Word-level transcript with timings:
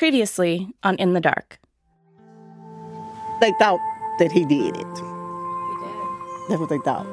Previously 0.00 0.66
on 0.82 0.96
In 0.96 1.12
the 1.12 1.20
Dark. 1.20 1.58
They 3.42 3.52
thought 3.58 3.80
that 4.18 4.32
he 4.32 4.46
did 4.46 4.74
it. 4.74 4.94
That's 6.48 6.58
what 6.58 6.70
they 6.70 6.78
thought. 6.78 7.06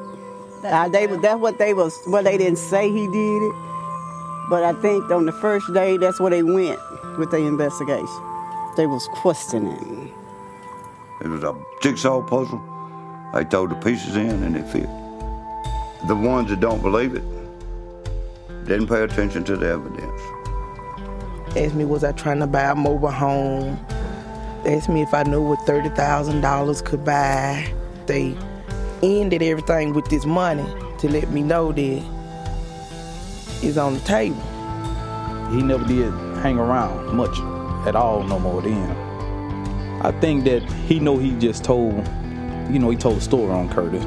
Uh, 0.64 0.88
they 0.88 1.06
was 1.06 1.20
that's 1.20 1.38
what 1.38 1.60
they 1.60 1.74
was. 1.74 1.94
Well, 2.08 2.24
they 2.24 2.38
didn't 2.38 2.60
say 2.60 2.90
he 2.90 3.06
did 3.08 3.44
it, 3.44 3.56
but 4.50 4.64
I 4.64 4.72
think 4.82 5.12
on 5.12 5.26
the 5.26 5.34
first 5.34 5.74
day 5.74 5.98
that's 5.98 6.22
where 6.22 6.30
they 6.30 6.44
went 6.44 6.80
with 7.18 7.30
the 7.30 7.40
investigation. 7.40 8.08
They 8.78 8.88
was 8.88 9.06
questioning. 9.16 10.14
It 11.20 11.28
was 11.28 11.44
a 11.44 11.62
jigsaw 11.82 12.22
puzzle. 12.22 12.64
They 13.34 13.44
throw 13.44 13.68
the 13.68 13.76
pieces 13.76 14.16
in 14.16 14.44
and 14.44 14.56
it 14.56 14.66
fit. 14.70 14.88
The 16.08 16.16
ones 16.16 16.50
that 16.52 16.62
don't 16.62 16.82
believe 16.82 17.16
it 17.16 17.24
didn't 18.66 18.88
pay 18.88 19.04
attention 19.04 19.44
to 19.44 19.58
the 19.58 19.68
evidence. 19.68 20.22
Asked 21.58 21.74
me, 21.74 21.86
was 21.86 22.04
I 22.04 22.12
trying 22.12 22.38
to 22.42 22.46
buy 22.46 22.70
a 22.70 22.76
mobile 22.76 23.10
home? 23.10 23.84
Asked 24.68 24.89
me 24.89 25.02
if 25.02 25.11
I 25.11 25.24
knew 25.24 25.42
what 25.42 25.57
$30,000 25.61 26.86
could 26.86 27.04
buy. 27.04 27.74
They 28.06 28.38
ended 29.02 29.42
everything 29.42 29.93
with 29.93 30.06
this 30.06 30.24
money 30.24 30.66
to 31.00 31.10
let 31.10 31.32
me 31.32 31.42
know 31.42 31.71
that 31.71 32.03
it's 33.63 33.75
on 33.75 33.95
the 33.95 33.99
table. 34.02 34.39
He 35.49 35.63
never 35.63 35.83
did 35.83 36.13
hang 36.43 36.59
around 36.59 37.16
much 37.16 37.35
at 37.88 37.95
all 37.95 38.21
no 38.21 38.38
more 38.38 38.61
then. 38.61 38.91
I 40.03 40.11
think 40.21 40.44
that 40.44 40.61
he 40.61 40.99
know 40.99 41.17
he 41.17 41.31
just 41.39 41.63
told, 41.63 42.08
you 42.69 42.77
know, 42.77 42.91
he 42.91 42.97
told 42.97 43.17
a 43.17 43.21
story 43.21 43.52
on 43.52 43.67
Curtis. 43.69 44.05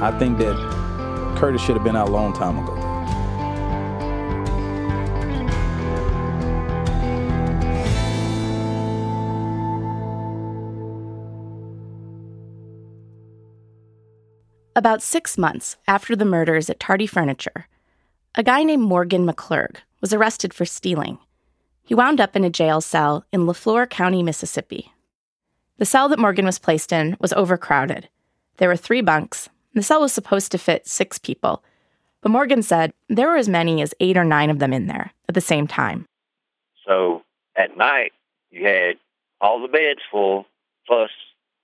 I 0.00 0.16
think 0.16 0.38
that 0.38 0.54
Curtis 1.38 1.60
should 1.60 1.74
have 1.74 1.82
been 1.82 1.96
out 1.96 2.08
a 2.08 2.12
long 2.12 2.32
time 2.34 2.56
ago. 2.60 2.77
About 14.78 15.02
six 15.02 15.36
months 15.36 15.76
after 15.88 16.14
the 16.14 16.24
murders 16.24 16.70
at 16.70 16.78
Tardy 16.78 17.08
Furniture, 17.08 17.66
a 18.36 18.44
guy 18.44 18.62
named 18.62 18.84
Morgan 18.84 19.26
McClurg 19.26 19.78
was 20.00 20.12
arrested 20.12 20.54
for 20.54 20.64
stealing. 20.64 21.18
He 21.82 21.96
wound 21.96 22.20
up 22.20 22.36
in 22.36 22.44
a 22.44 22.48
jail 22.48 22.80
cell 22.80 23.24
in 23.32 23.44
Leflore 23.44 23.88
County, 23.88 24.22
Mississippi. 24.22 24.92
The 25.78 25.84
cell 25.84 26.08
that 26.10 26.20
Morgan 26.20 26.44
was 26.44 26.60
placed 26.60 26.92
in 26.92 27.16
was 27.18 27.32
overcrowded. 27.32 28.08
There 28.58 28.68
were 28.68 28.76
three 28.76 29.00
bunks. 29.00 29.48
The 29.74 29.82
cell 29.82 30.00
was 30.00 30.12
supposed 30.12 30.52
to 30.52 30.58
fit 30.58 30.86
six 30.86 31.18
people, 31.18 31.64
but 32.20 32.30
Morgan 32.30 32.62
said 32.62 32.92
there 33.08 33.26
were 33.26 33.36
as 33.36 33.48
many 33.48 33.82
as 33.82 33.94
eight 33.98 34.16
or 34.16 34.22
nine 34.22 34.48
of 34.48 34.60
them 34.60 34.72
in 34.72 34.86
there 34.86 35.10
at 35.28 35.34
the 35.34 35.40
same 35.40 35.66
time. 35.66 36.06
So 36.86 37.24
at 37.56 37.76
night, 37.76 38.12
you 38.52 38.64
had 38.64 38.94
all 39.40 39.60
the 39.60 39.66
beds 39.66 40.02
full, 40.08 40.46
plus 40.86 41.10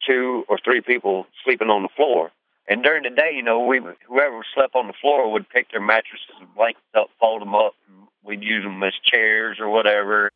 two 0.05 0.45
or 0.49 0.59
three 0.65 0.81
people 0.81 1.29
sleeping 1.45 1.71
on 1.71 1.83
the 1.83 1.89
floor. 1.95 2.33
And 2.67 2.83
during 2.83 3.03
the 3.03 3.11
day, 3.11 3.33
you 3.35 3.43
know, 3.43 3.61
we 3.61 3.81
whoever 4.07 4.41
slept 4.55 4.75
on 4.75 4.87
the 4.87 4.95
floor 5.01 5.31
would 5.31 5.49
pick 5.49 5.71
their 5.71 5.81
mattresses 5.81 6.35
and 6.41 6.55
blankets 6.55 6.85
up, 6.95 7.09
fold 7.21 7.43
them 7.43 7.55
up, 7.55 7.75
and 7.89 8.09
we'd 8.23 8.43
use 8.43 8.65
them 8.65 8.83
as 8.83 8.95
chairs 9.05 9.59
or 9.61 9.69
whatever. 9.69 10.31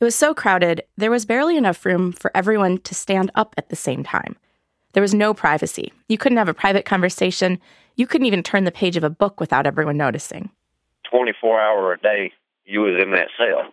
It 0.00 0.04
was 0.04 0.14
so 0.14 0.32
crowded, 0.32 0.82
there 0.96 1.10
was 1.10 1.26
barely 1.26 1.58
enough 1.58 1.84
room 1.84 2.12
for 2.12 2.34
everyone 2.34 2.78
to 2.78 2.94
stand 2.94 3.30
up 3.34 3.54
at 3.58 3.68
the 3.68 3.76
same 3.76 4.02
time. 4.02 4.36
There 4.94 5.02
was 5.02 5.12
no 5.12 5.34
privacy. 5.34 5.92
You 6.08 6.16
couldn't 6.16 6.38
have 6.38 6.48
a 6.48 6.54
private 6.54 6.86
conversation. 6.86 7.60
You 7.96 8.06
couldn't 8.06 8.26
even 8.26 8.42
turn 8.42 8.64
the 8.64 8.72
page 8.72 8.96
of 8.96 9.04
a 9.04 9.10
book 9.10 9.38
without 9.38 9.66
everyone 9.66 9.98
noticing. 9.98 10.50
24 11.10 11.60
hour 11.60 11.92
a 11.92 11.98
day, 11.98 12.32
you 12.64 12.80
was 12.80 13.00
in 13.00 13.10
that 13.10 13.28
cell. 13.36 13.72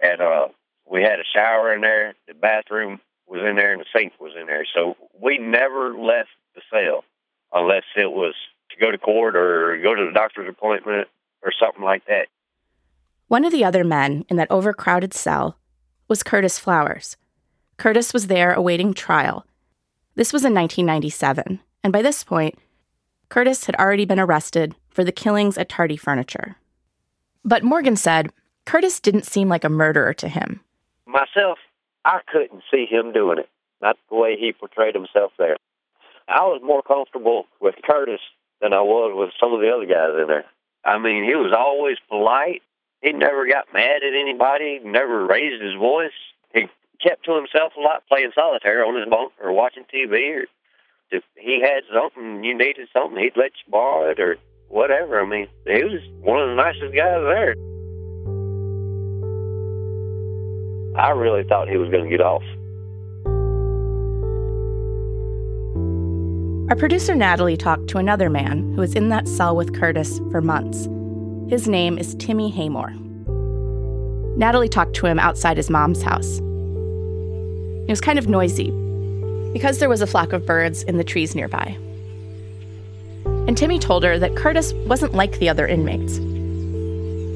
And 0.00 0.20
uh, 0.20 0.48
we 0.90 1.02
had 1.02 1.20
a 1.20 1.24
shower 1.32 1.72
in 1.72 1.80
there, 1.80 2.14
the 2.26 2.34
bathroom 2.34 2.98
was 3.28 3.40
in 3.48 3.54
there, 3.54 3.72
and 3.72 3.80
the 3.80 3.86
sink 3.96 4.14
was 4.20 4.32
in 4.38 4.46
there. 4.46 4.66
So 4.74 4.96
we 5.20 5.38
never 5.38 5.96
left 5.96 6.30
the 6.56 6.62
cell 6.70 7.04
unless 7.52 7.84
it 7.96 8.10
was 8.10 8.34
to 8.70 8.76
go 8.84 8.90
to 8.90 8.98
court 8.98 9.36
or 9.36 9.78
go 9.82 9.94
to 9.94 10.06
the 10.06 10.12
doctor's 10.12 10.48
appointment 10.48 11.08
or 11.42 11.52
something 11.58 11.84
like 11.84 12.04
that. 12.06 12.28
One 13.28 13.44
of 13.44 13.52
the 13.52 13.64
other 13.64 13.84
men 13.84 14.24
in 14.28 14.36
that 14.36 14.50
overcrowded 14.50 15.14
cell 15.14 15.56
was 16.08 16.22
Curtis 16.22 16.58
Flowers. 16.58 17.16
Curtis 17.76 18.12
was 18.12 18.26
there 18.26 18.52
awaiting 18.52 18.94
trial. 18.94 19.46
This 20.14 20.32
was 20.32 20.44
in 20.44 20.54
1997, 20.54 21.60
and 21.82 21.92
by 21.92 22.02
this 22.02 22.22
point, 22.22 22.58
Curtis 23.28 23.64
had 23.64 23.76
already 23.76 24.04
been 24.04 24.20
arrested 24.20 24.74
for 24.90 25.04
the 25.04 25.12
killings 25.12 25.56
at 25.56 25.70
Tardy 25.70 25.96
Furniture. 25.96 26.56
But 27.44 27.64
Morgan 27.64 27.96
said 27.96 28.30
Curtis 28.66 29.00
didn't 29.00 29.26
seem 29.26 29.48
like 29.48 29.64
a 29.64 29.70
murderer 29.70 30.12
to 30.14 30.28
him. 30.28 30.60
Myself, 31.06 31.58
I 32.04 32.20
couldn't 32.30 32.62
see 32.70 32.86
him 32.86 33.12
doing 33.12 33.38
it, 33.38 33.48
not 33.80 33.96
the 34.10 34.16
way 34.16 34.36
he 34.38 34.52
portrayed 34.52 34.94
himself 34.94 35.32
there. 35.38 35.56
I 36.32 36.44
was 36.48 36.62
more 36.64 36.82
comfortable 36.82 37.44
with 37.60 37.74
Curtis 37.84 38.20
than 38.60 38.72
I 38.72 38.80
was 38.80 39.12
with 39.14 39.30
some 39.38 39.52
of 39.52 39.60
the 39.60 39.68
other 39.68 39.84
guys 39.84 40.16
in 40.20 40.28
there. 40.28 40.46
I 40.84 40.98
mean, 40.98 41.24
he 41.24 41.34
was 41.34 41.52
always 41.56 41.98
polite. 42.08 42.62
He 43.02 43.12
never 43.12 43.46
got 43.46 43.72
mad 43.74 44.02
at 44.02 44.14
anybody, 44.14 44.80
never 44.82 45.26
raised 45.26 45.62
his 45.62 45.74
voice. 45.74 46.16
He 46.54 46.68
kept 47.02 47.24
to 47.26 47.36
himself 47.36 47.74
a 47.76 47.80
lot, 47.80 48.06
playing 48.08 48.32
solitaire 48.34 48.84
on 48.84 48.96
his 48.96 49.08
bunk 49.10 49.32
or 49.42 49.52
watching 49.52 49.84
TV. 49.92 50.40
Or 50.40 50.46
if 51.10 51.22
he 51.36 51.60
had 51.60 51.82
something, 51.92 52.42
you 52.42 52.56
needed 52.56 52.88
something, 52.92 53.18
he'd 53.18 53.36
let 53.36 53.52
you 53.52 53.70
borrow 53.70 54.10
it 54.10 54.18
or 54.18 54.36
whatever. 54.68 55.20
I 55.20 55.26
mean, 55.26 55.48
he 55.66 55.84
was 55.84 56.00
one 56.22 56.40
of 56.40 56.48
the 56.48 56.54
nicest 56.54 56.94
guys 56.96 57.20
there. 57.28 57.54
I 60.96 61.10
really 61.10 61.44
thought 61.44 61.68
he 61.68 61.76
was 61.76 61.90
going 61.90 62.04
to 62.04 62.10
get 62.10 62.20
off. 62.20 62.42
Our 66.72 66.76
producer 66.76 67.14
Natalie 67.14 67.58
talked 67.58 67.88
to 67.88 67.98
another 67.98 68.30
man 68.30 68.72
who 68.72 68.80
was 68.80 68.94
in 68.94 69.10
that 69.10 69.28
cell 69.28 69.54
with 69.54 69.78
Curtis 69.78 70.20
for 70.30 70.40
months. 70.40 70.88
His 71.50 71.68
name 71.68 71.98
is 71.98 72.14
Timmy 72.14 72.50
Haymore. 72.50 72.94
Natalie 74.38 74.70
talked 74.70 74.94
to 74.94 75.04
him 75.04 75.18
outside 75.18 75.58
his 75.58 75.68
mom's 75.68 76.00
house. 76.00 76.38
It 76.38 77.90
was 77.90 78.00
kind 78.00 78.18
of 78.18 78.26
noisy 78.26 78.70
because 79.52 79.80
there 79.80 79.90
was 79.90 80.00
a 80.00 80.06
flock 80.06 80.32
of 80.32 80.46
birds 80.46 80.82
in 80.84 80.96
the 80.96 81.04
trees 81.04 81.34
nearby. 81.34 81.76
And 83.26 83.54
Timmy 83.54 83.78
told 83.78 84.02
her 84.02 84.18
that 84.18 84.34
Curtis 84.34 84.72
wasn't 84.86 85.12
like 85.12 85.40
the 85.40 85.50
other 85.50 85.66
inmates. 85.66 86.20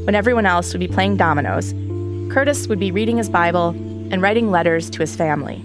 When 0.07 0.15
everyone 0.15 0.47
else 0.47 0.73
would 0.73 0.81
be 0.81 0.89
playing 0.89 1.19
dominoes, 1.19 1.75
Curtis 2.33 2.69
would 2.69 2.81
be 2.81 2.91
reading 2.91 3.19
his 3.19 3.29
Bible 3.29 3.69
and 4.11 4.23
writing 4.23 4.51
letters 4.51 4.89
to 4.89 5.01
his 5.01 5.15
family. 5.15 5.57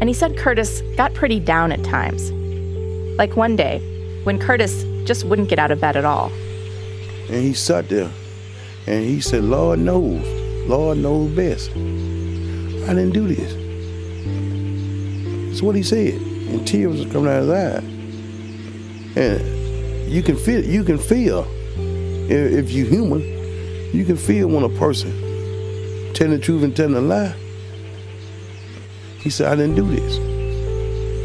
And 0.00 0.04
he 0.08 0.14
said 0.14 0.38
Curtis 0.38 0.82
got 0.96 1.14
pretty 1.14 1.40
down 1.40 1.72
at 1.72 1.82
times. 1.82 2.30
Like 3.20 3.36
one 3.36 3.54
day, 3.54 3.80
when 4.24 4.38
Curtis 4.38 4.82
just 5.04 5.26
wouldn't 5.26 5.50
get 5.50 5.58
out 5.58 5.70
of 5.70 5.78
bed 5.78 5.94
at 5.94 6.06
all. 6.06 6.32
And 7.28 7.42
he 7.44 7.52
sat 7.52 7.86
there 7.90 8.10
and 8.86 9.04
he 9.04 9.20
said, 9.20 9.44
Lord 9.44 9.78
knows, 9.78 10.26
Lord 10.66 10.96
knows 10.96 11.30
best. 11.32 11.68
I 11.68 12.94
didn't 12.94 13.10
do 13.10 13.28
this. 13.28 13.52
That's 15.50 15.60
what 15.60 15.76
he 15.76 15.82
said. 15.82 16.14
And 16.14 16.66
tears 16.66 17.04
was 17.04 17.12
coming 17.12 17.30
out 17.30 17.42
of 17.42 17.48
his 17.48 17.50
eyes. 17.50 17.84
And 19.18 20.10
you 20.10 20.22
can 20.22 20.36
feel 20.38 20.64
you 20.64 20.82
can 20.82 20.96
feel 20.96 21.46
if, 21.76 22.52
if 22.52 22.70
you're 22.70 22.86
human, 22.86 23.20
you 23.92 24.06
can 24.06 24.16
feel 24.16 24.48
when 24.48 24.64
a 24.64 24.70
person 24.70 25.12
telling 26.14 26.32
the 26.32 26.38
truth 26.38 26.62
and 26.62 26.74
telling 26.74 26.96
a 26.96 27.02
lie. 27.02 27.34
He 29.18 29.28
said, 29.28 29.52
I 29.52 29.56
didn't 29.56 29.74
do 29.74 29.86
this. 29.94 30.16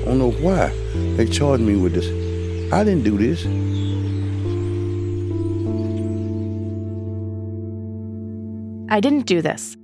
I 0.01 0.09
don't 0.09 0.19
know 0.19 0.31
why 0.31 0.73
they 1.17 1.25
charged 1.25 1.63
me 1.63 1.75
with 1.75 1.93
this. 1.93 2.07
I 2.73 2.83
didn't 2.83 3.03
do 3.03 3.17
this. 3.17 3.45
I 8.89 8.99
didn't 8.99 9.25
do 9.25 9.41
this. 9.41 9.77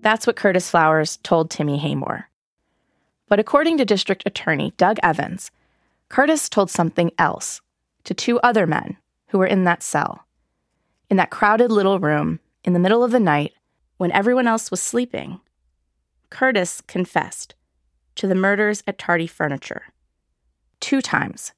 That's 0.00 0.26
what 0.26 0.36
Curtis 0.36 0.70
Flowers 0.70 1.18
told 1.18 1.50
Timmy 1.50 1.78
Haymore. 1.78 2.24
But 3.28 3.38
according 3.38 3.78
to 3.78 3.84
District 3.84 4.22
Attorney 4.26 4.72
Doug 4.76 4.98
Evans, 5.02 5.50
Curtis 6.08 6.48
told 6.48 6.70
something 6.70 7.10
else 7.18 7.60
to 8.04 8.14
two 8.14 8.40
other 8.40 8.66
men 8.66 8.96
who 9.28 9.38
were 9.38 9.46
in 9.46 9.64
that 9.64 9.82
cell. 9.82 10.26
In 11.10 11.16
that 11.18 11.30
crowded 11.30 11.70
little 11.70 11.98
room, 11.98 12.40
in 12.64 12.72
the 12.72 12.78
middle 12.78 13.04
of 13.04 13.10
the 13.10 13.20
night, 13.20 13.52
when 13.98 14.12
everyone 14.12 14.46
else 14.46 14.70
was 14.70 14.80
sleeping, 14.80 15.40
Curtis 16.30 16.80
confessed 16.80 17.54
to 18.14 18.26
the 18.26 18.34
murders 18.34 18.82
at 18.86 18.98
Tardy 18.98 19.26
Furniture. 19.26 19.82
Two 20.80 21.00
times, 21.00 21.52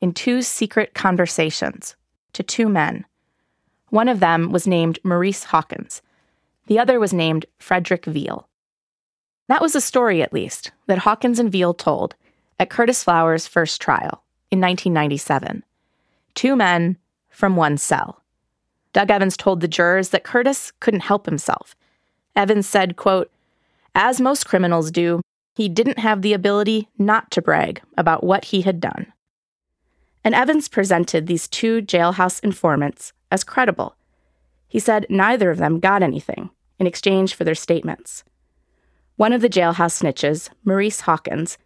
in 0.00 0.12
two 0.12 0.42
secret 0.42 0.94
conversations, 0.94 1.96
to 2.32 2.42
two 2.42 2.68
men. 2.68 3.04
One 3.90 4.08
of 4.08 4.20
them 4.20 4.50
was 4.50 4.66
named 4.66 4.98
Maurice 5.02 5.44
Hawkins, 5.44 6.02
the 6.66 6.78
other 6.78 6.98
was 6.98 7.12
named 7.12 7.46
Frederick 7.58 8.04
Veal. 8.04 8.48
That 9.48 9.62
was 9.62 9.76
a 9.76 9.80
story, 9.80 10.22
at 10.22 10.32
least, 10.32 10.72
that 10.86 10.98
Hawkins 10.98 11.38
and 11.38 11.50
Veal 11.50 11.74
told 11.74 12.16
at 12.58 12.70
Curtis 12.70 13.04
Flowers' 13.04 13.46
first 13.46 13.80
trial 13.80 14.24
in 14.50 14.60
1997. 14.60 15.62
Two 16.34 16.56
men 16.56 16.96
from 17.30 17.54
one 17.54 17.78
cell. 17.78 18.22
Doug 18.92 19.10
Evans 19.10 19.36
told 19.36 19.60
the 19.60 19.68
jurors 19.68 20.08
that 20.08 20.24
Curtis 20.24 20.72
couldn't 20.80 21.00
help 21.00 21.26
himself, 21.26 21.76
Evans 22.36 22.68
said, 22.68 22.96
quote, 22.96 23.30
As 23.94 24.20
most 24.20 24.46
criminals 24.46 24.90
do, 24.90 25.22
he 25.56 25.70
didn't 25.70 25.98
have 25.98 26.20
the 26.20 26.34
ability 26.34 26.86
not 26.98 27.30
to 27.30 27.40
brag 27.40 27.80
about 27.96 28.22
what 28.22 28.46
he 28.46 28.60
had 28.60 28.78
done. 28.78 29.10
And 30.22 30.34
Evans 30.34 30.68
presented 30.68 31.26
these 31.26 31.48
two 31.48 31.80
jailhouse 31.80 32.44
informants 32.44 33.14
as 33.30 33.42
credible. 33.42 33.96
He 34.68 34.78
said 34.78 35.06
neither 35.08 35.50
of 35.50 35.56
them 35.56 35.80
got 35.80 36.02
anything 36.02 36.50
in 36.78 36.86
exchange 36.86 37.34
for 37.34 37.44
their 37.44 37.54
statements. 37.54 38.22
One 39.16 39.32
of 39.32 39.40
the 39.40 39.48
jailhouse 39.48 40.02
snitches, 40.02 40.50
Maurice 40.62 41.00
Hawkins, 41.00 41.56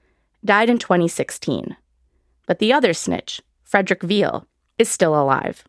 died 0.45 0.71
in 0.71 0.79
2016, 0.79 1.77
but 2.47 2.61
the 2.61 2.73
other 2.73 2.95
snitch, 2.95 3.41
Frederick 3.65 4.05
Veal, 4.05 4.47
is 4.79 4.89
still 4.89 5.21
alive. 5.21 5.65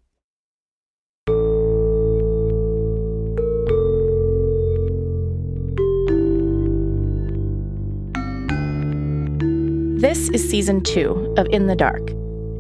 This 10.02 10.30
is 10.30 10.50
season 10.50 10.82
two 10.82 11.32
of 11.38 11.46
In 11.52 11.68
the 11.68 11.76
Dark, 11.76 12.10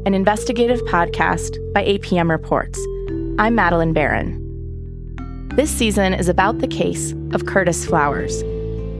an 0.05 0.13
investigative 0.13 0.79
podcast 0.81 1.57
by 1.73 1.83
APM 1.83 2.29
Reports. 2.29 2.79
I'm 3.39 3.55
Madeleine 3.55 3.93
Baran. 3.93 4.37
This 5.55 5.71
season 5.71 6.13
is 6.13 6.29
about 6.29 6.59
the 6.59 6.67
case 6.67 7.15
of 7.31 7.47
Curtis 7.47 7.83
Flowers, 7.83 8.43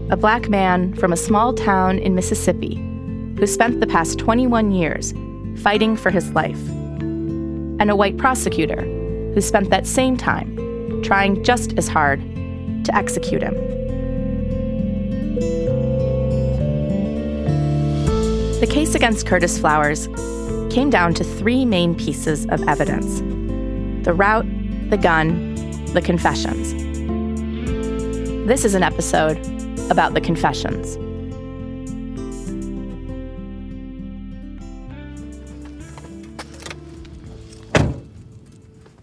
a 0.09 0.17
black 0.17 0.49
man 0.49 0.95
from 0.95 1.13
a 1.13 1.17
small 1.17 1.53
town 1.53 1.99
in 1.99 2.15
Mississippi 2.15 2.77
who 3.37 3.45
spent 3.45 3.79
the 3.79 3.85
past 3.85 4.17
21 4.17 4.71
years 4.71 5.13
fighting 5.61 5.95
for 5.95 6.09
his 6.09 6.31
life, 6.31 6.67
and 6.99 7.91
a 7.91 7.95
white 7.95 8.17
prosecutor 8.17 8.81
who 9.35 9.41
spent 9.41 9.69
that 9.69 9.85
same 9.85 10.17
time 10.17 11.03
trying 11.03 11.43
just 11.43 11.77
as 11.77 11.87
hard 11.87 12.19
to 12.85 12.95
execute 12.95 13.43
him. 13.43 13.53
The 18.61 18.67
case 18.67 18.93
against 18.93 19.25
Curtis 19.25 19.57
Flowers 19.57 20.05
came 20.71 20.91
down 20.91 21.15
to 21.15 21.23
three 21.23 21.65
main 21.65 21.95
pieces 21.95 22.45
of 22.49 22.61
evidence 22.67 23.17
the 24.05 24.13
route, 24.13 24.45
the 24.91 24.97
gun, 24.97 25.55
the 25.93 26.01
confessions. 26.03 26.71
This 28.47 28.63
is 28.63 28.75
an 28.75 28.83
episode 28.83 29.39
about 29.89 30.13
the 30.13 30.21
confessions. 30.21 30.95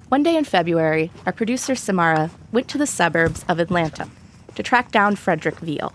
One 0.08 0.22
day 0.22 0.36
in 0.36 0.44
February, 0.44 1.10
our 1.26 1.32
producer 1.32 1.74
Samara 1.74 2.30
went 2.52 2.68
to 2.68 2.78
the 2.78 2.86
suburbs 2.86 3.44
of 3.48 3.58
Atlanta 3.58 4.08
to 4.54 4.62
track 4.62 4.92
down 4.92 5.16
Frederick 5.16 5.58
Veal. 5.58 5.92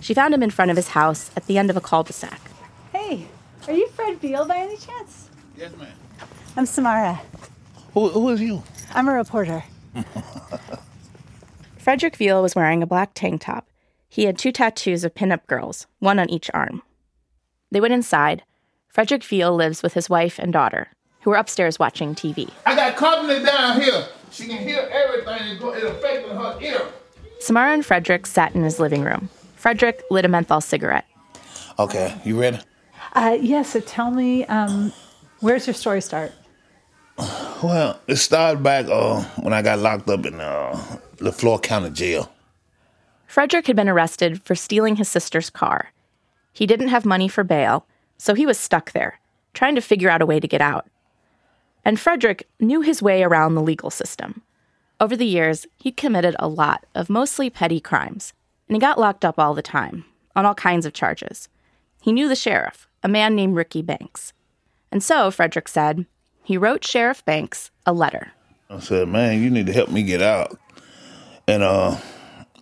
She 0.00 0.14
found 0.14 0.34
him 0.34 0.42
in 0.42 0.50
front 0.50 0.72
of 0.72 0.76
his 0.76 0.88
house 0.88 1.30
at 1.36 1.46
the 1.46 1.58
end 1.58 1.70
of 1.70 1.76
a 1.76 1.80
cul 1.80 2.02
de 2.02 2.12
sac. 2.12 2.51
Hey, 4.02 4.10
you 4.10 4.18
Fred 4.18 4.20
Veal 4.20 4.46
by 4.46 4.56
any 4.56 4.76
chance? 4.76 5.28
Yes, 5.56 5.72
ma'am. 5.76 5.92
I'm 6.56 6.66
Samara. 6.66 7.20
Who, 7.94 8.08
who 8.08 8.28
is 8.30 8.40
you? 8.40 8.62
I'm 8.94 9.08
a 9.08 9.12
reporter. 9.12 9.62
Frederick 11.78 12.16
Veal 12.16 12.42
was 12.42 12.56
wearing 12.56 12.82
a 12.82 12.86
black 12.86 13.12
tank 13.14 13.42
top. 13.42 13.68
He 14.08 14.24
had 14.24 14.38
two 14.38 14.50
tattoos 14.50 15.04
of 15.04 15.14
pinup 15.14 15.46
girls, 15.46 15.86
one 16.00 16.18
on 16.18 16.28
each 16.30 16.50
arm. 16.52 16.82
They 17.70 17.80
went 17.80 17.94
inside. 17.94 18.42
Frederick 18.88 19.22
Veal 19.22 19.54
lives 19.54 19.82
with 19.82 19.94
his 19.94 20.10
wife 20.10 20.38
and 20.38 20.52
daughter, 20.52 20.88
who 21.20 21.30
were 21.30 21.36
upstairs 21.36 21.78
watching 21.78 22.14
TV. 22.14 22.50
I 22.66 22.74
got 22.74 22.96
company 22.96 23.44
down 23.44 23.80
here. 23.80 24.06
She 24.32 24.46
can 24.48 24.58
hear 24.58 24.88
everything. 24.90 25.48
It, 25.48 25.60
go, 25.60 25.74
it 25.74 25.84
affects 25.84 26.28
her 26.28 26.58
ear. 26.60 26.82
Samara 27.38 27.72
and 27.72 27.86
Frederick 27.86 28.26
sat 28.26 28.54
in 28.54 28.64
his 28.64 28.80
living 28.80 29.02
room. 29.02 29.28
Frederick 29.54 30.02
lit 30.10 30.24
a 30.24 30.28
menthol 30.28 30.60
cigarette. 30.60 31.06
Okay, 31.78 32.20
you 32.24 32.40
ready? 32.40 32.58
Uh, 33.12 33.36
yeah, 33.40 33.62
so 33.62 33.80
tell 33.80 34.10
me, 34.10 34.44
um, 34.46 34.92
where's 35.40 35.66
your 35.66 35.74
story 35.74 36.00
start? 36.00 36.32
Well, 37.62 38.00
it 38.06 38.16
started 38.16 38.62
back 38.62 38.86
uh, 38.88 39.22
when 39.40 39.52
I 39.52 39.62
got 39.62 39.78
locked 39.78 40.08
up 40.08 40.24
in 40.24 40.40
uh, 40.40 40.72
LeFlore 41.18 41.62
County 41.62 41.90
Jail. 41.90 42.32
Frederick 43.26 43.66
had 43.66 43.76
been 43.76 43.88
arrested 43.88 44.42
for 44.42 44.54
stealing 44.54 44.96
his 44.96 45.08
sister's 45.08 45.50
car. 45.50 45.92
He 46.52 46.66
didn't 46.66 46.88
have 46.88 47.04
money 47.04 47.28
for 47.28 47.44
bail, 47.44 47.86
so 48.18 48.34
he 48.34 48.46
was 48.46 48.58
stuck 48.58 48.92
there, 48.92 49.20
trying 49.54 49.74
to 49.74 49.80
figure 49.80 50.10
out 50.10 50.22
a 50.22 50.26
way 50.26 50.40
to 50.40 50.48
get 50.48 50.60
out. 50.60 50.86
And 51.84 52.00
Frederick 52.00 52.48
knew 52.60 52.80
his 52.80 53.02
way 53.02 53.22
around 53.22 53.54
the 53.54 53.62
legal 53.62 53.90
system. 53.90 54.42
Over 55.00 55.16
the 55.16 55.26
years, 55.26 55.66
he'd 55.78 55.96
committed 55.96 56.36
a 56.38 56.48
lot 56.48 56.86
of 56.94 57.10
mostly 57.10 57.50
petty 57.50 57.80
crimes, 57.80 58.32
and 58.68 58.76
he 58.76 58.80
got 58.80 59.00
locked 59.00 59.24
up 59.24 59.38
all 59.38 59.54
the 59.54 59.62
time, 59.62 60.04
on 60.34 60.46
all 60.46 60.54
kinds 60.54 60.86
of 60.86 60.92
charges. 60.92 61.48
He 62.00 62.12
knew 62.12 62.28
the 62.28 62.36
sheriff, 62.36 62.86
a 63.02 63.08
man 63.08 63.34
named 63.34 63.56
Ricky 63.56 63.82
Banks. 63.82 64.32
And 64.90 65.02
so, 65.02 65.30
Frederick 65.30 65.68
said, 65.68 66.06
he 66.44 66.56
wrote 66.56 66.84
Sheriff 66.84 67.24
Banks 67.24 67.70
a 67.86 67.92
letter. 67.92 68.32
I 68.68 68.80
said, 68.80 69.08
man, 69.08 69.42
you 69.42 69.50
need 69.50 69.66
to 69.66 69.72
help 69.72 69.90
me 69.90 70.02
get 70.02 70.22
out. 70.22 70.58
And 71.46 71.62
uh, 71.62 71.96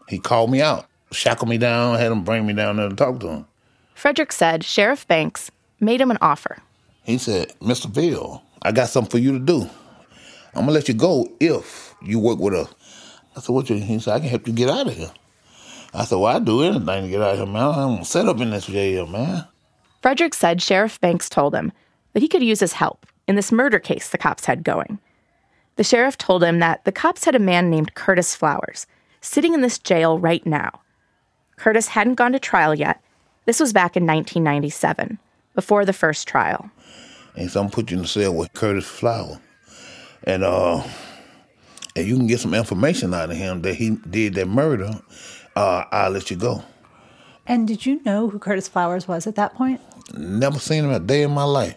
he 0.09 0.19
called 0.19 0.51
me 0.51 0.61
out, 0.61 0.87
shackled 1.13 1.49
me 1.49 1.59
down, 1.59 1.99
had 1.99 2.13
him 2.13 2.25
bring 2.25 2.47
me 2.47 2.53
down 2.53 2.77
there 2.77 2.89
to 2.89 2.97
talk 2.97 3.21
to 3.21 3.29
him. 3.29 3.47
Frederick 3.95 4.33
said 4.33 4.65
Sheriff 4.65 5.07
Banks 5.07 5.51
made 5.79 6.01
him 6.01 6.11
an 6.11 6.19
offer. 6.21 6.59
He 7.05 7.19
said, 7.19 7.53
Mr. 7.61 7.93
Bill, 7.93 8.43
I 8.63 8.73
got 8.73 8.89
something 8.89 9.11
for 9.11 9.19
you 9.19 9.33
to 9.33 9.39
do. 9.39 9.69
I'm 10.55 10.63
gonna 10.63 10.73
let 10.73 10.89
you 10.89 10.95
go 10.95 11.31
if 11.39 11.95
you 12.03 12.19
work 12.19 12.39
with 12.39 12.55
us. 12.55 12.75
I 13.37 13.41
said, 13.41 13.53
what 13.53 13.71
you 13.71 13.77
he 13.77 13.99
said, 13.99 14.15
I 14.15 14.21
can 14.21 14.29
help 14.29 14.47
you 14.47 14.53
get 14.53 14.69
out 14.69 14.89
of 14.89 14.97
here. 14.97 15.13
I 15.93 16.05
said, 16.05 16.17
Well, 16.17 16.35
I'd 16.37 16.45
do 16.45 16.63
anything 16.63 16.87
to 16.87 17.09
get 17.09 17.21
out 17.21 17.33
of 17.33 17.39
here, 17.39 17.47
man. 17.47 17.75
I'm 17.75 18.05
set 18.05 18.27
up 18.27 18.41
in 18.41 18.51
this 18.51 18.67
jail, 18.67 19.07
man. 19.07 19.47
Frederick 20.01 20.35
said 20.35 20.63
Sheriff 20.63 21.01
Banks 21.01 21.29
told 21.29 21.55
him 21.55 21.73
that 22.13 22.23
he 22.23 22.29
could 22.29 22.43
use 22.43 22.61
his 22.61 22.75
help 22.75 23.07
in 23.29 23.37
this 23.37 23.53
murder 23.53 23.79
case 23.79 24.09
the 24.09 24.19
cops 24.19 24.47
had 24.47 24.65
going. 24.65 24.99
The 25.77 25.85
sheriff 25.85 26.19
told 26.19 26.43
him 26.43 26.59
that 26.59 26.85
the 26.85 26.93
cops 26.93 27.25
had 27.25 27.35
a 27.35 27.39
man 27.39 27.71
named 27.71 27.95
Curtis 27.95 28.35
Flowers 28.35 28.87
sitting 29.21 29.55
in 29.55 29.61
this 29.61 29.79
jail 29.79 30.19
right 30.19 30.45
now. 30.45 30.81
Curtis 31.57 31.89
hadn't 31.89 32.15
gone 32.15 32.33
to 32.33 32.39
trial 32.39 32.75
yet. 32.75 33.03
This 33.45 33.61
was 33.61 33.73
back 33.73 33.97
in 33.97 34.05
1997, 34.07 35.19
before 35.55 35.85
the 35.85 35.93
first 35.93 36.27
trial. 36.27 36.71
And 37.37 37.51
so 37.51 37.61
I'm 37.61 37.71
put 37.71 37.91
you 37.91 37.99
in 37.99 38.03
the 38.03 38.09
cell 38.09 38.35
with 38.35 38.53
Curtis 38.53 38.87
Flower. 38.87 39.41
And 40.25 40.45
uh 40.45 40.83
and 41.97 42.07
you 42.07 42.17
can 42.17 42.27
get 42.27 42.41
some 42.41 42.55
information 42.55 43.15
out 43.15 43.31
of 43.31 43.37
him 43.37 43.63
that 43.63 43.75
he 43.75 43.91
did 44.09 44.35
that 44.35 44.47
murder, 44.47 45.01
uh, 45.57 45.85
I'll 45.91 46.11
let 46.11 46.31
you 46.31 46.37
go. 46.37 46.63
And 47.47 47.67
did 47.67 47.85
you 47.85 48.01
know 48.05 48.29
who 48.29 48.39
Curtis 48.39 48.69
Flowers 48.69 49.09
was 49.09 49.27
at 49.27 49.35
that 49.35 49.55
point? 49.55 49.81
Never 50.15 50.59
seen 50.59 50.85
him 50.85 50.91
a 50.91 51.01
day 51.01 51.23
in 51.23 51.31
my 51.31 51.45
life. 51.45 51.77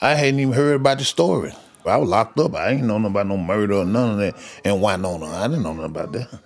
I 0.00 0.14
hadn't 0.14 0.40
even 0.40 0.52
heard 0.52 0.76
about 0.76 0.98
the 0.98 1.04
story. 1.04 1.52
I 1.86 1.96
was 1.96 2.08
locked 2.08 2.38
up. 2.40 2.54
I 2.54 2.70
ain't 2.70 2.82
know 2.82 2.98
nothing 2.98 3.12
about 3.12 3.26
no 3.28 3.36
murder 3.36 3.74
or 3.74 3.84
none 3.84 4.12
of 4.12 4.18
that. 4.18 4.34
And 4.64 4.82
Winona, 4.82 5.26
I 5.26 5.46
didn't 5.46 5.62
know 5.62 5.72
nothing 5.72 5.90
about 5.90 6.12
that. 6.12 6.40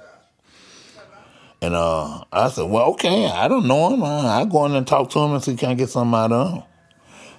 And 1.62 1.74
uh, 1.74 2.24
I 2.32 2.48
said, 2.48 2.70
well, 2.70 2.90
okay, 2.92 3.26
I 3.26 3.48
don't 3.48 3.66
know 3.66 3.92
him. 3.92 4.02
Uh, 4.02 4.26
I 4.26 4.44
go 4.44 4.64
in 4.66 4.74
and 4.74 4.86
talk 4.86 5.10
to 5.10 5.18
him 5.18 5.32
and 5.32 5.42
see 5.42 5.56
can 5.56 5.68
I 5.68 5.72
can 5.72 5.78
get 5.78 5.90
something 5.90 6.18
out 6.18 6.32
of 6.32 6.52
him. 6.52 6.62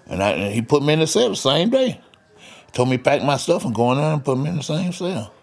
And, 0.07 0.23
I, 0.23 0.31
and 0.31 0.53
he 0.53 0.61
put 0.61 0.83
me 0.83 0.93
in 0.93 0.99
the 0.99 1.07
cell 1.07 1.29
the 1.29 1.35
same 1.35 1.69
day. 1.69 2.01
Told 2.73 2.89
me 2.89 2.97
pack 2.97 3.23
my 3.23 3.37
stuff 3.37 3.65
and 3.65 3.73
go 3.73 3.91
in 3.91 3.97
there 3.97 4.13
and 4.13 4.23
put 4.23 4.37
me 4.37 4.49
in 4.49 4.57
the 4.57 4.63
same 4.63 4.91
cell. 4.91 5.33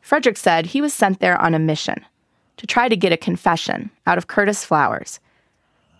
Frederick 0.00 0.36
said 0.36 0.66
he 0.66 0.80
was 0.80 0.92
sent 0.92 1.20
there 1.20 1.40
on 1.40 1.54
a 1.54 1.58
mission 1.58 2.04
to 2.56 2.66
try 2.66 2.88
to 2.88 2.96
get 2.96 3.12
a 3.12 3.16
confession 3.16 3.90
out 4.06 4.18
of 4.18 4.26
Curtis 4.26 4.64
Flowers. 4.64 5.20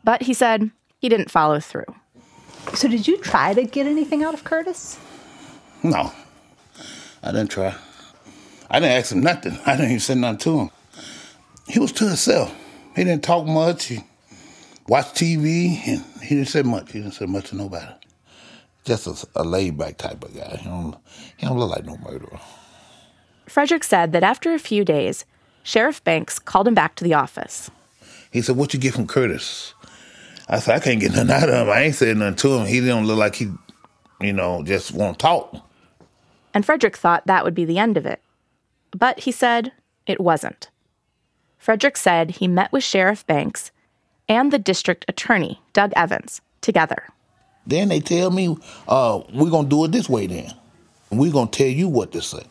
But 0.02 0.22
he 0.22 0.34
said 0.34 0.70
he 1.04 1.10
didn't 1.10 1.30
follow 1.30 1.60
through. 1.60 1.84
So, 2.72 2.88
did 2.88 3.06
you 3.06 3.18
try 3.18 3.52
to 3.52 3.64
get 3.64 3.86
anything 3.86 4.24
out 4.24 4.32
of 4.32 4.42
Curtis? 4.42 4.98
No, 5.82 6.10
I 7.22 7.30
didn't 7.30 7.50
try. 7.50 7.76
I 8.70 8.80
didn't 8.80 8.96
ask 8.96 9.12
him 9.12 9.20
nothing. 9.20 9.58
I 9.66 9.72
didn't 9.72 9.90
even 9.90 10.00
say 10.00 10.14
nothing 10.14 10.38
to 10.38 10.58
him. 10.60 10.70
He 11.68 11.78
was 11.78 11.92
to 11.92 12.06
himself. 12.06 12.56
He 12.96 13.04
didn't 13.04 13.22
talk 13.22 13.46
much. 13.46 13.84
He 13.84 14.02
watched 14.88 15.16
TV, 15.16 15.76
and 15.86 16.02
he 16.22 16.36
didn't 16.36 16.48
say 16.48 16.62
much. 16.62 16.90
He 16.90 17.00
didn't 17.00 17.12
say 17.12 17.26
much 17.26 17.50
to 17.50 17.56
nobody. 17.56 17.92
Just 18.86 19.06
a, 19.06 19.42
a 19.42 19.44
laid 19.44 19.76
back 19.76 19.98
type 19.98 20.24
of 20.24 20.34
guy. 20.34 20.56
He 20.56 20.64
don't, 20.66 20.96
he 21.36 21.46
don't 21.46 21.58
look 21.58 21.68
like 21.68 21.84
no 21.84 21.98
murderer. 21.98 22.40
Frederick 23.44 23.84
said 23.84 24.12
that 24.12 24.22
after 24.22 24.54
a 24.54 24.58
few 24.58 24.86
days, 24.86 25.26
Sheriff 25.64 26.02
Banks 26.02 26.38
called 26.38 26.66
him 26.66 26.74
back 26.74 26.94
to 26.94 27.04
the 27.04 27.12
office. 27.12 27.70
He 28.30 28.40
said, 28.40 28.56
What 28.56 28.72
you 28.72 28.80
get 28.80 28.94
from 28.94 29.06
Curtis? 29.06 29.73
I 30.48 30.58
said, 30.58 30.76
I 30.76 30.80
can't 30.80 31.00
get 31.00 31.12
nothing 31.12 31.30
out 31.30 31.48
of 31.48 31.54
him. 31.54 31.70
I 31.70 31.82
ain't 31.82 31.94
saying 31.94 32.18
nothing 32.18 32.36
to 32.36 32.58
him. 32.58 32.66
He 32.66 32.80
don't 32.80 33.06
look 33.06 33.18
like 33.18 33.36
he, 33.36 33.50
you 34.20 34.32
know, 34.32 34.62
just 34.62 34.92
want 34.92 35.18
to 35.18 35.22
talk. 35.22 35.56
And 36.52 36.64
Frederick 36.64 36.96
thought 36.96 37.26
that 37.26 37.44
would 37.44 37.54
be 37.54 37.64
the 37.64 37.78
end 37.78 37.96
of 37.96 38.06
it. 38.06 38.20
But 38.96 39.20
he 39.20 39.32
said 39.32 39.72
it 40.06 40.20
wasn't. 40.20 40.70
Frederick 41.58 41.96
said 41.96 42.32
he 42.32 42.46
met 42.46 42.70
with 42.72 42.84
Sheriff 42.84 43.26
Banks 43.26 43.70
and 44.28 44.52
the 44.52 44.58
district 44.58 45.04
attorney, 45.08 45.60
Doug 45.72 45.92
Evans, 45.96 46.40
together. 46.60 47.08
Then 47.66 47.88
they 47.88 48.00
tell 48.00 48.30
me, 48.30 48.56
uh, 48.86 49.22
we're 49.32 49.50
going 49.50 49.64
to 49.64 49.70
do 49.70 49.84
it 49.84 49.92
this 49.92 50.08
way 50.08 50.26
then. 50.26 50.52
We're 51.10 51.32
going 51.32 51.48
to 51.48 51.58
tell 51.58 51.68
you 51.68 51.88
what 51.88 52.12
to 52.12 52.20
say. 52.20 52.42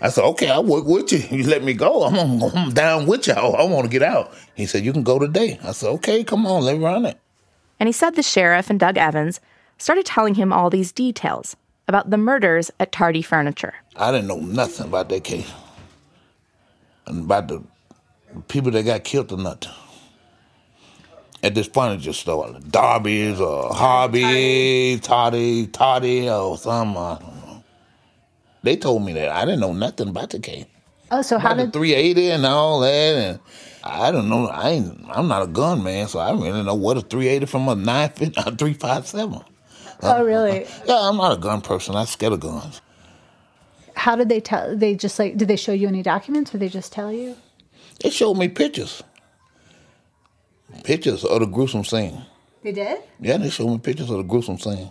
I 0.00 0.10
said, 0.10 0.24
okay, 0.24 0.50
I'll 0.50 0.64
work 0.64 0.84
with 0.84 1.12
you. 1.12 1.18
You 1.38 1.46
let 1.46 1.62
me 1.62 1.72
go. 1.72 2.04
I'm, 2.04 2.42
I'm 2.42 2.72
down 2.72 3.06
with 3.06 3.26
you. 3.26 3.34
I, 3.34 3.40
I 3.40 3.64
want 3.64 3.84
to 3.84 3.90
get 3.90 4.02
out. 4.02 4.32
He 4.54 4.66
said, 4.66 4.84
you 4.84 4.92
can 4.92 5.02
go 5.02 5.18
today. 5.18 5.58
I 5.62 5.72
said, 5.72 5.88
okay, 5.90 6.24
come 6.24 6.46
on, 6.46 6.62
let's 6.62 6.78
run 6.78 7.06
it. 7.06 7.18
And 7.80 7.88
he 7.88 7.92
said 7.92 8.14
the 8.14 8.22
sheriff 8.22 8.70
and 8.70 8.80
Doug 8.80 8.96
Evans 8.96 9.40
started 9.78 10.04
telling 10.04 10.34
him 10.34 10.52
all 10.52 10.70
these 10.70 10.92
details 10.92 11.56
about 11.86 12.10
the 12.10 12.18
murders 12.18 12.70
at 12.78 12.92
Tardy 12.92 13.22
Furniture. 13.22 13.74
I 13.96 14.12
didn't 14.12 14.28
know 14.28 14.40
nothing 14.40 14.86
about 14.86 15.08
that 15.08 15.24
case. 15.24 15.50
And 17.06 17.24
about 17.24 17.48
the 17.48 17.62
people 18.48 18.70
that 18.72 18.84
got 18.84 19.04
killed 19.04 19.32
or 19.32 19.38
nothing. 19.38 19.72
At 21.42 21.54
this 21.54 21.68
furniture 21.68 22.12
store. 22.12 22.58
Darby's 22.68 23.40
or 23.40 23.72
Hobby, 23.72 24.98
Toddy, 25.00 25.68
Toddy, 25.68 26.28
or 26.28 26.58
some. 26.58 26.96
Uh, 26.96 27.18
they 28.62 28.76
told 28.76 29.04
me 29.04 29.12
that. 29.12 29.30
I 29.30 29.44
didn't 29.44 29.60
know 29.60 29.72
nothing 29.72 30.08
about 30.08 30.30
the 30.30 30.40
case. 30.40 30.66
Oh, 31.10 31.22
so 31.22 31.38
how 31.38 31.54
did 31.54 31.68
the 31.68 31.78
380 31.78 32.30
and 32.32 32.44
all 32.44 32.80
that, 32.80 32.90
and 32.90 33.40
I 33.88 34.12
don't 34.12 34.28
know. 34.28 34.48
I 34.48 34.70
ain't. 34.70 35.00
I'm 35.08 35.28
not 35.28 35.42
a 35.42 35.46
gun 35.46 35.82
man, 35.82 36.08
so 36.08 36.18
I 36.18 36.30
don't 36.30 36.42
really 36.42 36.62
know 36.62 36.74
what 36.74 36.98
a 36.98 37.00
380 37.00 37.46
from 37.46 37.68
a 37.68 37.74
950, 37.74 38.40
a 38.40 38.44
357. 38.54 39.40
Oh, 40.02 40.10
uh, 40.10 40.22
really? 40.22 40.66
Yeah, 40.86 41.08
I'm 41.08 41.16
not 41.16 41.32
a 41.32 41.40
gun 41.40 41.62
person. 41.62 41.96
I'm 41.96 42.06
scared 42.06 42.34
of 42.34 42.40
guns. 42.40 42.82
How 43.94 44.14
did 44.14 44.28
they 44.28 44.40
tell? 44.40 44.76
They 44.76 44.94
just 44.94 45.18
like 45.18 45.36
did 45.36 45.48
they 45.48 45.56
show 45.56 45.72
you 45.72 45.88
any 45.88 46.02
documents, 46.02 46.54
or 46.54 46.58
they 46.58 46.68
just 46.68 46.92
tell 46.92 47.12
you? 47.12 47.36
They 48.00 48.10
showed 48.10 48.34
me 48.34 48.48
pictures, 48.48 49.02
pictures 50.84 51.24
of 51.24 51.40
the 51.40 51.46
gruesome 51.46 51.84
scene. 51.84 52.24
They 52.62 52.72
did. 52.72 53.00
Yeah, 53.18 53.38
they 53.38 53.50
showed 53.50 53.68
me 53.68 53.78
pictures 53.78 54.10
of 54.10 54.18
the 54.18 54.22
gruesome 54.22 54.58
scene. 54.58 54.90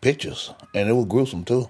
Pictures, 0.00 0.52
and 0.74 0.88
it 0.88 0.92
was 0.92 1.06
gruesome 1.06 1.44
too. 1.44 1.68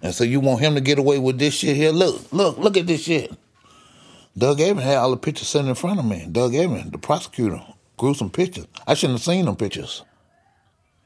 And 0.00 0.14
so 0.14 0.24
you 0.24 0.40
want 0.40 0.60
him 0.60 0.74
to 0.74 0.80
get 0.80 0.98
away 0.98 1.18
with 1.18 1.38
this 1.38 1.54
shit 1.54 1.76
here? 1.76 1.90
Look, 1.90 2.32
look, 2.32 2.56
look 2.56 2.76
at 2.76 2.86
this 2.86 3.02
shit. 3.02 3.32
Doug 4.36 4.60
Avon 4.60 4.82
had 4.82 4.96
all 4.96 5.10
the 5.10 5.16
pictures 5.16 5.48
sitting 5.48 5.68
in 5.68 5.74
front 5.74 5.98
of 5.98 6.04
me. 6.06 6.26
Doug 6.30 6.54
Avon, 6.54 6.90
the 6.90 6.98
prosecutor, 6.98 7.62
gruesome 7.96 8.30
pictures. 8.30 8.66
I 8.86 8.94
shouldn't 8.94 9.18
have 9.18 9.24
seen 9.24 9.44
them 9.44 9.56
pictures. 9.56 10.02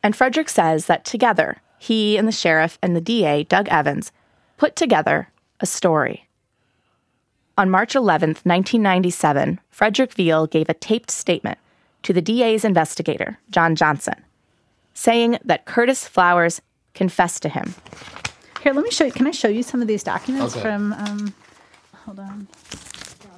And 0.02 0.14
Frederick 0.14 0.49
says 0.49 0.87
that 0.87 1.04
together, 1.04 1.59
he 1.78 2.16
and 2.16 2.28
the 2.28 2.33
sheriff 2.33 2.78
and 2.80 2.95
the 2.95 3.00
DA, 3.00 3.42
Doug 3.45 3.68
Evans, 3.68 4.12
put 4.56 4.76
together 4.76 5.28
a 5.61 5.66
story. 5.66 6.28
On 7.59 7.71
March 7.71 7.95
11th, 7.95 8.45
1997, 8.45 9.61
Frederick 9.71 10.12
Veal 10.14 10.47
gave 10.47 10.68
a 10.68 10.75
taped 10.75 11.11
statement 11.11 11.59
to 12.02 12.12
the 12.12 12.21
DA's 12.23 12.64
investigator, 12.64 13.38
John 13.50 13.75
Johnson, 13.75 14.23
saying 14.95 15.38
that 15.45 15.64
Curtis 15.64 16.06
Flowers 16.06 16.61
confessed 16.95 17.42
to 17.42 17.49
him. 17.49 17.75
Here, 18.62 18.73
let 18.73 18.85
me 18.85 18.90
show 18.90 19.04
you. 19.06 19.12
Can 19.12 19.26
I 19.26 19.30
show 19.33 19.49
you 19.49 19.62
some 19.62 19.83
of 19.83 19.88
these 19.88 20.02
documents 20.04 20.54
Okay. 20.54 20.62
from? 20.62 20.92
Um, 20.92 21.35
hold 22.04 22.18
on. 22.21 22.47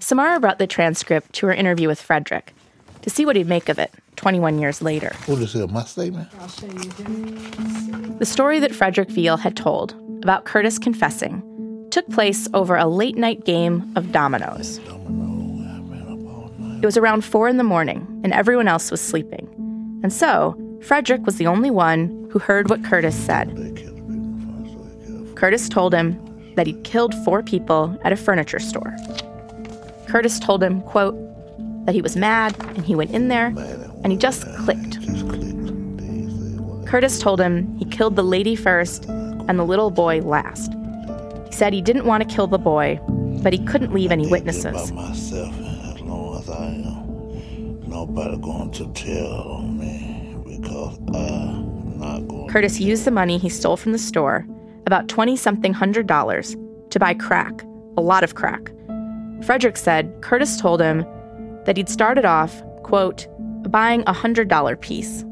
Samara 0.09 0.41
brought 0.41 0.59
the 0.59 0.67
transcript 0.67 1.35
to 1.35 1.49
her 1.49 1.53
interview 1.53 1.87
with 1.87 2.01
Frederick 2.01 2.55
to 3.03 3.11
see 3.11 3.27
what 3.27 3.37
he'd 3.37 3.47
make 3.47 3.69
of 3.69 3.79
it 3.79 3.93
21 4.17 4.59
years 4.59 4.81
later. 4.81 5.15
What 5.27 5.39
is 5.43 5.55
it, 5.55 5.71
my 5.71 5.85
statement? 5.85 6.31
I'll 6.41 6.49
show 6.49 6.65
you. 6.65 8.17
The 8.19 8.25
story 8.25 8.59
that 8.59 8.75
Frederick 8.75 9.11
Veal 9.11 9.37
had 9.37 9.55
told 9.55 9.93
about 10.23 10.47
Curtis 10.47 10.79
confessing 10.79 11.43
took 11.91 12.09
place 12.09 12.49
over 12.55 12.75
a 12.75 12.87
late 12.87 13.19
night 13.19 13.45
game 13.45 13.93
of 13.97 14.11
dominoes. 14.11 14.79
It 16.81 16.87
was 16.87 16.97
around 16.97 17.23
four 17.23 17.47
in 17.47 17.59
the 17.59 17.63
morning, 17.63 18.07
and 18.25 18.33
everyone 18.33 18.67
else 18.67 18.91
was 18.91 19.03
sleeping. 19.03 19.47
And 20.03 20.11
so, 20.11 20.57
Frederick 20.85 21.27
was 21.27 21.37
the 21.37 21.47
only 21.47 21.71
one 21.71 22.31
who 22.33 22.39
heard 22.39 22.71
what 22.71 22.83
Curtis 22.83 23.15
said. 23.15 23.47
Curtis 25.35 25.69
told 25.69 25.93
him 25.93 26.19
that 26.55 26.67
he'd 26.67 26.83
killed 26.85 27.15
four 27.27 27.43
people 27.43 28.01
at 28.05 28.13
a 28.15 28.17
furniture 28.17 28.59
store. 28.59 28.97
Curtis 30.09 30.39
told 30.39 30.63
him, 30.63 30.81
quote, 30.83 31.17
that 31.85 31.95
he 31.95 32.03
was 32.03 32.17
mad 32.17 32.57
and 32.77 32.85
he 32.85 32.95
went 32.95 33.11
in 33.13 33.29
there 33.29 33.47
and 34.03 34.13
he 34.13 34.17
just 34.19 34.45
clicked. 34.57 34.99
Curtis 36.87 37.19
told 37.19 37.41
him 37.41 37.77
he 37.77 37.85
killed 37.85 38.17
the 38.17 38.23
lady 38.23 38.57
first 38.57 39.05
and 39.07 39.59
the 39.59 39.65
little 39.65 39.91
boy 39.91 40.21
last. 40.21 40.73
He 41.47 41.53
said 41.53 41.73
he 41.73 41.83
didn't 41.83 42.07
want 42.07 42.27
to 42.27 42.35
kill 42.35 42.47
the 42.47 42.59
boy, 42.59 42.99
but 43.43 43.53
he 43.53 43.65
couldn't 43.65 43.93
leave 43.93 44.11
any 44.11 44.27
witnesses. 44.27 44.91
Curtis 52.51 52.81
used 52.81 53.05
the 53.05 53.11
money 53.11 53.39
he 53.39 53.49
stole 53.49 53.77
from 53.77 53.93
the 53.93 53.99
store, 53.99 54.47
about 54.87 55.09
20 55.09 55.37
something 55.37 55.75
hundred 55.75 56.07
dollars, 56.07 56.57
to 56.91 56.99
buy 56.99 57.13
crack, 57.15 57.63
a 57.97 58.01
lot 58.01 58.25
of 58.25 58.35
crack. 58.35 58.71
Frederick 59.43 59.77
said 59.77 60.13
Curtis 60.21 60.61
told 60.61 60.81
him 60.81 61.07
that 61.65 61.77
he'd 61.77 61.89
started 61.89 62.25
off, 62.25 62.63
quote, 62.83 63.27
buying 63.71 64.03
a 64.07 64.13
hundred 64.13 64.49
dollar 64.49 64.77
piece. 64.77 65.23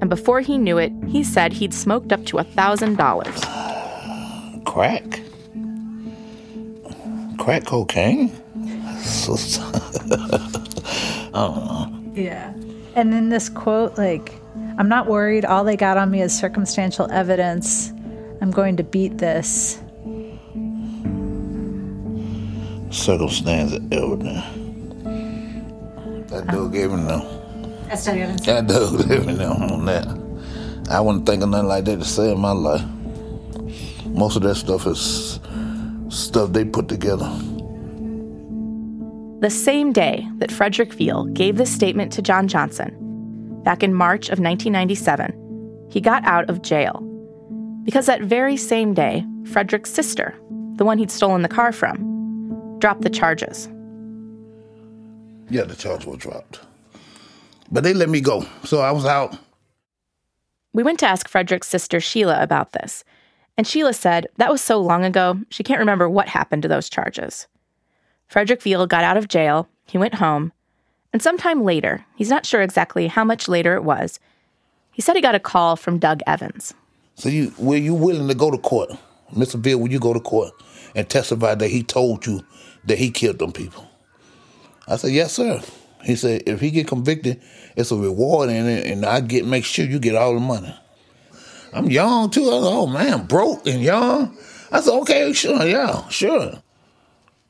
And 0.00 0.08
before 0.08 0.40
he 0.40 0.58
knew 0.58 0.78
it, 0.78 0.92
he 1.06 1.22
said 1.22 1.52
he'd 1.52 1.74
smoked 1.74 2.12
up 2.12 2.24
to 2.26 2.38
a 2.38 2.44
thousand 2.44 2.96
dollars. 2.96 3.34
Crack? 4.64 5.20
Crack 7.38 7.66
cocaine? 7.66 8.30
So, 9.02 9.34
I 10.14 11.30
don't 11.32 11.56
know. 11.66 12.12
Yeah. 12.14 12.52
And 12.94 13.12
then 13.12 13.30
this 13.30 13.48
quote, 13.48 13.98
like, 13.98 14.32
I'm 14.78 14.88
not 14.88 15.08
worried. 15.08 15.44
All 15.44 15.64
they 15.64 15.76
got 15.76 15.96
on 15.96 16.10
me 16.10 16.22
is 16.22 16.36
circumstantial 16.36 17.10
evidence. 17.10 17.92
I'm 18.40 18.52
going 18.52 18.76
to 18.76 18.84
beat 18.84 19.18
this. 19.18 19.81
Circumstance 22.92 23.72
evidence. 23.90 24.44
That 26.30 26.46
dude 26.50 26.72
gave 26.72 26.90
me 26.90 27.02
no. 27.02 27.42
That's 27.88 28.06
Doug 28.06 28.18
Evans. 28.18 28.46
That 28.46 28.66
dude 28.66 29.08
gave 29.08 29.26
me 29.26 29.34
no 29.34 29.52
on 29.52 29.84
that. 29.86 30.06
I 30.90 31.00
wouldn't 31.00 31.26
think 31.26 31.42
of 31.42 31.48
nothing 31.50 31.68
like 31.68 31.84
that 31.84 31.98
to 31.98 32.04
say 32.04 32.32
in 32.32 32.38
my 32.38 32.52
life. 32.52 32.84
Most 34.06 34.36
of 34.36 34.42
that 34.42 34.54
stuff 34.54 34.86
is 34.86 35.40
stuff 36.08 36.52
they 36.52 36.64
put 36.64 36.88
together. 36.88 37.30
The 39.40 39.50
same 39.50 39.92
day 39.92 40.28
that 40.36 40.52
Frederick 40.52 40.92
Veal 40.92 41.24
gave 41.26 41.56
this 41.56 41.72
statement 41.72 42.12
to 42.12 42.22
John 42.22 42.46
Johnson, 42.46 42.94
back 43.62 43.82
in 43.82 43.94
March 43.94 44.26
of 44.28 44.38
1997, 44.38 45.88
he 45.90 46.00
got 46.00 46.24
out 46.24 46.48
of 46.48 46.62
jail. 46.62 47.00
Because 47.84 48.06
that 48.06 48.22
very 48.22 48.56
same 48.56 48.94
day, 48.94 49.24
Frederick's 49.46 49.90
sister, 49.90 50.34
the 50.76 50.84
one 50.84 50.98
he'd 50.98 51.10
stolen 51.10 51.42
the 51.42 51.48
car 51.48 51.72
from, 51.72 52.11
dropped 52.82 53.02
the 53.02 53.10
charges. 53.10 53.68
Yeah, 55.48 55.62
the 55.62 55.76
charges 55.76 56.04
were 56.04 56.16
dropped. 56.16 56.58
But 57.70 57.84
they 57.84 57.94
let 57.94 58.08
me 58.08 58.20
go, 58.20 58.44
so 58.64 58.80
I 58.80 58.90
was 58.90 59.04
out. 59.04 59.38
We 60.72 60.82
went 60.82 60.98
to 60.98 61.06
ask 61.06 61.28
Frederick's 61.28 61.68
sister 61.68 62.00
Sheila 62.00 62.42
about 62.42 62.72
this, 62.72 63.04
and 63.56 63.68
Sheila 63.68 63.92
said 63.92 64.26
that 64.38 64.50
was 64.50 64.60
so 64.60 64.78
long 64.80 65.04
ago, 65.04 65.38
she 65.48 65.62
can't 65.62 65.78
remember 65.78 66.08
what 66.08 66.26
happened 66.26 66.62
to 66.62 66.68
those 66.68 66.90
charges. 66.90 67.46
Frederick 68.26 68.60
Veal 68.60 68.88
got 68.88 69.04
out 69.04 69.16
of 69.16 69.28
jail, 69.28 69.68
he 69.86 69.96
went 69.96 70.14
home, 70.14 70.50
and 71.12 71.22
sometime 71.22 71.62
later, 71.62 72.04
he's 72.16 72.30
not 72.30 72.44
sure 72.44 72.62
exactly 72.62 73.06
how 73.06 73.22
much 73.22 73.46
later 73.46 73.76
it 73.76 73.84
was, 73.84 74.18
he 74.90 75.02
said 75.02 75.14
he 75.14 75.22
got 75.22 75.36
a 75.36 75.40
call 75.40 75.76
from 75.76 76.00
Doug 76.00 76.20
Evans. 76.26 76.74
So 77.14 77.28
you 77.28 77.54
were 77.58 77.76
you 77.76 77.94
willing 77.94 78.26
to 78.26 78.34
go 78.34 78.50
to 78.50 78.58
court, 78.58 78.90
Mr. 79.32 79.62
Bill? 79.62 79.78
Will 79.78 79.92
you 79.92 80.00
go 80.00 80.12
to 80.12 80.20
court 80.20 80.52
and 80.96 81.08
testify 81.08 81.54
that 81.54 81.68
he 81.68 81.84
told 81.84 82.26
you 82.26 82.44
that 82.84 82.98
he 82.98 83.10
killed 83.10 83.38
them 83.38 83.52
people? 83.52 83.88
I 84.88 84.96
said, 84.96 85.12
yes, 85.12 85.32
sir. 85.32 85.62
He 86.04 86.16
said, 86.16 86.42
if 86.46 86.60
he 86.60 86.70
get 86.70 86.88
convicted, 86.88 87.40
it's 87.76 87.92
a 87.92 87.96
reward 87.96 88.50
it, 88.50 88.86
and 88.86 89.06
I 89.06 89.20
get 89.20 89.46
make 89.46 89.64
sure 89.64 89.84
you 89.84 89.98
get 89.98 90.16
all 90.16 90.34
the 90.34 90.40
money. 90.40 90.74
I'm 91.72 91.90
young 91.90 92.30
too. 92.30 92.42
I 92.42 92.60
said, 92.60 92.72
oh 92.72 92.86
man, 92.86 93.26
broke 93.26 93.66
and 93.66 93.82
young. 93.82 94.36
I 94.70 94.80
said, 94.80 94.92
okay, 95.00 95.32
sure, 95.32 95.64
yeah, 95.64 96.08
sure. 96.08 96.62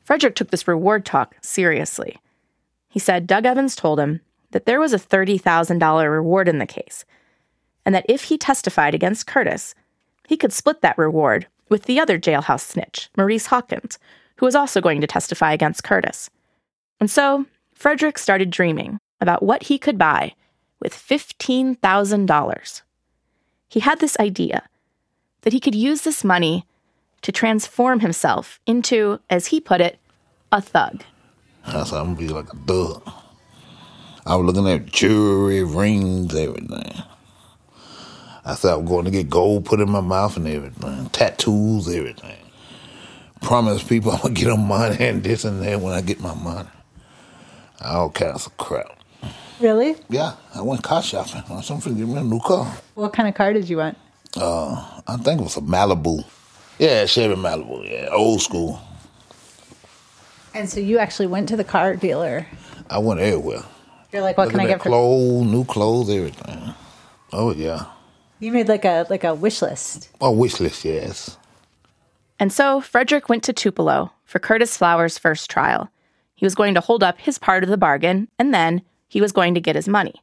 Frederick 0.03 0.35
took 0.35 0.51
this 0.51 0.67
reward 0.67 1.05
talk 1.05 1.35
seriously. 1.41 2.17
He 2.89 2.99
said 2.99 3.25
Doug 3.25 3.45
Evans 3.45 3.75
told 3.75 3.99
him 3.99 4.21
that 4.51 4.65
there 4.65 4.79
was 4.79 4.93
a 4.93 4.99
$30,000 4.99 6.11
reward 6.11 6.47
in 6.47 6.59
the 6.59 6.65
case, 6.65 7.05
and 7.85 7.95
that 7.95 8.05
if 8.07 8.25
he 8.25 8.37
testified 8.37 8.93
against 8.93 9.27
Curtis, 9.27 9.73
he 10.27 10.37
could 10.37 10.53
split 10.53 10.81
that 10.81 10.97
reward 10.97 11.47
with 11.69 11.83
the 11.83 11.99
other 11.99 12.19
jailhouse 12.19 12.61
snitch, 12.61 13.09
Maurice 13.17 13.47
Hawkins, 13.47 13.97
who 14.37 14.45
was 14.45 14.55
also 14.55 14.81
going 14.81 15.01
to 15.01 15.07
testify 15.07 15.53
against 15.53 15.83
Curtis. 15.83 16.29
And 16.99 17.09
so, 17.09 17.45
Frederick 17.73 18.17
started 18.17 18.49
dreaming 18.49 18.99
about 19.19 19.43
what 19.43 19.63
he 19.63 19.77
could 19.77 19.97
buy 19.97 20.33
with 20.79 20.93
$15,000. 20.93 22.81
He 23.69 23.79
had 23.79 23.99
this 23.99 24.17
idea 24.19 24.63
that 25.41 25.53
he 25.53 25.59
could 25.59 25.75
use 25.75 26.01
this 26.01 26.23
money 26.23 26.65
to 27.21 27.31
transform 27.31 28.01
himself 28.01 28.59
into, 28.65 29.19
as 29.29 29.47
he 29.47 29.59
put 29.59 29.81
it, 29.81 29.97
a 30.51 30.61
thug. 30.61 31.03
I 31.65 31.83
said, 31.83 31.99
I'm 31.99 32.15
gonna 32.15 32.27
be 32.27 32.27
like 32.27 32.51
a 32.53 32.57
thug. 32.57 33.01
I 34.25 34.35
was 34.35 34.45
looking 34.45 34.69
at 34.69 34.85
jewelry, 34.85 35.63
rings, 35.63 36.33
everything. 36.35 37.03
I 38.45 38.55
said 38.55 38.73
I 38.73 38.75
was 38.75 38.87
going 38.87 39.05
to 39.05 39.11
get 39.11 39.29
gold 39.29 39.65
put 39.65 39.79
in 39.79 39.89
my 39.89 40.01
mouth 40.01 40.35
and 40.37 40.47
everything, 40.47 41.09
tattoos, 41.09 41.87
everything. 41.93 42.37
Promise 43.43 43.83
people 43.83 44.11
I'm 44.13 44.21
gonna 44.21 44.33
get 44.33 44.45
them 44.45 44.67
money 44.67 44.97
and 45.05 45.23
this 45.23 45.45
and 45.45 45.61
that 45.61 45.79
when 45.79 45.93
I 45.93 46.01
get 46.01 46.19
my 46.19 46.33
money. 46.33 46.69
All 47.81 48.09
kinds 48.09 48.45
of 48.47 48.57
crap. 48.57 48.87
Really? 49.59 49.95
Yeah, 50.09 50.33
I 50.55 50.61
went 50.61 50.83
car 50.83 51.03
shopping. 51.03 51.43
I 51.49 51.53
am 51.53 51.61
finna 51.61 51.97
get 51.97 52.07
me 52.07 52.17
a 52.17 52.23
new 52.23 52.39
car. 52.39 52.65
What 52.95 53.13
kind 53.13 53.29
of 53.29 53.35
car 53.35 53.53
did 53.53 53.69
you 53.69 53.77
want? 53.77 53.97
Uh, 54.35 55.01
I 55.07 55.17
think 55.17 55.41
it 55.41 55.43
was 55.43 55.57
a 55.57 55.61
Malibu. 55.61 56.25
Yeah, 56.79 57.05
Chevy 57.05 57.35
Malibu. 57.35 57.89
Yeah, 57.89 58.09
old 58.11 58.41
school. 58.41 58.81
And 60.55 60.69
so 60.69 60.79
you 60.79 60.97
actually 60.97 61.27
went 61.27 61.49
to 61.49 61.55
the 61.55 61.63
car 61.63 61.95
dealer. 61.95 62.47
I 62.89 62.99
went 62.99 63.19
everywhere. 63.19 63.63
You're 64.11 64.21
like, 64.21 64.37
what 64.37 64.45
Looking 64.47 64.59
can 64.59 64.67
I 64.67 64.69
get 64.71 64.79
for 64.83 64.89
clothes, 64.89 65.45
new 65.45 65.65
clothes, 65.65 66.09
everything. 66.09 66.73
Oh 67.31 67.53
yeah. 67.53 67.85
You 68.39 68.51
made 68.51 68.67
like 68.67 68.85
a 68.85 69.07
like 69.09 69.23
a 69.23 69.33
wish 69.33 69.61
list. 69.61 70.09
A 70.21 70.31
wish 70.31 70.59
list, 70.59 70.85
yes. 70.85 71.37
And 72.43 72.51
so 72.51 72.81
Frederick 72.81 73.29
went 73.29 73.41
to 73.43 73.53
Tupelo 73.53 74.11
for 74.25 74.37
Curtis 74.37 74.75
Flowers' 74.75 75.17
first 75.17 75.49
trial. 75.49 75.89
He 76.35 76.45
was 76.45 76.55
going 76.55 76.73
to 76.73 76.81
hold 76.81 77.01
up 77.01 77.17
his 77.17 77.37
part 77.39 77.63
of 77.63 77.69
the 77.69 77.77
bargain, 77.77 78.27
and 78.37 78.53
then 78.53 78.81
he 79.07 79.21
was 79.21 79.31
going 79.31 79.53
to 79.53 79.61
get 79.61 79.77
his 79.77 79.87
money. 79.87 80.15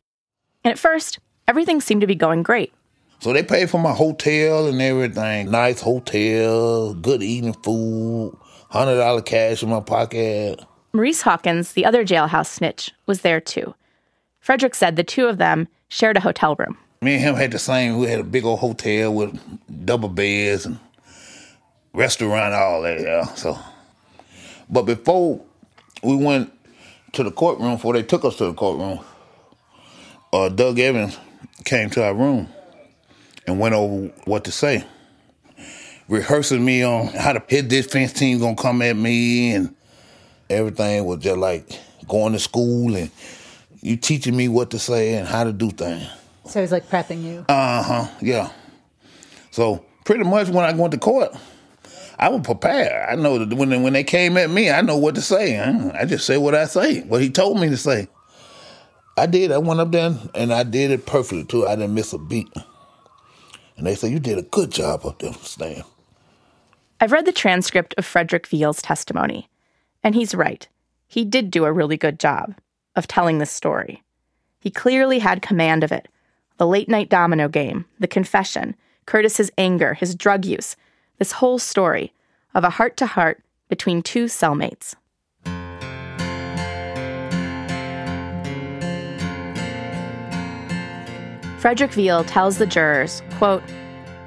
And 0.62 0.70
at 0.70 0.78
first, 0.78 1.18
everything 1.48 1.80
seemed 1.80 2.02
to 2.02 2.06
be 2.06 2.14
going 2.14 2.42
great. 2.42 2.74
So 3.20 3.32
they 3.32 3.42
paid 3.42 3.70
for 3.70 3.80
my 3.80 3.94
hotel 3.94 4.66
and 4.66 4.82
everything. 4.82 5.50
Nice 5.50 5.80
hotel, 5.80 6.92
good 6.92 7.22
eating 7.22 7.54
food, 7.54 8.36
hundred 8.68 8.96
dollar 8.96 9.22
cash 9.22 9.62
in 9.62 9.70
my 9.70 9.80
pocket. 9.80 10.60
Maurice 10.92 11.22
Hawkins, 11.22 11.72
the 11.72 11.86
other 11.86 12.04
jailhouse 12.04 12.48
snitch, 12.48 12.90
was 13.06 13.22
there 13.22 13.40
too. 13.40 13.74
Frederick 14.40 14.74
said 14.74 14.96
the 14.96 15.04
two 15.04 15.26
of 15.26 15.38
them 15.38 15.68
shared 15.88 16.18
a 16.18 16.20
hotel 16.20 16.54
room. 16.56 16.76
Me 17.00 17.14
and 17.14 17.22
him 17.22 17.34
had 17.34 17.50
the 17.50 17.58
same. 17.58 17.96
We 17.96 18.08
had 18.08 18.20
a 18.20 18.24
big 18.24 18.44
old 18.44 18.60
hotel 18.60 19.14
with 19.14 19.40
double 19.86 20.10
beds 20.10 20.66
and 20.66 20.78
restaurant, 21.92 22.54
all 22.54 22.82
that. 22.82 23.00
Yeah. 23.00 23.24
So, 23.34 23.58
but 24.68 24.82
before 24.82 25.40
we 26.02 26.16
went 26.16 26.52
to 27.12 27.22
the 27.22 27.30
courtroom, 27.30 27.74
before 27.74 27.92
they 27.92 28.02
took 28.02 28.24
us 28.24 28.36
to 28.36 28.46
the 28.46 28.54
courtroom, 28.54 29.00
uh, 30.32 30.48
Doug 30.48 30.78
Evans 30.78 31.18
came 31.64 31.90
to 31.90 32.04
our 32.04 32.14
room 32.14 32.48
and 33.46 33.58
went 33.58 33.74
over 33.74 34.08
what 34.24 34.44
to 34.44 34.52
say, 34.52 34.84
rehearsing 36.08 36.64
me 36.64 36.82
on 36.82 37.08
how 37.08 37.32
the 37.32 37.42
hit 37.48 37.68
defense 37.68 38.12
team 38.12 38.38
gonna 38.38 38.56
come 38.56 38.82
at 38.82 38.96
me, 38.96 39.52
and 39.54 39.74
everything 40.48 41.04
was 41.04 41.20
just 41.20 41.38
like 41.38 41.78
going 42.08 42.32
to 42.32 42.38
school 42.38 42.96
and 42.96 43.10
you 43.80 43.96
teaching 43.96 44.36
me 44.36 44.48
what 44.48 44.70
to 44.70 44.78
say 44.78 45.14
and 45.14 45.26
how 45.26 45.44
to 45.44 45.52
do 45.52 45.70
things. 45.70 46.06
So 46.44 46.60
he's 46.60 46.72
like 46.72 46.88
prepping 46.88 47.22
you. 47.22 47.44
Uh 47.48 47.82
huh. 47.82 48.08
Yeah. 48.20 48.50
So 49.50 49.84
pretty 50.04 50.24
much 50.24 50.48
when 50.48 50.64
I 50.64 50.72
went 50.72 50.92
to 50.92 50.98
court, 50.98 51.34
I 52.20 52.28
was 52.28 52.42
prepared. 52.42 53.08
I 53.08 53.14
know 53.16 53.42
that 53.42 53.56
when 53.56 53.70
they, 53.70 53.78
when 53.78 53.94
they 53.94 54.04
came 54.04 54.36
at 54.36 54.50
me, 54.50 54.70
I 54.70 54.82
know 54.82 54.98
what 54.98 55.14
to 55.14 55.22
say. 55.22 55.58
I 55.58 56.04
just 56.04 56.26
say 56.26 56.36
what 56.36 56.54
I 56.54 56.66
say, 56.66 57.00
what 57.00 57.22
he 57.22 57.30
told 57.30 57.58
me 57.58 57.70
to 57.70 57.78
say. 57.78 58.08
I 59.16 59.24
did. 59.26 59.50
I 59.50 59.58
went 59.58 59.80
up 59.80 59.90
there 59.90 60.14
and 60.34 60.52
I 60.52 60.62
did 60.62 60.90
it 60.90 61.06
perfectly 61.06 61.44
too. 61.44 61.66
I 61.66 61.76
didn't 61.76 61.94
miss 61.94 62.12
a 62.12 62.18
beat. 62.18 62.52
And 63.78 63.86
they 63.86 63.94
said 63.94 64.10
you 64.10 64.18
did 64.18 64.36
a 64.36 64.42
good 64.42 64.70
job 64.70 65.06
up 65.06 65.18
there, 65.20 65.32
Stan. 65.32 65.82
I've 67.00 67.12
read 67.12 67.24
the 67.24 67.32
transcript 67.32 67.94
of 67.96 68.04
Frederick 68.04 68.46
Veal's 68.46 68.82
testimony, 68.82 69.48
and 70.02 70.14
he's 70.14 70.34
right. 70.34 70.68
He 71.08 71.24
did 71.24 71.50
do 71.50 71.64
a 71.64 71.72
really 71.72 71.96
good 71.96 72.20
job 72.20 72.54
of 72.94 73.08
telling 73.08 73.38
this 73.38 73.50
story. 73.50 74.02
He 74.60 74.70
clearly 74.70 75.20
had 75.20 75.40
command 75.40 75.82
of 75.82 75.92
it. 75.92 76.08
The 76.58 76.66
late 76.66 76.90
night 76.90 77.08
domino 77.08 77.48
game, 77.48 77.86
the 77.98 78.06
confession, 78.06 78.76
Curtis's 79.06 79.50
anger, 79.56 79.94
his 79.94 80.14
drug 80.14 80.44
use, 80.44 80.76
this 81.20 81.32
whole 81.32 81.58
story 81.58 82.12
of 82.54 82.64
a 82.64 82.70
heart 82.70 82.96
to 82.96 83.06
heart 83.06 83.44
between 83.68 84.02
two 84.02 84.24
cellmates. 84.24 84.96
Frederick 91.60 91.92
Veal 91.92 92.24
tells 92.24 92.56
the 92.56 92.66
jurors, 92.66 93.22
quote, 93.36 93.62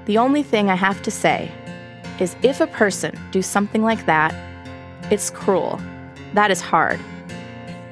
The 0.06 0.20
only 0.20 0.44
thing 0.44 0.70
I 0.70 0.76
have 0.76 1.02
to 1.02 1.10
say 1.10 1.52
is 2.20 2.36
if 2.44 2.62
a 2.62 2.68
person 2.68 3.20
do 3.32 3.42
something 3.42 3.82
like 3.82 4.06
that, 4.06 4.36
it's 5.12 5.32
cruel. 5.32 5.82
That 6.36 6.52
is 6.52 6.62
hard. 6.62 7.00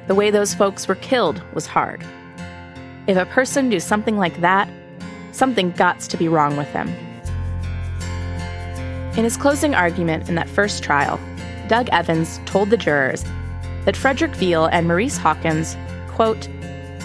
The 0.06 0.14
way 0.14 0.30
those 0.30 0.54
folks 0.54 0.86
were 0.86 0.94
killed 0.94 1.42
was 1.54 1.66
hard. 1.66 2.04
If 3.08 3.16
a 3.16 3.26
person 3.26 3.68
do 3.68 3.80
something 3.80 4.16
like 4.16 4.40
that, 4.42 4.68
something 5.32 5.72
gots 5.72 6.06
to 6.06 6.16
be 6.16 6.28
wrong 6.28 6.56
with 6.56 6.72
them. 6.72 7.11
In 9.14 9.24
his 9.24 9.36
closing 9.36 9.74
argument 9.74 10.30
in 10.30 10.36
that 10.36 10.48
first 10.48 10.82
trial, 10.82 11.20
Doug 11.68 11.90
Evans 11.90 12.40
told 12.46 12.70
the 12.70 12.78
jurors 12.78 13.24
that 13.84 13.94
Frederick 13.94 14.34
Veal 14.34 14.66
and 14.66 14.88
Maurice 14.88 15.18
Hawkins, 15.18 15.76
quote, 16.08 16.46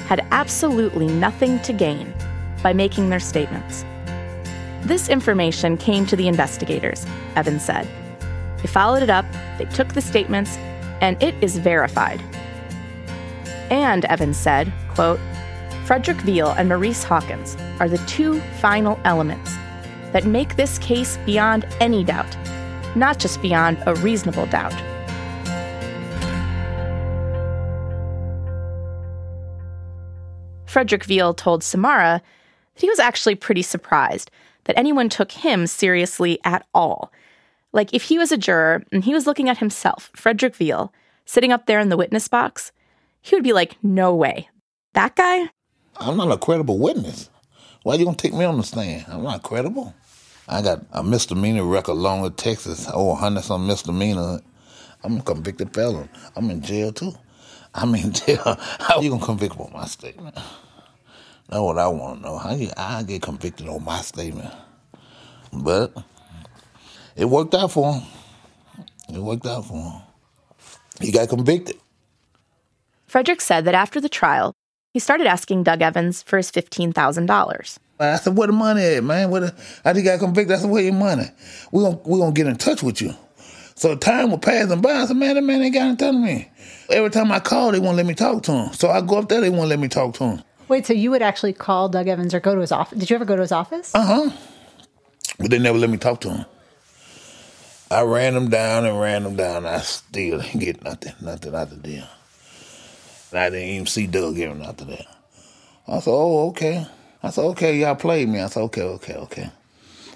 had 0.07 0.25
absolutely 0.31 1.07
nothing 1.07 1.59
to 1.63 1.73
gain 1.73 2.13
by 2.63 2.71
making 2.71 3.09
their 3.09 3.19
statements. 3.19 3.83
This 4.83 5.09
information 5.09 5.75
came 5.75 6.05
to 6.05 6.15
the 6.15 6.29
investigators, 6.29 7.05
Evans 7.35 7.65
said. 7.65 7.85
They 8.59 8.67
followed 8.67 9.03
it 9.03 9.09
up, 9.09 9.25
they 9.57 9.65
took 9.65 9.89
the 9.89 10.01
statements, 10.01 10.55
and 11.01 11.21
it 11.21 11.35
is 11.41 11.57
verified. 11.57 12.21
And 13.69 14.05
Evans 14.05 14.37
said, 14.37 14.71
quote, 14.93 15.19
Frederick 15.83 16.21
Veal 16.21 16.51
and 16.51 16.69
Maurice 16.69 17.03
Hawkins 17.03 17.57
are 17.81 17.89
the 17.89 17.97
two 18.07 18.39
final 18.61 18.97
elements 19.03 19.57
that 20.17 20.25
make 20.25 20.55
this 20.55 20.79
case 20.79 21.15
beyond 21.27 21.63
any 21.79 22.03
doubt, 22.03 22.35
not 22.95 23.19
just 23.19 23.39
beyond 23.39 23.77
a 23.85 23.93
reasonable 23.97 24.47
doubt. 24.47 24.73
Frederick 30.65 31.03
Veal 31.03 31.35
told 31.35 31.63
Samara 31.63 32.19
that 32.73 32.81
he 32.81 32.89
was 32.89 32.97
actually 32.97 33.35
pretty 33.35 33.61
surprised 33.61 34.31
that 34.63 34.75
anyone 34.75 35.07
took 35.07 35.31
him 35.31 35.67
seriously 35.67 36.39
at 36.43 36.65
all. 36.73 37.11
Like, 37.71 37.93
if 37.93 38.01
he 38.01 38.17
was 38.17 38.31
a 38.31 38.37
juror 38.37 38.83
and 38.91 39.03
he 39.03 39.13
was 39.13 39.27
looking 39.27 39.49
at 39.49 39.59
himself, 39.59 40.09
Frederick 40.15 40.55
Veal, 40.55 40.91
sitting 41.25 41.51
up 41.51 41.67
there 41.67 41.79
in 41.79 41.89
the 41.89 41.97
witness 41.97 42.27
box, 42.27 42.71
he 43.21 43.35
would 43.35 43.43
be 43.43 43.53
like, 43.53 43.77
no 43.83 44.15
way. 44.15 44.49
That 44.95 45.15
guy? 45.15 45.51
I'm 45.97 46.17
not 46.17 46.31
a 46.31 46.39
credible 46.39 46.79
witness. 46.79 47.29
Why 47.83 47.93
are 47.93 47.99
you 47.99 48.05
gonna 48.05 48.17
take 48.17 48.33
me 48.33 48.45
on 48.45 48.57
the 48.57 48.63
stand? 48.63 49.05
I'm 49.07 49.21
not 49.21 49.43
credible. 49.43 49.93
I 50.47 50.61
got 50.61 50.85
a 50.91 51.03
misdemeanor 51.03 51.63
record 51.65 51.91
along 51.91 52.21
with 52.21 52.37
Texas, 52.37 52.87
over 52.93 53.09
100 53.09 53.43
some 53.43 53.67
misdemeanor. 53.67 54.39
I'm 55.03 55.17
a 55.17 55.21
convicted 55.21 55.73
felon. 55.73 56.09
I'm 56.35 56.49
in 56.49 56.61
jail 56.61 56.91
too. 56.91 57.13
I'm 57.73 57.93
in 57.95 58.11
jail. 58.25 58.57
How 58.79 59.01
you 59.01 59.09
gonna 59.09 59.25
convict 59.25 59.57
me 59.57 59.65
on 59.65 59.73
my 59.73 59.85
statement? 59.85 60.35
That's 60.35 61.61
what 61.61 61.77
I 61.77 61.87
want 61.87 62.21
to 62.21 62.27
know. 62.27 62.37
How 62.37 62.53
you, 62.53 62.71
I 62.77 63.03
get 63.03 63.21
convicted 63.21 63.67
on 63.67 63.83
my 63.83 64.01
statement? 64.01 64.53
But 65.53 65.93
it 67.15 67.25
worked 67.25 67.53
out 67.55 67.71
for 67.71 67.93
him. 67.93 68.03
It 69.13 69.19
worked 69.19 69.45
out 69.45 69.65
for 69.65 69.73
him. 69.73 70.01
He 71.01 71.11
got 71.11 71.29
convicted. 71.29 71.77
Frederick 73.07 73.41
said 73.41 73.65
that 73.65 73.75
after 73.75 74.01
the 74.01 74.09
trial, 74.09 74.53
he 74.93 74.99
started 74.99 75.27
asking 75.27 75.63
Doug 75.63 75.81
Evans 75.81 76.23
for 76.23 76.37
his 76.37 76.51
$15,000. 77.99 78.13
I 78.13 78.15
said, 78.17 78.37
"Where 78.37 78.47
the 78.47 78.53
money 78.53 78.83
at, 78.83 79.03
man? 79.03 79.29
Where 79.29 79.41
the, 79.41 79.55
I 79.85 79.93
think 79.93 80.05
got 80.05 80.19
convicted. 80.19 80.55
I 80.55 80.59
said, 80.59 80.69
where 80.69 80.83
your 80.83 80.93
money? 80.93 81.29
We 81.71 81.83
gonna 81.83 81.99
we 82.05 82.19
gonna 82.19 82.31
get 82.31 82.47
in 82.47 82.55
touch 82.57 82.83
with 82.83 83.01
you." 83.01 83.13
So 83.75 83.95
time 83.95 84.31
was 84.31 84.39
passing 84.41 84.81
by. 84.81 84.91
I 84.91 85.05
said, 85.05 85.17
"Man, 85.17 85.35
that 85.35 85.41
man 85.41 85.61
ain't 85.61 85.73
got 85.73 85.89
in 85.89 85.97
touch 85.97 86.13
with 86.13 86.23
me." 86.23 86.49
Every 86.89 87.09
time 87.09 87.31
I 87.31 87.39
call, 87.39 87.71
they 87.71 87.79
won't 87.79 87.97
let 87.97 88.05
me 88.05 88.13
talk 88.13 88.43
to 88.43 88.51
him. 88.51 88.73
So 88.73 88.89
I 88.89 89.01
go 89.01 89.17
up 89.19 89.29
there, 89.29 89.41
they 89.41 89.49
won't 89.49 89.69
let 89.69 89.79
me 89.79 89.87
talk 89.87 90.13
to 90.15 90.23
him. 90.23 90.43
Wait, 90.67 90.85
so 90.85 90.93
you 90.93 91.11
would 91.11 91.21
actually 91.21 91.53
call 91.53 91.89
Doug 91.89 92.07
Evans 92.07 92.33
or 92.33 92.39
go 92.39 92.55
to 92.55 92.61
his 92.61 92.71
office? 92.71 92.97
Did 92.99 93.09
you 93.09 93.15
ever 93.15 93.25
go 93.25 93.35
to 93.35 93.41
his 93.41 93.51
office? 93.51 93.93
Uh 93.93 94.05
huh. 94.05 94.29
But 95.39 95.51
they 95.51 95.59
never 95.59 95.77
let 95.77 95.89
me 95.89 95.97
talk 95.97 96.21
to 96.21 96.29
him. 96.29 96.45
I 97.89 98.01
ran 98.01 98.33
them 98.33 98.49
down 98.49 98.85
and 98.85 98.99
ran 98.99 99.23
them 99.23 99.35
down. 99.35 99.65
I 99.65 99.79
still 99.79 100.41
didn't 100.41 100.59
get 100.59 100.83
nothing, 100.83 101.13
nothing 101.21 101.55
out 101.55 101.71
of 101.71 101.83
them. 101.83 102.03
I 103.33 103.49
didn't 103.49 103.69
even 103.69 103.85
see 103.87 104.07
Doug 104.07 104.37
Evans 104.39 104.65
after 104.65 104.85
that. 104.85 105.05
I 105.87 105.99
said, 105.99 106.11
"Oh, 106.11 106.49
okay." 106.49 106.85
I 107.27 107.29
said, 107.29 107.43
okay, 107.43 107.77
y'all 107.77 107.95
played 107.95 108.29
me. 108.29 108.39
I 108.39 108.47
said, 108.47 108.61
okay, 108.61 108.83
okay, 108.83 109.15
okay. 109.15 109.49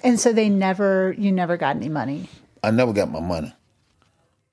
And 0.02 0.18
so 0.18 0.32
they 0.32 0.48
never, 0.48 1.14
you 1.18 1.30
never 1.30 1.58
got 1.58 1.76
any 1.76 1.90
money? 1.90 2.30
I 2.64 2.70
never 2.70 2.94
got 2.94 3.10
my 3.10 3.20
money. 3.20 3.52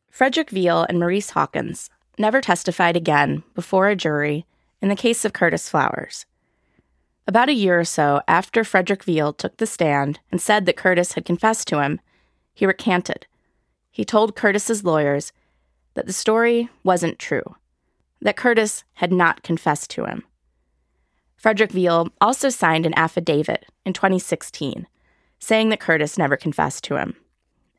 Frederick 0.09 0.49
Veal 0.49 0.85
and 0.89 0.99
Maurice 0.99 1.29
Hawkins 1.29 1.89
never 2.17 2.41
testified 2.41 2.97
again 2.97 3.43
before 3.55 3.87
a 3.87 3.95
jury 3.95 4.45
in 4.81 4.89
the 4.89 4.97
case 4.97 5.23
of 5.23 5.31
Curtis 5.31 5.69
Flowers. 5.69 6.25
About 7.25 7.47
a 7.47 7.53
year 7.53 7.79
or 7.79 7.85
so 7.85 8.21
after 8.27 8.65
Frederick 8.65 9.05
Veal 9.05 9.31
took 9.31 9.55
the 9.55 9.65
stand 9.65 10.19
and 10.29 10.41
said 10.41 10.65
that 10.65 10.75
Curtis 10.75 11.13
had 11.13 11.23
confessed 11.23 11.65
to 11.69 11.81
him, 11.81 12.01
he 12.53 12.65
recanted. 12.65 13.25
He 13.89 14.03
told 14.03 14.35
Curtis's 14.35 14.83
lawyers 14.83 15.31
that 15.93 16.07
the 16.07 16.13
story 16.13 16.67
wasn't 16.83 17.19
true, 17.19 17.55
that 18.21 18.35
Curtis 18.35 18.83
had 18.95 19.13
not 19.13 19.43
confessed 19.43 19.89
to 19.91 20.03
him. 20.03 20.23
Frederick 21.39 21.71
Veal 21.71 22.09
also 22.19 22.49
signed 22.49 22.85
an 22.85 22.93
affidavit 22.97 23.65
in 23.85 23.93
2016 23.93 24.85
saying 25.39 25.69
that 25.69 25.79
Curtis 25.79 26.17
never 26.17 26.35
confessed 26.35 26.83
to 26.83 26.97
him. 26.97 27.15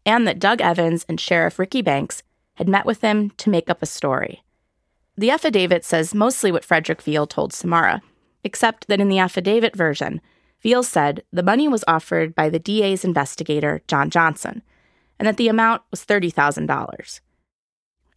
and 0.06 0.26
that 0.26 0.38
Doug 0.38 0.62
Evans 0.62 1.04
and 1.10 1.20
Sheriff 1.20 1.58
Ricky 1.58 1.82
Banks 1.82 2.22
had 2.54 2.66
met 2.68 2.86
with 2.86 3.02
him 3.02 3.30
to 3.36 3.50
make 3.50 3.68
up 3.68 3.82
a 3.82 3.86
story. 3.86 4.42
The 5.14 5.30
affidavit 5.30 5.84
says 5.84 6.14
mostly 6.14 6.50
what 6.50 6.64
Frederick 6.64 7.02
Veal 7.02 7.26
told 7.26 7.52
Samara, 7.52 8.00
except 8.42 8.88
that 8.88 8.98
in 8.98 9.10
the 9.10 9.18
affidavit 9.18 9.76
version, 9.76 10.22
Veal 10.62 10.82
said 10.82 11.22
the 11.30 11.42
money 11.42 11.68
was 11.68 11.84
offered 11.86 12.34
by 12.34 12.48
the 12.48 12.58
DA's 12.58 13.04
investigator, 13.04 13.82
John 13.86 14.08
Johnson, 14.08 14.62
and 15.18 15.28
that 15.28 15.36
the 15.36 15.48
amount 15.48 15.82
was 15.90 16.04
$30,000. 16.06 17.20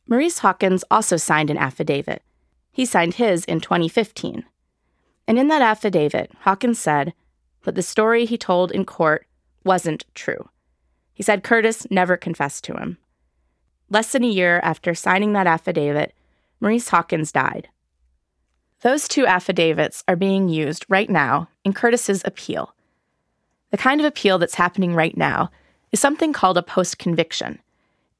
Maurice 0.07 0.39
Hawkins 0.39 0.85
also 0.89 1.17
signed 1.17 1.49
an 1.49 1.57
affidavit. 1.57 2.23
He 2.71 2.85
signed 2.85 3.15
his 3.15 3.43
in 3.43 3.59
2015. 3.59 4.45
And 5.27 5.39
in 5.39 5.47
that 5.47 5.61
affidavit, 5.61 6.31
Hawkins 6.41 6.79
said 6.79 7.13
that 7.63 7.75
the 7.75 7.81
story 7.81 8.25
he 8.25 8.37
told 8.37 8.71
in 8.71 8.85
court 8.85 9.25
wasn't 9.63 10.05
true. 10.13 10.49
He 11.13 11.23
said 11.23 11.43
Curtis 11.43 11.87
never 11.89 12.17
confessed 12.17 12.63
to 12.65 12.73
him. 12.73 12.97
Less 13.89 14.11
than 14.11 14.23
a 14.23 14.27
year 14.27 14.59
after 14.63 14.93
signing 14.93 15.33
that 15.33 15.47
affidavit, 15.47 16.13
Maurice 16.59 16.89
Hawkins 16.89 17.31
died. 17.31 17.69
Those 18.81 19.07
two 19.07 19.25
affidavits 19.25 20.03
are 20.07 20.15
being 20.15 20.49
used 20.49 20.85
right 20.89 21.09
now 21.09 21.47
in 21.63 21.73
Curtis's 21.73 22.21
appeal. 22.25 22.75
The 23.71 23.77
kind 23.77 24.01
of 24.01 24.05
appeal 24.05 24.37
that's 24.37 24.55
happening 24.55 24.93
right 24.93 25.15
now 25.15 25.51
is 25.91 25.99
something 25.99 26.33
called 26.33 26.57
a 26.57 26.63
post 26.63 26.97
conviction. 26.97 27.59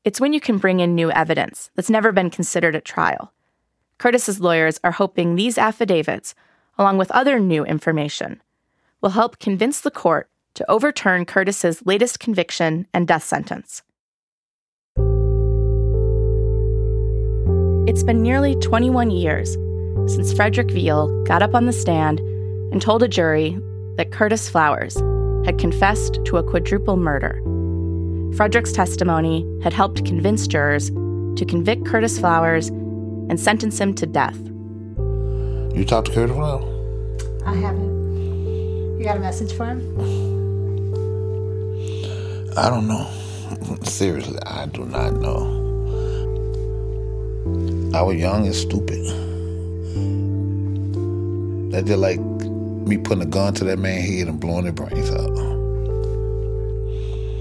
It's 0.05 0.21
when 0.21 0.33
you 0.33 0.39
can 0.39 0.57
bring 0.57 0.79
in 0.79 0.95
new 0.95 1.11
evidence 1.11 1.69
that's 1.75 1.89
never 1.89 2.11
been 2.11 2.29
considered 2.29 2.75
at 2.75 2.85
trial. 2.85 3.33
Curtis's 3.97 4.39
lawyers 4.39 4.79
are 4.83 4.91
hoping 4.91 5.35
these 5.35 5.57
affidavits, 5.57 6.35
along 6.77 6.97
with 6.97 7.11
other 7.11 7.39
new 7.39 7.63
information, 7.65 8.41
will 9.01 9.11
help 9.11 9.39
convince 9.39 9.81
the 9.81 9.91
court 9.91 10.29
to 10.55 10.69
overturn 10.69 11.25
Curtis's 11.25 11.85
latest 11.85 12.19
conviction 12.19 12.87
and 12.93 13.07
death 13.07 13.23
sentence. 13.23 13.81
It's 17.87 18.03
been 18.03 18.21
nearly 18.21 18.55
21 18.55 19.11
years 19.11 19.53
since 20.07 20.33
Frederick 20.33 20.71
Veal 20.71 21.23
got 21.23 21.43
up 21.43 21.53
on 21.53 21.65
the 21.65 21.73
stand 21.73 22.19
and 22.71 22.81
told 22.81 23.03
a 23.03 23.07
jury 23.07 23.59
that 23.97 24.11
Curtis 24.11 24.49
Flowers 24.49 24.95
had 25.45 25.59
confessed 25.59 26.19
to 26.25 26.37
a 26.37 26.43
quadruple 26.43 26.97
murder. 26.97 27.41
Frederick's 28.35 28.71
testimony 28.71 29.45
had 29.61 29.73
helped 29.73 30.05
convince 30.05 30.47
jurors 30.47 30.89
to 30.89 31.45
convict 31.47 31.85
Curtis 31.85 32.17
Flowers 32.17 32.69
and 32.69 33.39
sentence 33.39 33.79
him 33.79 33.93
to 33.95 34.05
death. 34.05 34.39
You 35.73 35.85
talked 35.85 36.07
to 36.07 36.13
Curtis 36.13 36.35
Flowers? 36.35 36.63
I 37.45 37.55
haven't. 37.55 38.99
You 38.99 39.03
got 39.03 39.17
a 39.17 39.19
message 39.19 39.53
for 39.53 39.65
him? 39.65 39.79
I 42.55 42.69
don't 42.69 42.87
know. 42.87 43.09
Seriously, 43.83 44.37
I 44.45 44.67
do 44.67 44.85
not 44.85 45.13
know. 45.13 45.61
I 47.95 48.01
was 48.03 48.17
young 48.17 48.45
and 48.45 48.55
stupid. 48.55 49.03
That's 51.71 51.87
just 51.87 51.99
like 51.99 52.19
me 52.19 52.97
putting 52.99 53.23
a 53.23 53.25
gun 53.25 53.55
to 53.55 53.63
that 53.63 53.79
man's 53.79 54.07
head 54.07 54.27
and 54.27 54.39
blowing 54.39 54.65
their 54.65 54.73
brains 54.73 55.09
out. 55.09 55.29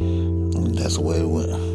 And 0.01 0.75
that's 0.75 0.95
the 0.97 1.03
way 1.03 1.19
it 1.19 1.27
went. 1.27 1.72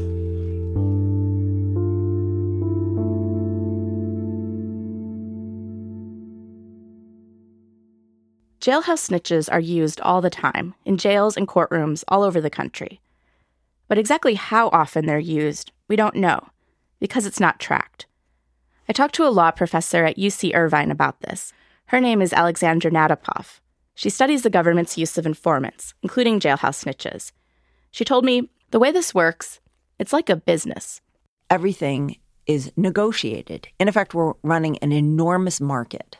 Jailhouse 8.67 9.09
snitches 9.09 9.47
are 9.49 9.61
used 9.61 10.01
all 10.01 10.19
the 10.19 10.29
time 10.29 10.75
in 10.83 10.97
jails 10.97 11.37
and 11.37 11.47
courtrooms 11.47 12.03
all 12.09 12.21
over 12.21 12.41
the 12.41 12.49
country. 12.49 12.99
But 13.87 13.97
exactly 13.97 14.33
how 14.33 14.67
often 14.73 15.05
they're 15.05 15.17
used, 15.17 15.71
we 15.87 15.95
don't 15.95 16.17
know, 16.17 16.49
because 16.99 17.25
it's 17.25 17.39
not 17.39 17.61
tracked. 17.61 18.07
I 18.89 18.91
talked 18.91 19.15
to 19.15 19.25
a 19.25 19.31
law 19.31 19.51
professor 19.51 20.03
at 20.03 20.17
UC 20.17 20.53
Irvine 20.53 20.91
about 20.91 21.21
this. 21.21 21.53
Her 21.85 22.01
name 22.01 22.21
is 22.21 22.33
Alexandra 22.33 22.91
Natapoff. 22.91 23.61
She 23.95 24.09
studies 24.09 24.41
the 24.41 24.49
government's 24.49 24.97
use 24.97 25.17
of 25.17 25.25
informants, 25.25 25.93
including 26.03 26.41
jailhouse 26.41 26.83
snitches. 26.83 27.31
She 27.91 28.03
told 28.03 28.25
me 28.25 28.49
the 28.71 28.79
way 28.79 28.91
this 28.91 29.15
works, 29.15 29.61
it's 29.97 30.11
like 30.11 30.29
a 30.29 30.35
business. 30.35 30.99
Everything 31.49 32.17
is 32.45 32.73
negotiated. 32.75 33.69
In 33.79 33.87
effect, 33.87 34.13
we're 34.13 34.33
running 34.43 34.77
an 34.79 34.91
enormous 34.91 35.61
market. 35.61 36.17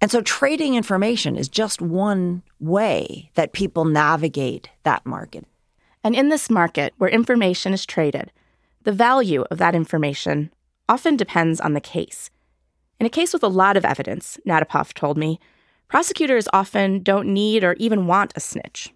And 0.00 0.10
so 0.10 0.20
trading 0.20 0.74
information 0.74 1.36
is 1.36 1.48
just 1.48 1.80
one 1.80 2.42
way 2.60 3.30
that 3.34 3.52
people 3.52 3.84
navigate 3.84 4.70
that 4.82 5.06
market. 5.06 5.46
And 6.04 6.14
in 6.14 6.28
this 6.28 6.50
market 6.50 6.92
where 6.98 7.10
information 7.10 7.72
is 7.72 7.86
traded, 7.86 8.30
the 8.82 8.92
value 8.92 9.44
of 9.50 9.58
that 9.58 9.74
information 9.74 10.52
often 10.88 11.16
depends 11.16 11.60
on 11.60 11.72
the 11.72 11.80
case. 11.80 12.30
In 13.00 13.06
a 13.06 13.10
case 13.10 13.32
with 13.32 13.42
a 13.42 13.48
lot 13.48 13.76
of 13.76 13.84
evidence, 13.84 14.38
Natapoff 14.46 14.94
told 14.94 15.18
me, 15.18 15.40
prosecutors 15.88 16.48
often 16.52 17.02
don't 17.02 17.32
need 17.32 17.64
or 17.64 17.74
even 17.74 18.06
want 18.06 18.32
a 18.36 18.40
snitch. 18.40 18.92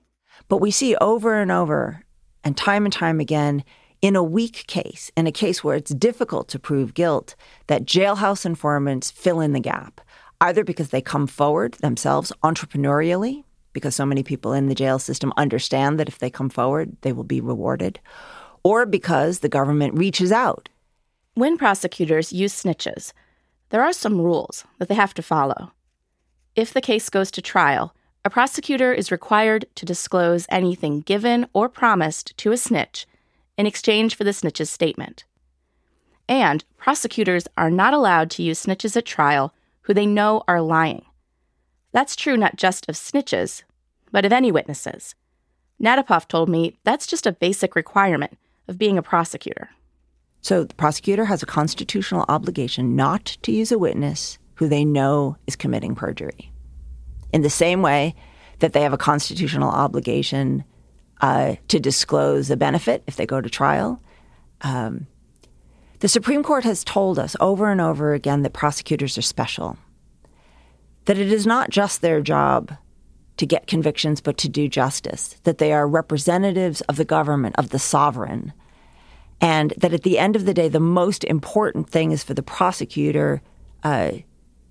But 0.48 0.58
we 0.58 0.70
see 0.70 0.96
over 0.96 1.40
and 1.40 1.50
over 1.50 2.04
and 2.44 2.56
time 2.56 2.84
and 2.84 2.92
time 2.92 3.20
again 3.20 3.64
in 4.00 4.16
a 4.16 4.22
weak 4.22 4.66
case, 4.66 5.10
in 5.16 5.26
a 5.26 5.32
case 5.32 5.62
where 5.62 5.76
it's 5.76 5.92
difficult 5.92 6.48
to 6.48 6.58
prove 6.58 6.94
guilt, 6.94 7.34
that 7.66 7.84
jailhouse 7.84 8.46
informants 8.46 9.10
fill 9.10 9.40
in 9.40 9.52
the 9.52 9.60
gap, 9.60 10.00
either 10.40 10.64
because 10.64 10.90
they 10.90 11.02
come 11.02 11.26
forward 11.26 11.74
themselves 11.74 12.32
entrepreneurially, 12.42 13.44
because 13.72 13.94
so 13.94 14.06
many 14.06 14.22
people 14.22 14.52
in 14.52 14.66
the 14.66 14.74
jail 14.74 14.98
system 14.98 15.32
understand 15.36 15.98
that 15.98 16.08
if 16.08 16.18
they 16.18 16.30
come 16.30 16.48
forward, 16.48 16.96
they 17.02 17.12
will 17.12 17.24
be 17.24 17.40
rewarded, 17.40 18.00
or 18.62 18.86
because 18.86 19.40
the 19.40 19.48
government 19.48 19.94
reaches 19.94 20.32
out. 20.32 20.68
When 21.34 21.56
prosecutors 21.56 22.32
use 22.32 22.62
snitches, 22.62 23.12
there 23.68 23.82
are 23.82 23.92
some 23.92 24.20
rules 24.20 24.64
that 24.78 24.88
they 24.88 24.94
have 24.94 25.14
to 25.14 25.22
follow. 25.22 25.72
If 26.56 26.72
the 26.72 26.80
case 26.80 27.08
goes 27.08 27.30
to 27.32 27.42
trial, 27.42 27.94
a 28.24 28.30
prosecutor 28.30 28.92
is 28.92 29.12
required 29.12 29.64
to 29.76 29.86
disclose 29.86 30.46
anything 30.50 31.00
given 31.00 31.46
or 31.52 31.68
promised 31.68 32.36
to 32.38 32.52
a 32.52 32.56
snitch 32.56 33.06
in 33.56 33.66
exchange 33.66 34.14
for 34.14 34.24
the 34.24 34.32
snitch's 34.32 34.68
statement. 34.68 35.24
And 36.28 36.64
prosecutors 36.76 37.46
are 37.56 37.70
not 37.70 37.94
allowed 37.94 38.30
to 38.32 38.42
use 38.42 38.64
snitches 38.64 38.96
at 38.96 39.06
trial 39.06 39.54
who 39.90 39.94
they 39.94 40.06
know 40.06 40.40
are 40.46 40.62
lying. 40.62 41.04
That's 41.90 42.14
true 42.14 42.36
not 42.36 42.54
just 42.54 42.88
of 42.88 42.94
snitches, 42.94 43.64
but 44.12 44.24
of 44.24 44.32
any 44.32 44.52
witnesses. 44.52 45.16
Natapoff 45.82 46.28
told 46.28 46.48
me 46.48 46.78
that's 46.84 47.08
just 47.08 47.26
a 47.26 47.32
basic 47.32 47.74
requirement 47.74 48.38
of 48.68 48.78
being 48.78 48.96
a 48.98 49.02
prosecutor. 49.02 49.70
So 50.42 50.62
the 50.62 50.76
prosecutor 50.76 51.24
has 51.24 51.42
a 51.42 51.46
constitutional 51.46 52.24
obligation 52.28 52.94
not 52.94 53.36
to 53.42 53.50
use 53.50 53.72
a 53.72 53.80
witness 53.80 54.38
who 54.54 54.68
they 54.68 54.84
know 54.84 55.36
is 55.48 55.56
committing 55.56 55.96
perjury. 55.96 56.52
In 57.32 57.42
the 57.42 57.50
same 57.50 57.82
way 57.82 58.14
that 58.60 58.72
they 58.72 58.82
have 58.82 58.92
a 58.92 58.96
constitutional 58.96 59.70
obligation 59.70 60.62
uh, 61.20 61.56
to 61.66 61.80
disclose 61.80 62.48
a 62.48 62.56
benefit 62.56 63.02
if 63.08 63.16
they 63.16 63.26
go 63.26 63.40
to 63.40 63.50
trial. 63.50 64.00
Um, 64.60 65.08
the 66.00 66.08
Supreme 66.08 66.42
Court 66.42 66.64
has 66.64 66.82
told 66.82 67.18
us 67.18 67.36
over 67.40 67.70
and 67.70 67.80
over 67.80 68.14
again 68.14 68.42
that 68.42 68.52
prosecutors 68.52 69.16
are 69.16 69.22
special, 69.22 69.76
that 71.04 71.18
it 71.18 71.32
is 71.32 71.46
not 71.46 71.70
just 71.70 72.00
their 72.00 72.20
job 72.20 72.72
to 73.36 73.46
get 73.46 73.66
convictions, 73.66 74.20
but 74.20 74.36
to 74.38 74.48
do 74.48 74.68
justice, 74.68 75.36
that 75.44 75.58
they 75.58 75.72
are 75.72 75.86
representatives 75.86 76.80
of 76.82 76.96
the 76.96 77.04
government, 77.04 77.54
of 77.58 77.70
the 77.70 77.78
sovereign, 77.78 78.52
and 79.40 79.72
that 79.76 79.94
at 79.94 80.02
the 80.02 80.18
end 80.18 80.36
of 80.36 80.44
the 80.44 80.54
day, 80.54 80.68
the 80.68 80.80
most 80.80 81.24
important 81.24 81.88
thing 81.88 82.12
is 82.12 82.22
for 82.22 82.34
the 82.34 82.42
prosecutor 82.42 83.40
uh, 83.82 84.12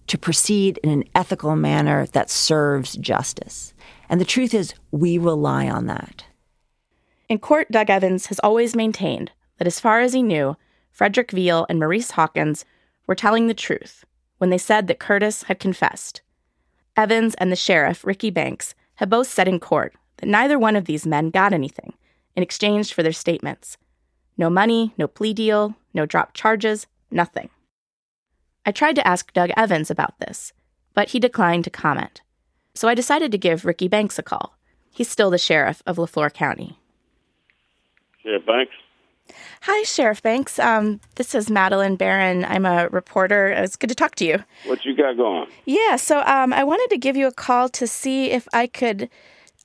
to 0.07 0.17
proceed 0.17 0.79
in 0.83 0.89
an 0.89 1.03
ethical 1.15 1.55
manner 1.55 2.05
that 2.07 2.29
serves 2.29 2.95
justice. 2.97 3.73
And 4.09 4.19
the 4.19 4.25
truth 4.25 4.53
is, 4.53 4.73
we 4.91 5.17
rely 5.17 5.69
on 5.69 5.85
that. 5.87 6.25
In 7.27 7.37
court, 7.37 7.71
Doug 7.71 7.89
Evans 7.91 8.27
has 8.27 8.39
always 8.39 8.75
maintained 8.75 9.31
that 9.57 9.67
as 9.67 9.79
far 9.79 9.99
as 10.01 10.13
he 10.13 10.23
knew, 10.23 10.55
Frederick 10.91 11.31
Veal 11.31 11.65
and 11.69 11.79
Maurice 11.79 12.11
Hawkins 12.11 12.65
were 13.07 13.15
telling 13.15 13.47
the 13.47 13.53
truth 13.53 14.05
when 14.37 14.49
they 14.49 14.57
said 14.57 14.87
that 14.87 14.99
Curtis 14.99 15.43
had 15.43 15.59
confessed. 15.59 16.21
Evans 16.95 17.35
and 17.35 17.51
the 17.51 17.55
sheriff, 17.55 18.05
Ricky 18.05 18.29
Banks, 18.29 18.75
had 18.95 19.09
both 19.09 19.27
said 19.27 19.47
in 19.47 19.59
court 19.59 19.93
that 20.17 20.27
neither 20.27 20.59
one 20.59 20.75
of 20.75 20.85
these 20.85 21.05
men 21.05 21.29
got 21.29 21.53
anything 21.53 21.93
in 22.35 22.43
exchange 22.43 22.93
for 22.93 23.03
their 23.03 23.11
statements. 23.11 23.77
No 24.37 24.49
money, 24.49 24.93
no 24.97 25.07
plea 25.07 25.33
deal, 25.33 25.75
no 25.93 26.05
dropped 26.05 26.35
charges, 26.35 26.87
nothing. 27.11 27.49
I 28.65 28.71
tried 28.71 28.95
to 28.95 29.07
ask 29.07 29.33
Doug 29.33 29.51
Evans 29.57 29.89
about 29.89 30.19
this, 30.19 30.53
but 30.93 31.09
he 31.09 31.19
declined 31.19 31.63
to 31.65 31.69
comment. 31.69 32.21
So 32.73 32.87
I 32.87 32.93
decided 32.93 33.31
to 33.31 33.37
give 33.37 33.65
Ricky 33.65 33.87
Banks 33.87 34.19
a 34.19 34.23
call. 34.23 34.57
He's 34.91 35.09
still 35.09 35.29
the 35.29 35.37
sheriff 35.37 35.81
of 35.85 35.97
Leflore 35.97 36.29
County. 36.29 36.79
Yeah, 38.23 38.37
Banks? 38.45 38.73
Hi, 39.63 39.83
Sheriff 39.83 40.21
Banks. 40.21 40.59
Um, 40.59 40.99
this 41.15 41.35
is 41.35 41.49
Madeleine 41.49 41.95
Baran. 41.95 42.45
I'm 42.45 42.65
a 42.65 42.87
reporter. 42.89 43.47
It's 43.47 43.75
good 43.75 43.89
to 43.89 43.95
talk 43.95 44.15
to 44.15 44.25
you. 44.25 44.43
What 44.65 44.85
you 44.85 44.95
got 44.95 45.17
going? 45.17 45.47
Yeah, 45.65 45.95
so 45.95 46.21
um, 46.21 46.53
I 46.53 46.63
wanted 46.63 46.89
to 46.91 46.97
give 46.97 47.15
you 47.17 47.27
a 47.27 47.31
call 47.31 47.69
to 47.69 47.87
see 47.87 48.31
if 48.31 48.47
I 48.53 48.67
could 48.67 49.09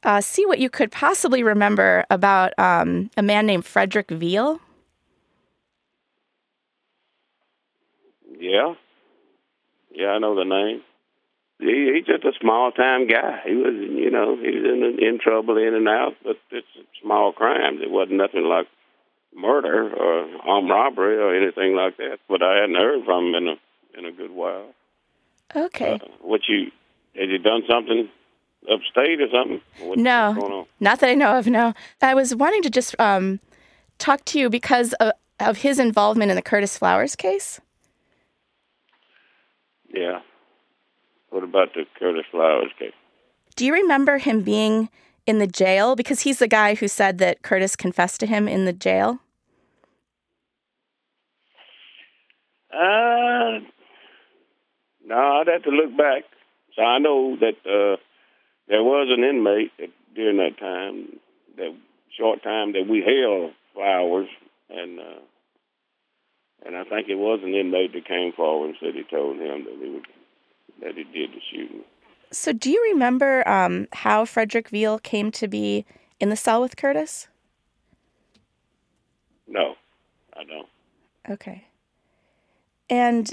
uh, 0.03 0.21
see 0.21 0.47
what 0.47 0.59
you 0.59 0.69
could 0.69 0.93
possibly 0.93 1.43
remember 1.43 2.05
about 2.11 2.53
um, 2.59 3.11
a 3.17 3.23
man 3.23 3.47
named 3.47 3.65
Frederick 3.65 4.11
Veal. 4.11 4.61
Yeah. 8.39 8.75
Yeah, 9.91 10.09
I 10.09 10.19
know 10.19 10.35
the 10.35 10.45
name. 10.45 10.83
He, 11.61 11.93
he's 11.95 12.07
just 12.07 12.25
a 12.25 12.33
small 12.41 12.73
time 12.73 13.07
guy. 13.07 13.41
He 13.47 13.55
was, 13.55 13.75
you 13.75 14.11
know, 14.11 14.37
he 14.37 14.51
was 14.51 14.65
in 14.65 15.05
in 15.07 15.19
trouble 15.21 15.57
in 15.57 15.75
and 15.75 15.89
out, 15.89 16.15
but 16.23 16.37
it's 16.51 16.67
small 17.01 17.33
crimes. 17.33 17.79
It 17.81 17.91
wasn't 17.91 18.19
nothing 18.19 18.43
like 18.43 18.67
murder 19.35 19.93
or 19.93 20.27
armed 20.43 20.71
robbery 20.71 21.17
or 21.17 21.35
anything 21.35 21.75
like 21.75 21.97
that. 21.99 22.19
But 22.29 22.43
I 22.43 22.61
hadn't 22.61 22.77
heard 22.77 23.05
from 23.05 23.27
him 23.27 23.35
in 23.35 23.49
a 23.49 23.99
in 23.99 24.05
a 24.07 24.13
good 24.13 24.31
while. 24.31 24.75
Okay. 25.55 25.95
Uh, 26.03 26.07
what 26.21 26.43
you 26.49 26.71
had 27.15 27.31
you 27.31 27.39
done 27.39 27.63
something 27.69 28.09
upstate 28.71 29.21
or 29.21 29.29
something? 29.33 29.61
What, 29.81 29.99
no, 29.99 30.67
not 30.81 31.01
that 31.01 31.11
I 31.11 31.15
know 31.15 31.39
of. 31.39 31.47
No, 31.47 31.75
I 32.01 32.15
was 32.15 32.35
wanting 32.35 32.63
to 32.63 32.71
just 32.71 32.99
um, 32.99 33.41
talk 33.99 34.25
to 34.27 34.39
you 34.39 34.51
because 34.51 34.93
of, 34.95 35.13
of 35.41 35.59
his 35.59 35.79
involvement 35.79 36.31
in 36.31 36.37
the 36.37 36.43
Curtis 36.43 36.79
Flowers 36.79 37.15
case. 37.17 37.61
Yeah. 39.93 40.21
What 41.31 41.45
about 41.45 41.75
the 41.75 41.85
Curtis 41.99 42.25
Flowers 42.31 42.71
case? 42.79 42.93
Do 43.57 43.65
you 43.65 43.73
remember 43.73 44.19
him 44.19 44.43
being 44.43 44.89
in 45.27 45.39
the 45.39 45.47
jail? 45.47 45.95
Because 45.95 46.21
he's 46.21 46.39
the 46.39 46.49
guy 46.49 46.75
who 46.75 46.89
said 46.89 47.19
that 47.19 47.43
Curtis 47.43 47.77
confessed 47.77 48.21
to 48.21 48.27
him 48.27 48.49
in 48.49 48.65
the 48.65 48.73
jail. 48.73 49.21
Uh, 52.75 53.61
no, 55.07 55.17
I'd 55.17 55.49
have 55.49 55.63
to 55.63 55.71
look 55.71 55.97
back. 55.97 56.25
So 56.75 56.83
I 56.83 56.99
know 56.99 57.37
that 57.37 57.57
uh, 57.65 57.97
there 58.69 58.83
was 58.83 59.09
an 59.17 59.23
inmate 59.23 59.71
that, 59.79 59.91
during 60.15 60.39
that 60.39 60.59
time, 60.59 61.21
that 61.57 61.75
short 62.17 62.43
time 62.43 62.73
that 62.73 62.87
we 62.89 62.99
held 63.01 63.53
Flowers, 63.75 64.29
and 64.71 65.01
uh, 65.01 65.21
and 66.65 66.77
I 66.77 66.85
think 66.85 67.09
it 67.09 67.17
was 67.17 67.41
an 67.43 67.55
inmate 67.55 67.93
that 67.93 68.07
came 68.07 68.33
forward 68.33 68.69
and 68.69 68.77
said 68.81 68.95
he 68.95 69.03
told 69.03 69.37
him 69.37 69.65
that 69.65 69.79
he 69.81 69.91
would, 69.91 70.07
that 70.81 70.95
he 70.97 71.05
did 71.05 71.31
the 71.31 71.41
shooting. 71.51 71.83
So, 72.31 72.53
do 72.53 72.71
you 72.71 72.83
remember 72.93 73.47
um, 73.49 73.89
how 73.93 74.25
Frederick 74.25 74.69
Veal 74.69 74.99
came 74.99 75.31
to 75.33 75.49
be 75.49 75.85
in 76.21 76.31
the 76.31 76.37
cell 76.37 76.61
with 76.61 76.77
Curtis? 76.77 77.29
No, 79.47 79.75
I 80.37 80.45
don't. 80.45 80.69
Okay. 81.29 81.65
And 82.89 83.33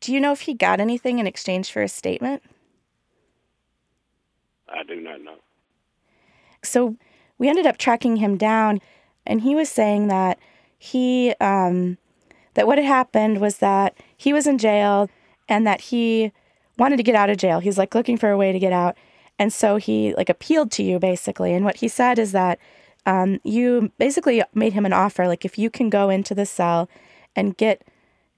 do 0.00 0.12
you 0.12 0.20
know 0.20 0.32
if 0.32 0.42
he 0.42 0.54
got 0.54 0.80
anything 0.80 1.18
in 1.18 1.26
exchange 1.26 1.70
for 1.70 1.82
his 1.82 1.92
statement? 1.92 2.42
I 4.68 4.82
do 4.82 5.00
not 5.00 5.22
know. 5.22 5.36
So, 6.62 6.96
we 7.38 7.48
ended 7.48 7.66
up 7.66 7.78
tracking 7.78 8.16
him 8.16 8.36
down, 8.36 8.80
and 9.24 9.40
he 9.42 9.54
was 9.54 9.68
saying 9.68 10.08
that 10.08 10.38
he 10.76 11.34
um, 11.40 11.98
that 12.54 12.66
what 12.66 12.78
had 12.78 12.86
happened 12.86 13.40
was 13.40 13.58
that 13.58 13.96
he 14.16 14.32
was 14.32 14.46
in 14.46 14.58
jail 14.58 15.08
and 15.48 15.66
that 15.66 15.80
he 15.80 16.32
wanted 16.76 16.96
to 16.96 17.02
get 17.02 17.14
out 17.14 17.30
of 17.30 17.36
jail. 17.36 17.60
He's 17.60 17.78
like 17.78 17.94
looking 17.94 18.16
for 18.16 18.30
a 18.30 18.36
way 18.36 18.52
to 18.52 18.58
get 18.58 18.72
out. 18.72 18.96
And 19.38 19.52
so 19.52 19.76
he 19.76 20.14
like 20.14 20.28
appealed 20.28 20.70
to 20.72 20.82
you 20.82 20.98
basically. 20.98 21.54
And 21.54 21.64
what 21.64 21.76
he 21.76 21.88
said 21.88 22.18
is 22.18 22.32
that 22.32 22.58
um, 23.06 23.40
you 23.44 23.92
basically 23.98 24.42
made 24.54 24.72
him 24.72 24.84
an 24.84 24.92
offer 24.92 25.26
like 25.26 25.44
if 25.44 25.56
you 25.58 25.70
can 25.70 25.88
go 25.88 26.10
into 26.10 26.34
the 26.34 26.46
cell 26.46 26.88
and 27.36 27.56
get 27.56 27.86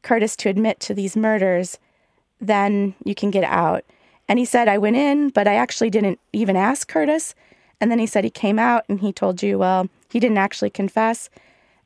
Curtis 0.02 0.36
to 0.36 0.48
admit 0.48 0.80
to 0.80 0.94
these 0.94 1.16
murders, 1.16 1.78
then 2.40 2.94
you 3.04 3.14
can 3.14 3.30
get 3.30 3.44
out. 3.44 3.84
And 4.28 4.38
he 4.38 4.44
said, 4.44 4.68
I 4.68 4.78
went 4.78 4.96
in, 4.96 5.30
but 5.30 5.48
I 5.48 5.54
actually 5.54 5.90
didn't 5.90 6.20
even 6.32 6.56
ask 6.56 6.88
Curtis. 6.88 7.34
And 7.80 7.90
then 7.90 7.98
he 7.98 8.06
said 8.06 8.24
he 8.24 8.30
came 8.30 8.58
out 8.58 8.84
and 8.88 9.00
he 9.00 9.12
told 9.12 9.42
you, 9.42 9.58
well, 9.58 9.88
he 10.10 10.20
didn't 10.20 10.38
actually 10.38 10.70
confess. 10.70 11.30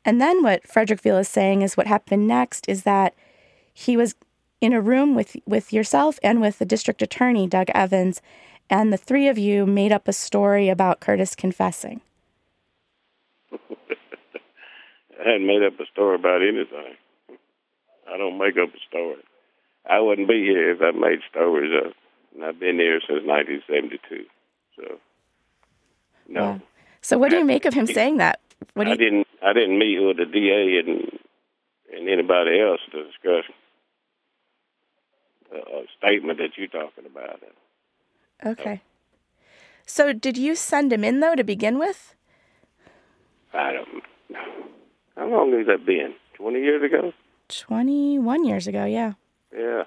And 0.05 0.21
then 0.21 0.43
what 0.43 0.67
Frederick 0.67 1.01
Veal 1.01 1.19
is 1.19 1.29
saying 1.29 1.63
is 1.63 1.77
what 1.77 1.87
happened 1.87 2.27
next 2.27 2.69
is 2.69 2.83
that 2.83 3.15
he 3.73 3.97
was 3.97 4.15
in 4.61 4.73
a 4.73 4.81
room 4.81 5.15
with 5.15 5.37
with 5.47 5.73
yourself 5.73 6.19
and 6.23 6.41
with 6.41 6.59
the 6.59 6.65
district 6.65 7.03
attorney 7.03 7.47
Doug 7.47 7.69
Evans, 7.75 8.21
and 8.71 8.93
the 8.93 8.97
three 8.97 9.29
of 9.29 9.39
you 9.39 9.67
made 9.67 9.93
up 9.93 10.09
a 10.09 10.13
story 10.13 10.69
about 10.69 11.01
Curtis 11.01 11.35
confessing. 11.35 12.01
I 13.53 13.59
hadn't 15.19 15.47
made 15.47 15.63
up 15.63 15.79
a 15.81 15.87
story 15.93 16.17
about 16.17 16.43
anything. 16.43 16.97
I 18.13 18.17
don't 18.17 18.39
make 18.39 18.57
up 18.57 18.69
a 18.75 18.79
story. 18.89 19.23
I 19.89 20.01
wouldn't 20.01 20.29
be 20.29 20.45
here 20.45 20.73
if 20.73 20.81
I 20.81 20.91
made 20.93 21.21
stories 21.31 21.73
up. 21.85 21.93
And 22.35 22.45
I've 22.45 22.59
been 22.59 22.79
here 22.79 23.01
since 23.01 23.25
1972. 23.25 24.25
So, 24.77 24.99
no. 26.29 26.43
Wow. 26.43 26.61
So 27.01 27.19
what 27.19 27.31
do 27.31 27.37
you 27.37 27.45
make 27.45 27.65
of 27.65 27.75
him 27.75 27.87
saying 27.87 28.17
that? 28.17 28.41
What 28.75 28.85
do 28.85 28.91
you... 28.91 28.95
I 28.95 28.97
didn't. 28.97 29.27
I 29.43 29.53
didn't 29.53 29.79
meet 29.79 29.99
with 30.01 30.17
the 30.17 30.25
DA 30.25 30.79
and 30.79 31.19
and 31.95 32.09
anybody 32.09 32.61
else 32.61 32.81
to 32.91 33.05
discuss 33.05 33.45
a, 35.53 35.57
a 35.57 35.85
statement 35.99 36.39
that 36.39 36.57
you're 36.57 36.67
talking 36.67 37.05
about. 37.07 37.41
okay. 38.45 38.81
So 39.87 40.13
did 40.13 40.39
you 40.39 40.57
send 40.57 40.93
him 40.93 41.05
in 41.05 41.21
though 41.21 41.35
to 41.35 41.45
begin 41.45 41.79
with? 41.79 42.15
I 43.53 43.73
don't. 43.73 43.89
know. 44.31 44.39
How 45.17 45.29
long 45.29 45.53
has 45.53 45.67
that 45.67 45.85
been? 45.87 46.15
Twenty 46.35 46.61
years 46.61 46.83
ago? 46.83 47.13
Twenty-one 47.49 48.45
years 48.45 48.67
ago, 48.67 48.85
yeah. 48.85 49.15
Yeah. 49.57 49.85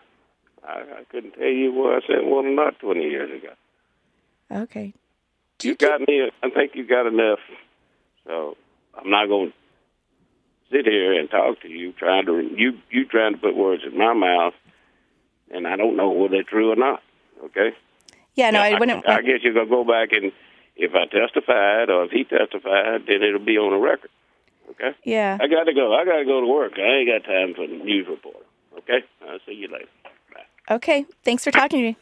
I, 0.66 0.80
I 0.80 1.04
couldn't 1.10 1.32
tell 1.32 1.48
you 1.48 1.74
where 1.74 1.98
I 1.98 2.02
sent 2.06 2.26
one 2.26 2.46
or 2.46 2.56
not 2.56 2.80
twenty 2.80 3.04
years 3.04 3.32
ago. 3.32 3.54
Okay. 4.52 4.94
you 5.62 5.76
got 5.76 6.02
me. 6.02 6.30
I 6.44 6.50
think 6.50 6.76
you 6.76 6.86
got 6.86 7.08
enough. 7.08 7.40
So 8.26 8.58
I'm 8.98 9.10
not 9.10 9.28
going 9.28 9.52
to 9.52 9.54
sit 10.72 10.86
here 10.86 11.20
and 11.20 11.30
talk 11.30 11.62
to 11.62 11.70
you 11.70 11.94
trying 11.94 12.26
to 12.26 12.42
you 12.56 12.78
you 12.92 13.06
trying 13.06 13.34
to 13.34 13.40
put 13.40 13.56
words 13.56 13.84
in 13.86 13.98
my 13.98 14.14
mouth, 14.14 14.54
and 15.52 15.68
I 15.68 15.76
don't 15.76 15.96
know 15.96 16.12
whether 16.12 16.36
they're 16.36 16.44
true 16.44 16.72
or 16.72 16.76
not. 16.76 17.02
Okay. 17.46 17.72
Yeah, 18.36 18.52
no, 18.52 18.60
I 18.60 18.78
wouldn't. 18.78 19.08
I 19.10 19.22
guess 19.22 19.40
you're 19.42 19.54
gonna 19.54 19.68
go 19.70 19.84
back 19.84 20.12
and 20.12 20.32
if 20.76 20.92
I 20.94 21.06
testified 21.08 21.90
or 21.90 22.06
if 22.06 22.12
he 22.12 22.24
testified, 22.24 23.02
then 23.08 23.24
it'll 23.24 23.44
be 23.44 23.58
on 23.58 23.72
the 23.72 23.78
record. 23.78 24.12
Okay. 24.70 24.92
Yeah. 25.04 25.38
I 25.40 25.48
got 25.48 25.64
to 25.64 25.74
go. 25.74 25.94
I 25.94 26.06
got 26.06 26.18
to 26.18 26.26
go 26.26 26.42
to 26.42 26.48
work. 26.48 26.74
I 26.78 27.00
ain't 27.00 27.10
got 27.10 27.28
time 27.28 27.54
for 27.56 27.68
the 27.68 27.84
news 27.84 28.08
report. 28.10 28.46
Okay. 28.78 29.00
I'll 29.28 29.40
see 29.46 29.54
you 29.54 29.68
later. 29.72 29.88
Okay. 30.70 31.06
Thanks 31.24 31.44
for 31.44 31.52
talking 31.52 31.80
to 31.80 31.86
me. 31.90 31.98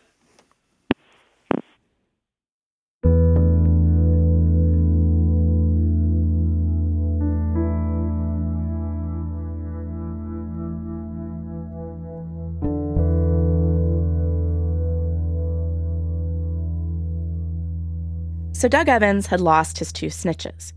So 18.53 18.69
Doug 18.69 18.89
Evans 18.89 19.27
had 19.27 19.41
lost 19.41 19.77
his 19.77 19.91
two 19.91 20.07
snitches. 20.07 20.73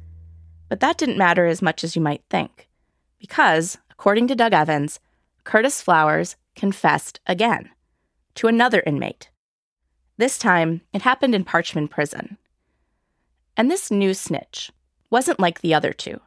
But 0.69 0.81
that 0.81 0.99
didn't 0.99 1.19
matter 1.19 1.47
as 1.47 1.63
much 1.63 1.83
as 1.85 1.97
you 1.97 2.03
might 2.03 2.23
think. 2.29 2.69
Because, 3.19 3.79
according 3.91 4.29
to 4.29 4.35
Doug 4.35 4.53
Evans, 4.53 5.01
Curtis 5.45 5.81
Flowers 5.81 6.37
confessed 6.55 7.21
again 7.27 7.71
to 8.35 8.49
another 8.49 8.83
inmate. 8.87 9.31
This 10.19 10.39
time, 10.39 10.83
it 10.93 11.03
happened 11.03 11.35
in 11.35 11.45
Parchman 11.45 11.89
Prison. 11.89 12.39
And 13.57 13.71
this 13.71 13.91
new 13.91 14.15
snitch 14.15 14.71
wasn't 15.11 15.41
like 15.41 15.61
the 15.61 15.75
other 15.75 15.93
two. 15.93 16.21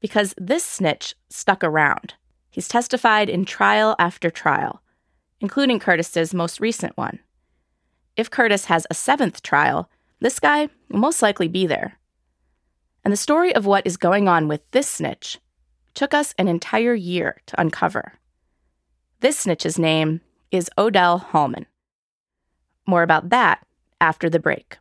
Because 0.00 0.34
this 0.36 0.64
snitch 0.64 1.14
stuck 1.28 1.64
around. 1.64 2.14
He's 2.50 2.68
testified 2.68 3.28
in 3.28 3.44
trial 3.44 3.94
after 3.98 4.28
trial, 4.28 4.82
including 5.40 5.78
Curtis's 5.78 6.34
most 6.34 6.60
recent 6.60 6.96
one. 6.96 7.20
If 8.16 8.30
Curtis 8.30 8.64
has 8.66 8.86
a 8.90 8.94
seventh 8.94 9.40
trial, 9.42 9.88
this 10.18 10.40
guy 10.40 10.68
will 10.90 10.98
most 10.98 11.22
likely 11.22 11.48
be 11.48 11.66
there. 11.66 11.99
And 13.04 13.12
the 13.12 13.16
story 13.16 13.54
of 13.54 13.66
what 13.66 13.86
is 13.86 13.96
going 13.96 14.28
on 14.28 14.48
with 14.48 14.68
this 14.70 14.88
snitch 14.88 15.38
took 15.94 16.14
us 16.14 16.34
an 16.38 16.48
entire 16.48 16.94
year 16.94 17.40
to 17.46 17.60
uncover. 17.60 18.14
This 19.20 19.44
snitch's 19.44 19.78
name 19.78 20.20
is 20.50 20.70
Odell 20.78 21.18
Hallman. 21.18 21.66
More 22.86 23.02
about 23.02 23.30
that 23.30 23.64
after 24.00 24.28
the 24.28 24.38
break. 24.38 24.78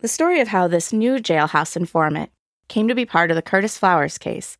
The 0.00 0.08
story 0.08 0.40
of 0.40 0.48
how 0.48 0.68
this 0.68 0.92
new 0.92 1.14
jailhouse 1.14 1.76
informant 1.76 2.30
came 2.68 2.88
to 2.88 2.94
be 2.94 3.06
part 3.06 3.30
of 3.30 3.36
the 3.36 3.42
Curtis 3.42 3.78
Flowers 3.78 4.18
case 4.18 4.58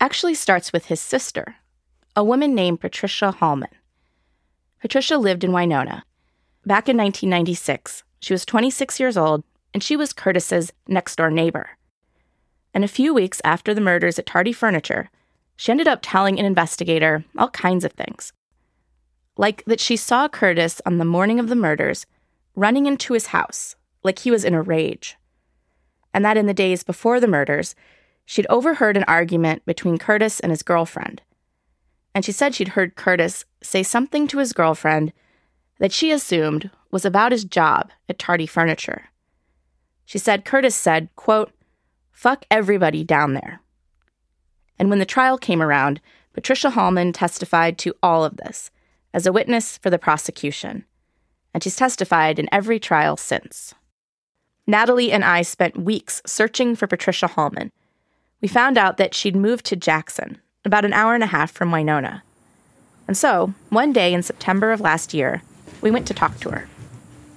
actually 0.00 0.34
starts 0.34 0.72
with 0.72 0.86
his 0.86 1.00
sister, 1.00 1.56
a 2.14 2.22
woman 2.22 2.54
named 2.54 2.80
Patricia 2.80 3.30
Hallman. 3.30 3.70
Patricia 4.80 5.16
lived 5.16 5.44
in 5.44 5.52
Winona. 5.52 6.04
Back 6.66 6.88
in 6.88 6.96
1996, 6.96 8.04
she 8.20 8.34
was 8.34 8.44
26 8.44 9.00
years 9.00 9.16
old, 9.16 9.44
and 9.74 9.82
she 9.82 9.96
was 9.96 10.12
Curtis's 10.12 10.72
next 10.86 11.16
door 11.16 11.30
neighbor. 11.30 11.70
And 12.72 12.84
a 12.84 12.88
few 12.88 13.12
weeks 13.12 13.42
after 13.44 13.74
the 13.74 13.80
murders 13.80 14.18
at 14.18 14.26
Tardy 14.26 14.52
Furniture, 14.52 15.10
she 15.56 15.70
ended 15.70 15.88
up 15.88 15.98
telling 16.02 16.38
an 16.38 16.46
investigator 16.46 17.24
all 17.36 17.50
kinds 17.50 17.84
of 17.84 17.92
things. 17.92 18.32
Like 19.36 19.64
that 19.66 19.80
she 19.80 19.96
saw 19.96 20.28
Curtis 20.28 20.80
on 20.86 20.98
the 20.98 21.04
morning 21.04 21.40
of 21.40 21.48
the 21.48 21.56
murders 21.56 22.06
running 22.54 22.86
into 22.86 23.14
his 23.14 23.26
house, 23.26 23.74
like 24.04 24.20
he 24.20 24.30
was 24.30 24.44
in 24.44 24.54
a 24.54 24.62
rage. 24.62 25.16
And 26.12 26.24
that 26.24 26.36
in 26.36 26.46
the 26.46 26.54
days 26.54 26.84
before 26.84 27.18
the 27.18 27.26
murders, 27.26 27.74
she'd 28.24 28.46
overheard 28.48 28.96
an 28.96 29.04
argument 29.04 29.64
between 29.66 29.98
Curtis 29.98 30.38
and 30.38 30.50
his 30.50 30.62
girlfriend. 30.62 31.20
And 32.14 32.24
she 32.24 32.30
said 32.30 32.54
she'd 32.54 32.68
heard 32.68 32.94
Curtis 32.94 33.44
say 33.60 33.82
something 33.82 34.28
to 34.28 34.38
his 34.38 34.52
girlfriend 34.52 35.12
that 35.78 35.92
she 35.92 36.12
assumed 36.12 36.70
was 36.92 37.04
about 37.04 37.32
his 37.32 37.44
job 37.44 37.90
at 38.08 38.20
Tardy 38.20 38.46
Furniture. 38.46 39.10
She 40.04 40.18
said 40.18 40.44
Curtis 40.44 40.74
said, 40.74 41.08
quote, 41.16 41.52
fuck 42.12 42.44
everybody 42.50 43.04
down 43.04 43.34
there. 43.34 43.60
And 44.78 44.90
when 44.90 44.98
the 44.98 45.04
trial 45.04 45.38
came 45.38 45.62
around, 45.62 46.00
Patricia 46.32 46.70
Hallmon 46.70 47.12
testified 47.12 47.78
to 47.78 47.94
all 48.02 48.24
of 48.24 48.36
this 48.36 48.70
as 49.12 49.26
a 49.26 49.32
witness 49.32 49.78
for 49.78 49.90
the 49.90 49.98
prosecution. 49.98 50.84
And 51.52 51.62
she's 51.62 51.76
testified 51.76 52.38
in 52.38 52.48
every 52.50 52.80
trial 52.80 53.16
since. 53.16 53.74
Natalie 54.66 55.12
and 55.12 55.24
I 55.24 55.42
spent 55.42 55.76
weeks 55.76 56.22
searching 56.26 56.74
for 56.74 56.86
Patricia 56.86 57.28
Hallmon. 57.28 57.70
We 58.40 58.48
found 58.48 58.76
out 58.76 58.96
that 58.96 59.14
she'd 59.14 59.36
moved 59.36 59.64
to 59.66 59.76
Jackson, 59.76 60.40
about 60.64 60.84
an 60.84 60.92
hour 60.92 61.14
and 61.14 61.22
a 61.22 61.28
half 61.28 61.52
from 61.52 61.70
Winona. 61.70 62.22
And 63.06 63.16
so, 63.16 63.52
one 63.68 63.92
day 63.92 64.14
in 64.14 64.22
September 64.22 64.72
of 64.72 64.80
last 64.80 65.14
year, 65.14 65.42
we 65.82 65.90
went 65.90 66.06
to 66.08 66.14
talk 66.14 66.40
to 66.40 66.50
her. 66.50 66.68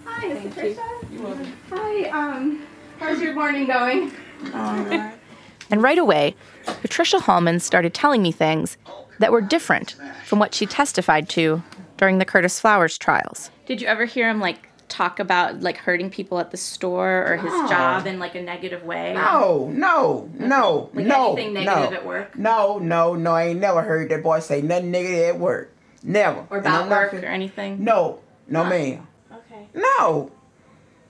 Hi, 0.06 0.34
Thank 0.34 0.56
Patricia. 0.56 0.80
You. 0.80 0.97
Hi, 1.20 2.10
um, 2.10 2.62
how's 3.00 3.20
your 3.20 3.34
morning 3.34 3.66
going? 3.66 4.12
and 4.54 5.82
right 5.82 5.98
away, 5.98 6.36
Patricia 6.82 7.18
Hallmon 7.18 7.60
started 7.60 7.96
telling 7.96 8.22
me 8.22 8.32
things 8.32 8.78
that 9.18 9.32
were 9.32 9.42
different 9.42 9.96
from 10.26 10.38
what 10.38 10.54
she 10.54 10.68
testified 10.68 11.28
to 11.30 11.64
during 11.98 12.20
the 12.20 12.26
Curtis 12.26 12.60
Flowers 12.60 13.00
trials. 13.00 13.50
Did 13.66 13.82
you 13.82 13.88
ever 13.88 14.06
hear 14.06 14.30
him 14.30 14.40
like 14.40 14.70
talk 14.90 15.20
about 15.20 15.62
like 15.62 15.78
hurting 15.78 16.12
people 16.12 16.38
at 16.38 16.52
the 16.52 16.58
store 16.58 17.26
or 17.28 17.38
his 17.38 17.52
no. 17.52 17.68
job 17.68 18.06
in 18.06 18.20
like 18.20 18.36
a 18.36 18.42
negative 18.42 18.84
way? 18.84 19.14
No, 19.16 19.72
no, 19.74 20.30
no, 20.36 20.92
like 20.94 21.08
no. 21.08 21.34
Anything 21.34 21.54
negative 21.56 21.92
no. 21.92 21.98
at 21.98 22.06
work? 22.06 22.38
No, 22.38 22.78
no, 22.78 23.16
no. 23.16 23.32
I 23.32 23.46
ain't 23.46 23.60
never 23.60 23.82
heard 23.82 24.10
that 24.10 24.22
boy 24.22 24.40
say 24.40 24.62
nothing 24.62 24.92
negative 24.92 25.36
at 25.36 25.40
work. 25.40 25.74
Never. 26.04 26.46
Or 26.52 26.60
about 26.60 26.90
work 26.90 27.14
nothing. 27.14 27.28
or 27.28 27.32
anything? 27.32 27.84
No, 27.84 28.20
no, 28.48 28.64
huh. 28.64 28.70
ma'am. 28.70 29.08
Okay. 29.32 29.68
No, 29.74 30.32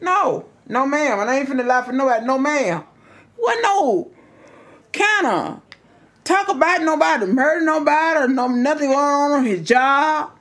no, 0.01 0.45
no, 0.67 0.85
ma'am. 0.85 1.19
And 1.19 1.29
I 1.29 1.39
ain't 1.39 1.49
finna 1.49 1.65
lie 1.65 1.83
for 1.83 1.93
nobody. 1.93 2.25
No, 2.25 2.37
ma'am. 2.37 2.83
What? 3.35 3.59
No. 3.61 4.11
Kinda 4.91 5.61
talk 6.27 6.49
about 6.49 6.81
nobody 6.81 7.25
murder 7.25 7.63
nobody 7.63 8.19
or 8.19 8.27
no 8.27 8.47
nothing 8.47 8.89
going 8.89 8.99
on 8.99 9.31
on 9.31 9.45
his 9.45 9.65
job. 9.65 10.31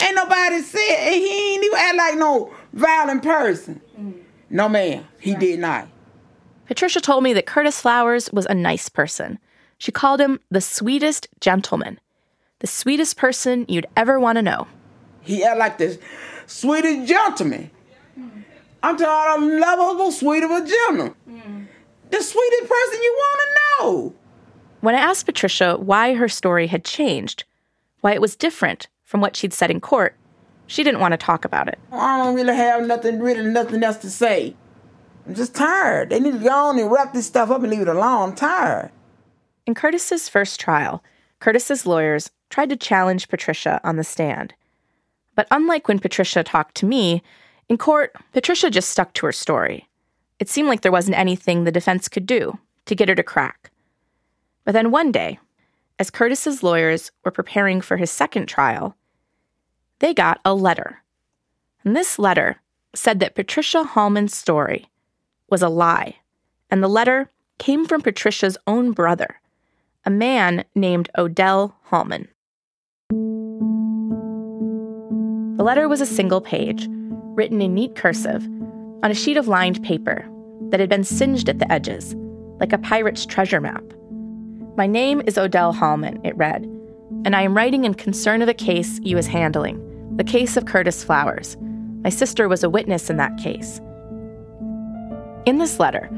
Ain't 0.00 0.16
nobody 0.16 0.60
said 0.60 0.80
and 0.80 1.14
he 1.14 1.54
ain't 1.54 1.64
even 1.64 1.78
act 1.78 1.96
like 1.96 2.16
no 2.16 2.52
violent 2.72 3.22
person. 3.22 3.80
Mm. 3.98 4.14
No 4.50 4.68
ma'am, 4.68 5.06
he 5.20 5.32
right. 5.32 5.40
did 5.40 5.60
not. 5.60 5.88
Patricia 6.66 7.00
told 7.00 7.22
me 7.22 7.32
that 7.32 7.46
Curtis 7.46 7.80
Flowers 7.80 8.32
was 8.32 8.46
a 8.46 8.54
nice 8.54 8.88
person. 8.88 9.38
She 9.78 9.92
called 9.92 10.20
him 10.20 10.40
the 10.50 10.60
sweetest 10.60 11.28
gentleman, 11.40 12.00
the 12.58 12.66
sweetest 12.66 13.16
person 13.16 13.66
you'd 13.68 13.86
ever 13.96 14.18
want 14.18 14.36
to 14.36 14.42
know. 14.42 14.66
He 15.20 15.44
act 15.44 15.58
like 15.58 15.78
the 15.78 15.98
sweetest 16.46 17.08
gentleman. 17.08 17.70
I'm 18.84 18.98
talking 18.98 19.50
a 19.50 19.60
lovable, 19.60 20.12
sweet 20.12 20.42
of 20.42 20.50
a 20.50 20.66
gentleman. 20.66 21.14
Mm. 21.26 21.66
The 22.10 22.22
sweetest 22.22 22.68
person 22.68 23.02
you 23.02 23.14
want 23.16 23.40
to 23.40 23.82
know. 23.82 24.14
When 24.82 24.94
I 24.94 24.98
asked 24.98 25.24
Patricia 25.24 25.78
why 25.78 26.12
her 26.12 26.28
story 26.28 26.66
had 26.66 26.84
changed, 26.84 27.44
why 28.02 28.12
it 28.12 28.20
was 28.20 28.36
different 28.36 28.88
from 29.02 29.22
what 29.22 29.36
she'd 29.36 29.54
said 29.54 29.70
in 29.70 29.80
court, 29.80 30.16
she 30.66 30.82
didn't 30.82 31.00
want 31.00 31.12
to 31.12 31.16
talk 31.16 31.46
about 31.46 31.66
it. 31.66 31.78
I 31.92 32.18
don't 32.18 32.34
really 32.34 32.54
have 32.54 32.86
nothing, 32.86 33.20
really 33.20 33.50
nothing 33.50 33.82
else 33.82 33.96
to 33.98 34.10
say. 34.10 34.54
I'm 35.26 35.34
just 35.34 35.54
tired. 35.54 36.10
They 36.10 36.20
need 36.20 36.34
to 36.34 36.38
go 36.38 36.50
on 36.50 36.78
and 36.78 36.92
wrap 36.92 37.14
this 37.14 37.26
stuff 37.26 37.50
up 37.50 37.62
and 37.62 37.70
leave 37.70 37.80
it 37.80 37.88
alone. 37.88 38.30
I'm 38.30 38.36
tired. 38.36 38.90
In 39.64 39.74
Curtis's 39.74 40.28
first 40.28 40.60
trial, 40.60 41.02
Curtis's 41.40 41.86
lawyers 41.86 42.30
tried 42.50 42.68
to 42.68 42.76
challenge 42.76 43.28
Patricia 43.28 43.80
on 43.82 43.96
the 43.96 44.04
stand. 44.04 44.52
But 45.34 45.48
unlike 45.50 45.88
when 45.88 46.00
Patricia 46.00 46.44
talked 46.44 46.74
to 46.76 46.86
me, 46.86 47.22
in 47.68 47.78
court, 47.78 48.12
Patricia 48.32 48.70
just 48.70 48.90
stuck 48.90 49.12
to 49.14 49.26
her 49.26 49.32
story. 49.32 49.88
It 50.38 50.48
seemed 50.48 50.68
like 50.68 50.82
there 50.82 50.92
wasn't 50.92 51.18
anything 51.18 51.64
the 51.64 51.72
defense 51.72 52.08
could 52.08 52.26
do 52.26 52.58
to 52.86 52.94
get 52.94 53.08
her 53.08 53.14
to 53.14 53.22
crack. 53.22 53.70
But 54.64 54.72
then 54.72 54.90
one 54.90 55.12
day, 55.12 55.38
as 55.98 56.10
Curtis's 56.10 56.62
lawyers 56.62 57.12
were 57.24 57.30
preparing 57.30 57.80
for 57.80 57.96
his 57.96 58.10
second 58.10 58.46
trial, 58.46 58.96
they 60.00 60.12
got 60.12 60.40
a 60.44 60.54
letter. 60.54 61.02
And 61.84 61.96
this 61.96 62.18
letter 62.18 62.60
said 62.94 63.20
that 63.20 63.34
Patricia 63.34 63.84
Hallmon's 63.84 64.34
story 64.34 64.86
was 65.48 65.62
a 65.62 65.68
lie. 65.68 66.16
And 66.70 66.82
the 66.82 66.88
letter 66.88 67.30
came 67.58 67.86
from 67.86 68.02
Patricia's 68.02 68.58
own 68.66 68.92
brother, 68.92 69.40
a 70.04 70.10
man 70.10 70.64
named 70.74 71.08
Odell 71.16 71.76
Hallmon. 71.90 72.28
The 75.56 75.62
letter 75.62 75.88
was 75.88 76.00
a 76.00 76.06
single 76.06 76.40
page, 76.40 76.88
written 77.34 77.60
in 77.60 77.74
neat 77.74 77.94
cursive, 77.94 78.44
on 79.02 79.10
a 79.10 79.14
sheet 79.14 79.36
of 79.36 79.48
lined 79.48 79.82
paper 79.82 80.28
that 80.70 80.80
had 80.80 80.88
been 80.88 81.04
singed 81.04 81.48
at 81.48 81.58
the 81.58 81.70
edges, 81.70 82.14
like 82.60 82.72
a 82.72 82.78
pirate's 82.78 83.26
treasure 83.26 83.60
map. 83.60 83.82
My 84.76 84.86
name 84.86 85.22
is 85.26 85.36
Odell 85.36 85.74
Hallmon, 85.74 86.24
it 86.24 86.36
read, 86.36 86.62
and 87.24 87.36
I 87.36 87.42
am 87.42 87.56
writing 87.56 87.84
in 87.84 87.94
concern 87.94 88.42
of 88.42 88.48
a 88.48 88.54
case 88.54 89.00
you 89.02 89.18
is 89.18 89.26
handling, 89.26 90.16
the 90.16 90.24
case 90.24 90.56
of 90.56 90.66
Curtis 90.66 91.04
Flowers. 91.04 91.56
My 92.02 92.10
sister 92.10 92.48
was 92.48 92.62
a 92.62 92.70
witness 92.70 93.10
in 93.10 93.16
that 93.16 93.36
case. 93.38 93.80
In 95.46 95.58
this 95.58 95.78
letter, 95.78 96.08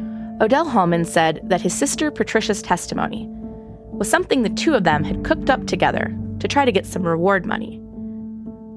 Odell 0.40 0.66
Hallmon 0.66 1.06
said 1.06 1.40
that 1.44 1.62
his 1.62 1.74
sister 1.74 2.10
Patricia's 2.10 2.62
testimony 2.62 3.26
was 3.92 4.10
something 4.10 4.42
the 4.42 4.50
two 4.50 4.74
of 4.74 4.84
them 4.84 5.02
had 5.02 5.24
cooked 5.24 5.48
up 5.48 5.66
together 5.66 6.14
to 6.40 6.48
try 6.48 6.64
to 6.64 6.72
get 6.72 6.86
some 6.86 7.02
reward 7.02 7.46
money. 7.46 7.80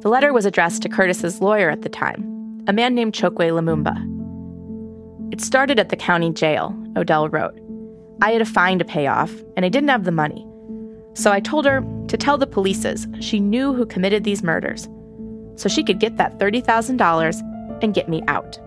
The 0.02 0.10
letter 0.10 0.32
was 0.32 0.46
addressed 0.46 0.82
to 0.84 0.90
Curtis's 0.90 1.42
lawyer 1.42 1.70
at 1.70 1.82
the 1.82 1.90
time, 1.90 2.64
a 2.68 2.74
man 2.74 2.96
named 2.96 3.14
Chokwe 3.14 3.52
Lumumba. 3.52 3.98
It 5.34 5.42
started 5.42 5.78
at 5.78 5.90
the 5.90 5.98
county 5.98 6.32
jail, 6.32 6.74
Odell 6.96 7.28
wrote. 7.28 7.60
I 8.22 8.32
had 8.32 8.42
a 8.42 8.46
fine 8.46 8.80
to 8.80 8.86
pay 8.86 9.08
off, 9.08 9.34
and 9.58 9.66
I 9.66 9.70
didn't 9.70 9.90
have 9.90 10.06
the 10.06 10.12
money. 10.12 10.48
So 11.16 11.34
I 11.34 11.42
told 11.42 11.66
her 11.66 11.84
to 12.08 12.16
tell 12.16 12.38
the 12.38 12.48
polices 12.48 13.08
she 13.22 13.42
knew 13.42 13.74
who 13.74 13.86
committed 13.86 14.24
these 14.24 14.42
murders, 14.42 14.88
so 15.58 15.68
she 15.68 15.84
could 15.84 16.00
get 16.00 16.16
that 16.16 16.40
$30,000 16.40 17.84
and 17.84 17.94
get 17.94 18.08
me 18.08 18.24
out. 18.30 18.58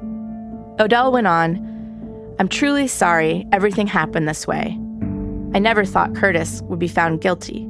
Odell 0.80 1.12
went 1.12 1.26
on, 1.26 1.56
I'm 2.38 2.48
truly 2.48 2.86
sorry 2.86 3.46
everything 3.52 3.86
happened 3.86 4.28
this 4.28 4.46
way. 4.46 4.78
I 5.54 5.58
never 5.58 5.86
thought 5.86 6.14
Curtis 6.14 6.60
would 6.64 6.78
be 6.78 6.88
found 6.88 7.22
guilty. 7.22 7.66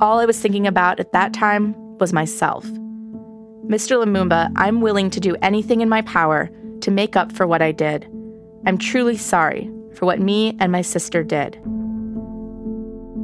All 0.00 0.18
I 0.18 0.26
was 0.26 0.40
thinking 0.40 0.66
about 0.66 0.98
at 0.98 1.12
that 1.12 1.32
time 1.32 1.76
was 2.00 2.12
myself. 2.12 2.64
Mr. 3.70 4.02
Lumumba, 4.02 4.50
I'm 4.56 4.80
willing 4.80 5.10
to 5.10 5.20
do 5.20 5.36
anything 5.42 5.80
in 5.80 5.88
my 5.88 6.02
power 6.02 6.50
to 6.80 6.90
make 6.90 7.14
up 7.14 7.30
for 7.30 7.46
what 7.46 7.62
I 7.62 7.70
did. 7.72 8.10
I'm 8.66 8.78
truly 8.78 9.16
sorry 9.16 9.70
for 9.94 10.06
what 10.06 10.20
me 10.20 10.56
and 10.58 10.72
my 10.72 10.82
sister 10.82 11.22
did. 11.22 11.54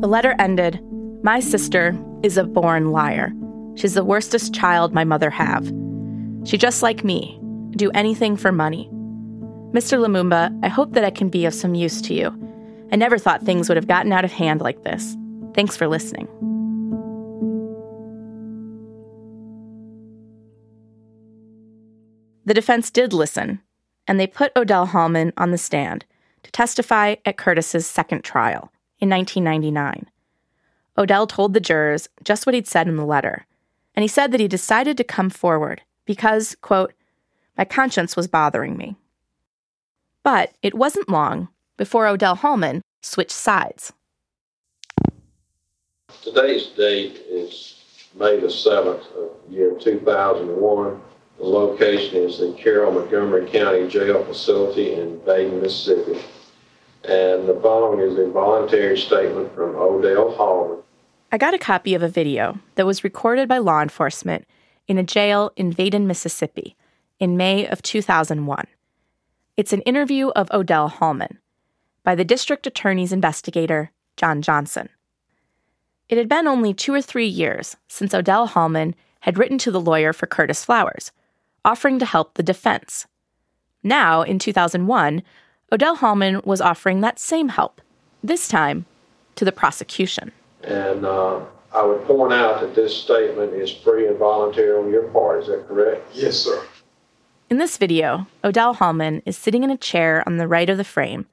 The 0.00 0.08
letter 0.08 0.36
ended 0.38 0.80
My 1.22 1.40
sister 1.40 1.98
is 2.22 2.36
a 2.36 2.44
born 2.44 2.92
liar. 2.92 3.32
She's 3.74 3.94
the 3.94 4.04
worstest 4.04 4.54
child 4.54 4.94
my 4.94 5.04
mother 5.04 5.30
have. 5.30 5.66
She 6.44 6.56
just 6.56 6.82
like 6.82 7.02
me, 7.02 7.40
do 7.72 7.90
anything 7.90 8.36
for 8.36 8.52
money. 8.52 8.88
Mr. 9.72 9.98
Lumumba, 9.98 10.56
I 10.62 10.68
hope 10.68 10.92
that 10.92 11.04
I 11.04 11.10
can 11.10 11.28
be 11.28 11.44
of 11.44 11.54
some 11.54 11.74
use 11.74 12.00
to 12.02 12.14
you. 12.14 12.28
I 12.92 12.96
never 12.96 13.18
thought 13.18 13.42
things 13.42 13.68
would 13.68 13.76
have 13.76 13.88
gotten 13.88 14.12
out 14.12 14.24
of 14.24 14.32
hand 14.32 14.60
like 14.60 14.84
this. 14.84 15.16
Thanks 15.54 15.76
for 15.76 15.88
listening. 15.88 16.28
The 22.46 22.54
defense 22.54 22.92
did 22.92 23.12
listen, 23.12 23.60
and 24.06 24.20
they 24.20 24.28
put 24.28 24.56
Odell 24.56 24.86
Hallmon 24.86 25.32
on 25.36 25.50
the 25.50 25.58
stand 25.58 26.04
to 26.44 26.52
testify 26.52 27.16
at 27.24 27.36
Curtis's 27.36 27.88
second 27.88 28.22
trial 28.22 28.72
in 29.00 29.10
1999. 29.10 30.06
Odell 30.96 31.26
told 31.26 31.52
the 31.52 31.60
jurors 31.60 32.08
just 32.22 32.46
what 32.46 32.54
he'd 32.54 32.68
said 32.68 32.86
in 32.86 32.96
the 32.96 33.04
letter, 33.04 33.46
and 33.96 34.02
he 34.04 34.08
said 34.08 34.30
that 34.30 34.38
he 34.38 34.46
decided 34.46 34.96
to 34.96 35.02
come 35.02 35.28
forward 35.28 35.82
because, 36.04 36.56
quote, 36.62 36.94
my 37.58 37.64
conscience 37.64 38.14
was 38.14 38.28
bothering 38.28 38.76
me. 38.76 38.94
But 40.22 40.52
it 40.62 40.74
wasn't 40.74 41.08
long 41.08 41.48
before 41.76 42.06
Odell 42.06 42.36
Hallmon 42.36 42.80
switched 43.02 43.32
sides. 43.32 43.92
Today's 46.22 46.66
date 46.66 47.22
is 47.28 47.82
May 48.14 48.38
the 48.38 48.46
7th 48.46 49.04
of 49.16 49.52
year 49.52 49.76
2001. 49.80 51.00
The 51.38 51.44
location 51.44 52.16
is 52.16 52.38
the 52.38 52.52
Carroll 52.58 52.92
Montgomery 52.92 53.46
County 53.50 53.86
Jail 53.88 54.24
Facility 54.24 54.94
in 54.94 55.18
Vaiden, 55.20 55.60
Mississippi. 55.60 56.24
And 57.04 57.46
the 57.46 57.58
following 57.62 58.00
is 58.00 58.18
a 58.18 58.30
voluntary 58.30 58.98
statement 58.98 59.54
from 59.54 59.76
Odell 59.76 60.34
Hallmon. 60.34 60.82
I 61.30 61.36
got 61.36 61.52
a 61.52 61.58
copy 61.58 61.94
of 61.94 62.02
a 62.02 62.08
video 62.08 62.58
that 62.76 62.86
was 62.86 63.04
recorded 63.04 63.48
by 63.48 63.58
law 63.58 63.82
enforcement 63.82 64.46
in 64.88 64.96
a 64.96 65.02
jail 65.02 65.52
in 65.56 65.72
Vaiden, 65.72 66.06
Mississippi 66.06 66.74
in 67.20 67.36
May 67.36 67.66
of 67.66 67.82
2001. 67.82 68.66
It's 69.58 69.72
an 69.74 69.82
interview 69.82 70.28
of 70.28 70.50
Odell 70.52 70.88
Hallmon 70.88 71.36
by 72.02 72.14
the 72.14 72.24
district 72.24 72.66
attorney's 72.66 73.12
investigator, 73.12 73.90
John 74.16 74.40
Johnson. 74.40 74.88
It 76.08 76.16
had 76.16 76.28
been 76.28 76.46
only 76.46 76.72
two 76.72 76.94
or 76.94 77.02
three 77.02 77.26
years 77.26 77.76
since 77.88 78.14
Odell 78.14 78.48
Hallmon 78.48 78.94
had 79.20 79.36
written 79.36 79.58
to 79.58 79.70
the 79.70 79.80
lawyer 79.80 80.12
for 80.12 80.26
Curtis 80.26 80.64
Flowers, 80.64 81.12
offering 81.66 81.98
to 81.98 82.06
help 82.06 82.34
the 82.34 82.42
defense. 82.42 83.06
Now, 83.82 84.22
in 84.22 84.38
2001, 84.38 85.22
Odell 85.72 85.96
Hallmon 85.96 86.44
was 86.46 86.60
offering 86.60 87.00
that 87.00 87.18
same 87.18 87.48
help, 87.48 87.80
this 88.22 88.48
time 88.48 88.86
to 89.34 89.44
the 89.44 89.52
prosecution. 89.52 90.32
And 90.62 91.04
uh, 91.04 91.40
I 91.74 91.84
would 91.84 92.04
point 92.06 92.32
out 92.32 92.60
that 92.60 92.74
this 92.74 92.96
statement 92.96 93.52
is 93.52 93.70
free 93.70 94.06
and 94.06 94.16
voluntary 94.16 94.78
on 94.78 94.90
your 94.90 95.08
part. 95.08 95.42
Is 95.42 95.48
that 95.48 95.66
correct? 95.68 96.08
Yes, 96.14 96.36
sir. 96.36 96.64
In 97.50 97.58
this 97.58 97.76
video, 97.76 98.26
Odell 98.42 98.76
Hallmon 98.76 99.22
is 99.26 99.36
sitting 99.36 99.62
in 99.62 99.70
a 99.70 99.76
chair 99.76 100.22
on 100.26 100.36
the 100.36 100.48
right 100.48 100.70
of 100.70 100.78
the 100.78 100.84
frame, 100.84 101.26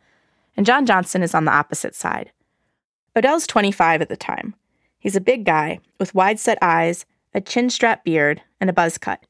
and 0.58 0.66
John 0.66 0.86
Johnson 0.86 1.24
is 1.24 1.34
on 1.34 1.46
the 1.46 1.52
opposite 1.52 1.96
side. 1.96 2.32
Odell's 3.16 3.48
25 3.48 4.02
at 4.02 4.10
the 4.10 4.18
time. 4.18 4.56
He's 5.00 5.16
a 5.16 5.22
big 5.22 5.44
guy 5.46 5.80
with 6.00 6.16
wide 6.16 6.40
set 6.40 6.58
eyes, 6.62 7.06
a 7.34 7.42
chin 7.42 7.70
strap 7.70 8.04
beard, 8.04 8.42
and 8.60 8.70
a 8.70 8.74
buzz 8.74 8.98
cut. 8.98 9.24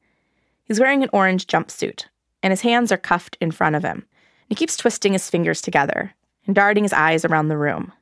He's 0.64 0.80
wearing 0.80 1.02
an 1.02 1.10
orange 1.12 1.46
jumpsuit, 1.46 2.06
and 2.42 2.50
his 2.50 2.62
hands 2.62 2.90
are 2.90 2.96
cuffed 2.96 3.36
in 3.40 3.50
front 3.50 3.76
of 3.76 3.84
him. 3.84 4.06
He 4.48 4.54
keeps 4.54 4.76
twisting 4.76 5.12
his 5.12 5.28
fingers 5.28 5.60
together 5.60 6.14
and 6.46 6.54
darting 6.54 6.84
his 6.84 6.92
eyes 6.92 7.24
around 7.24 7.48
the 7.48 7.56
room. 7.56 7.92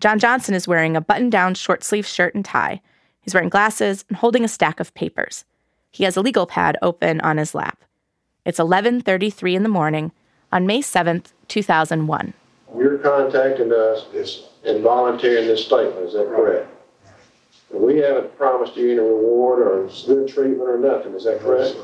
John 0.00 0.18
Johnson 0.18 0.54
is 0.54 0.68
wearing 0.68 0.96
a 0.96 1.00
button 1.00 1.30
down 1.30 1.54
short 1.54 1.84
sleeve 1.84 2.06
shirt 2.06 2.34
and 2.34 2.44
tie. 2.44 2.80
He's 3.20 3.34
wearing 3.34 3.50
glasses 3.50 4.04
and 4.08 4.16
holding 4.16 4.44
a 4.44 4.48
stack 4.48 4.80
of 4.80 4.94
papers. 4.94 5.44
He 5.90 6.04
has 6.04 6.16
a 6.16 6.22
legal 6.22 6.46
pad 6.46 6.76
open 6.80 7.20
on 7.20 7.36
his 7.36 7.54
lap. 7.54 7.84
It's 8.44 8.58
11:33 8.58 9.54
in 9.54 9.62
the 9.62 9.68
morning 9.68 10.12
on 10.50 10.66
May 10.66 10.80
7th, 10.80 11.32
2001. 11.48 12.32
You're 12.76 12.98
contacting 12.98 13.72
us 13.72 14.06
and 14.64 14.82
volunteering 14.82 15.46
this 15.46 15.66
statement. 15.66 16.06
Is 16.06 16.14
that 16.14 16.26
correct? 16.28 16.68
We 17.72 17.98
haven't 17.98 18.36
promised 18.36 18.76
you 18.76 18.90
any 18.90 19.00
reward 19.00 19.60
or 19.60 19.88
good 20.06 20.28
treatment 20.28 20.68
or 20.68 20.78
nothing. 20.78 21.14
Is 21.14 21.24
that 21.24 21.40
correct? 21.40 21.76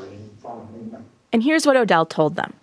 And 1.31 1.43
here's 1.43 1.65
what 1.65 1.77
Odell 1.77 2.05
told 2.05 2.35
them. 2.35 2.53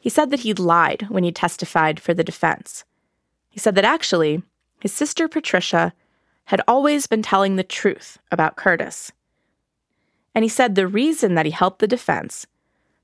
He 0.00 0.10
said 0.10 0.30
that 0.30 0.40
he'd 0.40 0.58
lied 0.58 1.06
when 1.08 1.24
he 1.24 1.32
testified 1.32 2.00
for 2.00 2.14
the 2.14 2.24
defense. 2.24 2.84
He 3.48 3.58
said 3.58 3.74
that 3.74 3.84
actually, 3.84 4.42
his 4.80 4.92
sister 4.92 5.28
Patricia 5.28 5.92
had 6.46 6.60
always 6.66 7.06
been 7.06 7.22
telling 7.22 7.56
the 7.56 7.64
truth 7.64 8.18
about 8.30 8.56
Curtis. 8.56 9.12
And 10.34 10.44
he 10.44 10.48
said 10.48 10.74
the 10.74 10.86
reason 10.86 11.34
that 11.34 11.46
he 11.46 11.52
helped 11.52 11.80
the 11.80 11.86
defense, 11.86 12.46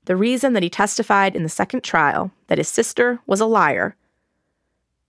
the 0.05 0.15
reason 0.15 0.53
that 0.53 0.63
he 0.63 0.69
testified 0.69 1.35
in 1.35 1.43
the 1.43 1.49
second 1.49 1.83
trial 1.83 2.31
that 2.47 2.57
his 2.57 2.67
sister 2.67 3.19
was 3.25 3.41
a 3.41 3.45
liar, 3.45 3.95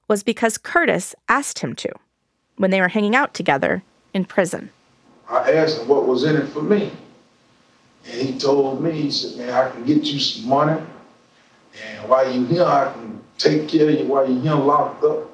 was 0.09 0.23
because 0.23 0.59
Curtis 0.59 1.15
asked 1.29 1.61
him 1.61 1.75
to 1.77 1.93
when 2.57 2.71
they 2.71 2.81
were 2.81 2.89
hanging 2.89 3.15
out 3.15 3.35
together 3.35 3.83
in 4.17 4.25
prison. 4.25 4.71
I 5.29 5.53
asked 5.53 5.83
him 5.83 5.89
what 5.89 6.09
was 6.09 6.25
in 6.25 6.35
it 6.35 6.47
for 6.49 6.63
me. 6.63 6.91
And 8.07 8.29
he 8.29 8.39
told 8.39 8.83
me, 8.83 8.93
he 8.93 9.11
said, 9.11 9.39
man, 9.39 9.51
I 9.51 9.71
can 9.71 9.85
get 9.85 10.03
you 10.05 10.19
some 10.19 10.49
money. 10.49 10.83
And 11.85 12.09
while 12.09 12.29
you're 12.33 12.47
here, 12.47 12.65
I 12.65 12.93
can 12.93 13.21
take 13.37 13.69
care 13.69 13.89
of 13.89 13.95
you 13.95 14.07
while 14.07 14.29
you're 14.29 14.41
here 14.41 14.55
locked 14.55 15.05
up. 15.05 15.31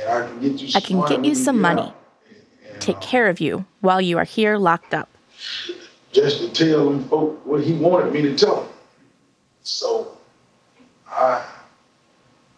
And 0.00 0.08
I 0.08 0.26
can 0.26 0.40
get 0.40 0.60
you 0.60 0.68
I 0.74 0.80
can 0.80 1.06
get 1.06 1.24
you 1.24 1.34
some 1.34 1.60
money. 1.60 1.92
Take 2.80 2.96
uh, 2.96 3.00
care 3.00 3.28
of 3.28 3.40
you 3.40 3.66
while 3.80 4.00
you 4.00 4.18
are 4.18 4.24
here 4.24 4.56
locked 4.56 4.94
up. 4.94 5.08
Just 6.12 6.40
to 6.40 6.52
tell 6.52 6.90
them 6.90 7.04
folk 7.08 7.44
what 7.44 7.62
he 7.62 7.74
wanted 7.74 8.12
me 8.12 8.22
to 8.22 8.36
tell 8.36 8.62
them. 8.62 8.72
So 9.62 10.16
I 11.08 11.44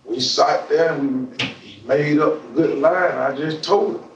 we 0.04 0.20
sat 0.20 0.68
there 0.68 0.92
and 0.94 1.30
we 1.30 1.46
he 1.62 1.86
made 1.86 2.18
up 2.18 2.34
a 2.34 2.48
good 2.54 2.78
lie 2.78 3.08
and 3.08 3.18
I 3.18 3.36
just 3.36 3.62
told 3.64 3.96
him. 3.96 4.07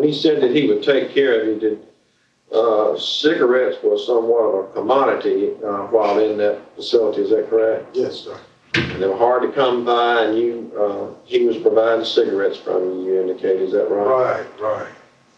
When 0.00 0.08
he 0.08 0.14
said 0.14 0.40
that 0.42 0.56
he 0.56 0.66
would 0.66 0.82
take 0.82 1.12
care 1.12 1.38
of 1.38 1.46
you, 1.46 1.60
did 1.60 1.86
uh, 2.56 2.98
cigarettes 2.98 3.76
was 3.82 4.06
somewhat 4.06 4.40
of 4.40 4.70
a 4.70 4.72
commodity 4.72 5.52
uh, 5.62 5.86
while 5.88 6.18
in 6.18 6.38
that 6.38 6.58
facility. 6.74 7.20
Is 7.20 7.30
that 7.30 7.50
correct? 7.50 7.94
Yes, 7.94 8.14
sir. 8.14 8.40
And 8.74 9.02
they 9.02 9.06
were 9.06 9.16
hard 9.16 9.42
to 9.42 9.52
come 9.52 9.84
by, 9.84 10.24
and 10.24 10.38
you 10.38 10.72
uh, 10.74 11.14
he 11.26 11.44
was 11.44 11.58
providing 11.58 12.06
cigarettes 12.06 12.56
from 12.56 12.82
you. 12.82 13.04
You 13.04 13.20
indicated, 13.20 13.60
is 13.60 13.72
that 13.72 13.90
right? 13.90 14.46
Right, 14.58 14.60
right. 14.60 14.92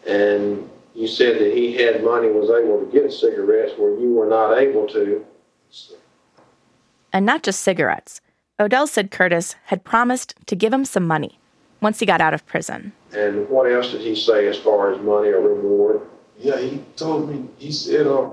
And 0.07 0.69
you 0.95 1.07
said 1.07 1.39
that 1.39 1.53
he 1.53 1.73
had 1.73 2.01
money, 2.01 2.29
was 2.29 2.49
able 2.49 2.79
to 2.79 2.89
get 2.89 3.11
cigarettes 3.11 3.73
where 3.77 3.99
you 3.99 4.13
were 4.13 4.29
not 4.29 4.57
able 4.57 4.87
to. 4.87 5.25
And 7.11 7.25
not 7.25 7.43
just 7.43 7.59
cigarettes. 7.59 8.21
Odell 8.59 8.87
said 8.87 9.11
Curtis 9.11 9.55
had 9.65 9.83
promised 9.83 10.35
to 10.45 10.55
give 10.55 10.71
him 10.71 10.85
some 10.85 11.05
money 11.05 11.39
once 11.83 11.99
he 11.99 12.05
got 12.05 12.21
out 12.21 12.33
of 12.33 12.45
prison. 12.47 12.93
And 13.13 13.47
what 13.49 13.71
else 13.71 13.91
did 13.91 14.01
he 14.01 14.15
say 14.15 14.47
as 14.47 14.57
far 14.57 14.93
as 14.93 15.01
money 15.01 15.29
or 15.29 15.41
reward? 15.41 16.01
Yeah, 16.39 16.57
he 16.57 16.83
told 16.95 17.29
me, 17.29 17.47
he 17.57 17.71
said, 17.71 18.07
uh, 18.07 18.29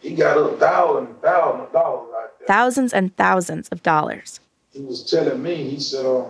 he 0.00 0.14
got 0.14 0.38
a 0.38 0.56
thousand, 0.56 1.20
thousand 1.20 1.72
dollars 1.72 2.08
out 2.16 2.38
there. 2.38 2.46
Thousands 2.46 2.94
and 2.94 3.14
thousands 3.16 3.68
of 3.68 3.82
dollars. 3.82 4.40
He 4.70 4.80
was 4.80 5.08
telling 5.10 5.42
me, 5.42 5.68
he 5.68 5.78
said, 5.78 6.06
uh, 6.06 6.24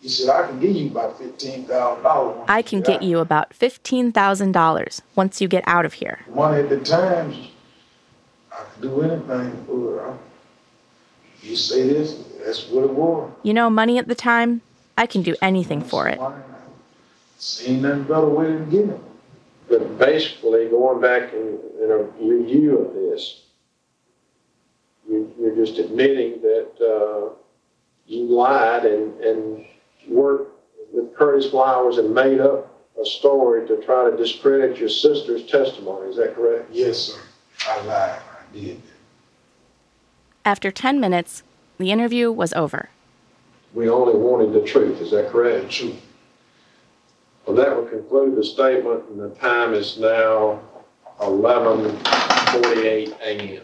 he 0.00 0.08
said, 0.08 0.28
I 0.28 0.46
can 0.46 0.60
give 0.60 0.76
you 0.76 0.88
about 0.88 1.18
$15,000. 1.18 2.44
I 2.46 2.60
can 2.62 2.82
get 2.82 3.02
you 3.02 3.20
about 3.20 3.50
$15,000 3.54 5.00
once 5.16 5.40
you 5.40 5.48
get 5.48 5.64
out 5.66 5.86
of 5.86 5.94
here. 5.94 6.20
Money 6.28 6.62
at 6.62 6.68
the 6.68 6.78
time, 6.80 7.34
I 8.52 8.64
could 8.64 8.82
do 8.82 9.00
anything 9.00 9.64
for 9.64 10.10
it. 10.10 10.14
You 11.42 11.56
say 11.56 11.88
this, 11.88 12.22
that's 12.44 12.68
what 12.68 12.84
it 12.84 12.90
was. 12.90 13.30
You 13.42 13.54
know, 13.54 13.70
money 13.70 13.98
at 13.98 14.08
the 14.08 14.14
time, 14.14 14.60
I 14.96 15.06
can 15.06 15.22
do 15.22 15.34
anything 15.42 15.82
for 15.82 16.08
it. 16.08 16.20
Seen 17.38 17.82
nothing 17.82 18.04
better 18.04 18.28
way 18.28 18.46
than 18.46 18.70
getting 18.70 18.90
it. 18.90 19.00
But 19.68 19.98
basically, 19.98 20.68
going 20.68 21.00
back 21.00 21.32
in, 21.32 21.58
in 21.82 21.90
a 21.90 21.98
review 22.22 22.78
of 22.78 22.94
this, 22.94 23.42
you, 25.08 25.32
you're 25.38 25.56
just 25.56 25.78
admitting 25.78 26.40
that 26.42 26.70
uh, 26.80 27.34
you 28.06 28.24
lied 28.24 28.84
and, 28.84 29.20
and 29.20 29.66
worked 30.08 30.52
with 30.92 31.14
Curtis 31.16 31.50
Flowers 31.50 31.98
and 31.98 32.14
made 32.14 32.40
up 32.40 32.70
a 33.00 33.04
story 33.04 33.66
to 33.66 33.82
try 33.84 34.08
to 34.10 34.16
discredit 34.16 34.78
your 34.78 34.88
sister's 34.88 35.46
testimony. 35.46 36.10
Is 36.10 36.16
that 36.16 36.34
correct? 36.34 36.68
Yes, 36.70 36.98
sir. 36.98 37.20
I 37.66 37.84
lied. 37.84 38.20
I 38.20 38.56
did. 38.56 38.82
After 40.44 40.70
10 40.70 41.00
minutes, 41.00 41.42
the 41.78 41.90
interview 41.90 42.30
was 42.30 42.52
over. 42.52 42.90
We 43.74 43.88
only 43.88 44.14
wanted 44.14 44.52
the 44.52 44.66
truth. 44.66 45.00
Is 45.00 45.10
that 45.10 45.30
correct? 45.30 45.70
The. 45.70 45.96
Well, 47.44 47.56
that 47.56 47.76
will 47.76 47.86
conclude 47.86 48.36
the 48.36 48.44
statement, 48.44 49.04
and 49.10 49.20
the 49.20 49.30
time 49.30 49.74
is 49.74 49.98
now 49.98 50.60
11:48 51.18 53.20
a.m. 53.20 53.62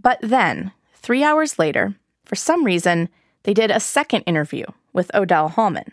But 0.00 0.18
then, 0.22 0.72
three 0.94 1.24
hours 1.24 1.58
later, 1.58 1.96
for 2.24 2.36
some 2.36 2.64
reason, 2.64 3.08
they 3.42 3.52
did 3.52 3.72
a 3.72 3.80
second 3.80 4.22
interview 4.22 4.64
with 4.92 5.14
Odell 5.14 5.50
Hallmon. 5.50 5.90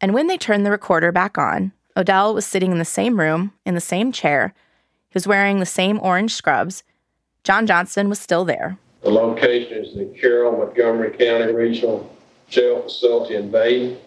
And 0.00 0.12
when 0.12 0.26
they 0.26 0.36
turned 0.36 0.66
the 0.66 0.72
recorder 0.72 1.12
back 1.12 1.38
on, 1.38 1.70
Odell 1.96 2.34
was 2.34 2.44
sitting 2.44 2.72
in 2.72 2.78
the 2.78 2.84
same 2.84 3.20
room, 3.20 3.52
in 3.64 3.76
the 3.76 3.80
same 3.80 4.10
chair. 4.10 4.52
He 5.08 5.14
was 5.14 5.28
wearing 5.28 5.60
the 5.60 5.66
same 5.66 6.00
orange 6.02 6.34
scrubs. 6.34 6.82
John 7.44 7.66
Johnson 7.66 8.08
was 8.08 8.18
still 8.18 8.44
there. 8.44 8.78
The 9.02 9.10
location 9.10 9.84
is 9.84 9.94
the 9.94 10.04
Carroll 10.18 10.56
Montgomery 10.58 11.10
County 11.10 11.52
Regional 11.52 12.08
Jail 12.48 12.82
Facility 12.82 13.34
in 13.34 13.50
Bay. 13.50 13.98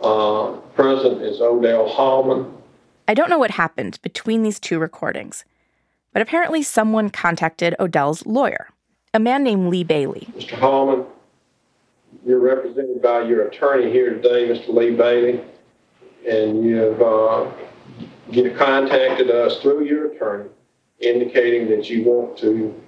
Uh, 0.00 0.52
present 0.74 1.20
is 1.20 1.40
Odell 1.40 1.88
Hallmon. 1.88 2.52
I 3.08 3.14
don't 3.14 3.28
know 3.28 3.38
what 3.38 3.50
happened 3.50 3.98
between 4.02 4.42
these 4.42 4.60
two 4.60 4.78
recordings, 4.78 5.44
but 6.12 6.22
apparently 6.22 6.62
someone 6.62 7.10
contacted 7.10 7.74
Odell's 7.80 8.24
lawyer, 8.24 8.68
a 9.12 9.18
man 9.18 9.42
named 9.42 9.68
Lee 9.68 9.82
Bailey. 9.82 10.28
Mr. 10.36 10.58
Hallmon, 10.58 11.06
you're 12.24 12.38
represented 12.38 13.02
by 13.02 13.22
your 13.22 13.48
attorney 13.48 13.90
here 13.90 14.14
today, 14.14 14.48
Mr. 14.48 14.68
Lee 14.68 14.94
Bailey, 14.94 15.40
and 16.28 16.64
you 16.64 16.76
have 16.76 17.02
uh, 17.02 17.50
you 18.30 18.54
contacted 18.56 19.30
us 19.30 19.60
through 19.60 19.84
your 19.84 20.12
attorney 20.12 20.50
indicating 21.00 21.68
that 21.68 21.90
you 21.90 22.04
want 22.04 22.38
to 22.38 22.80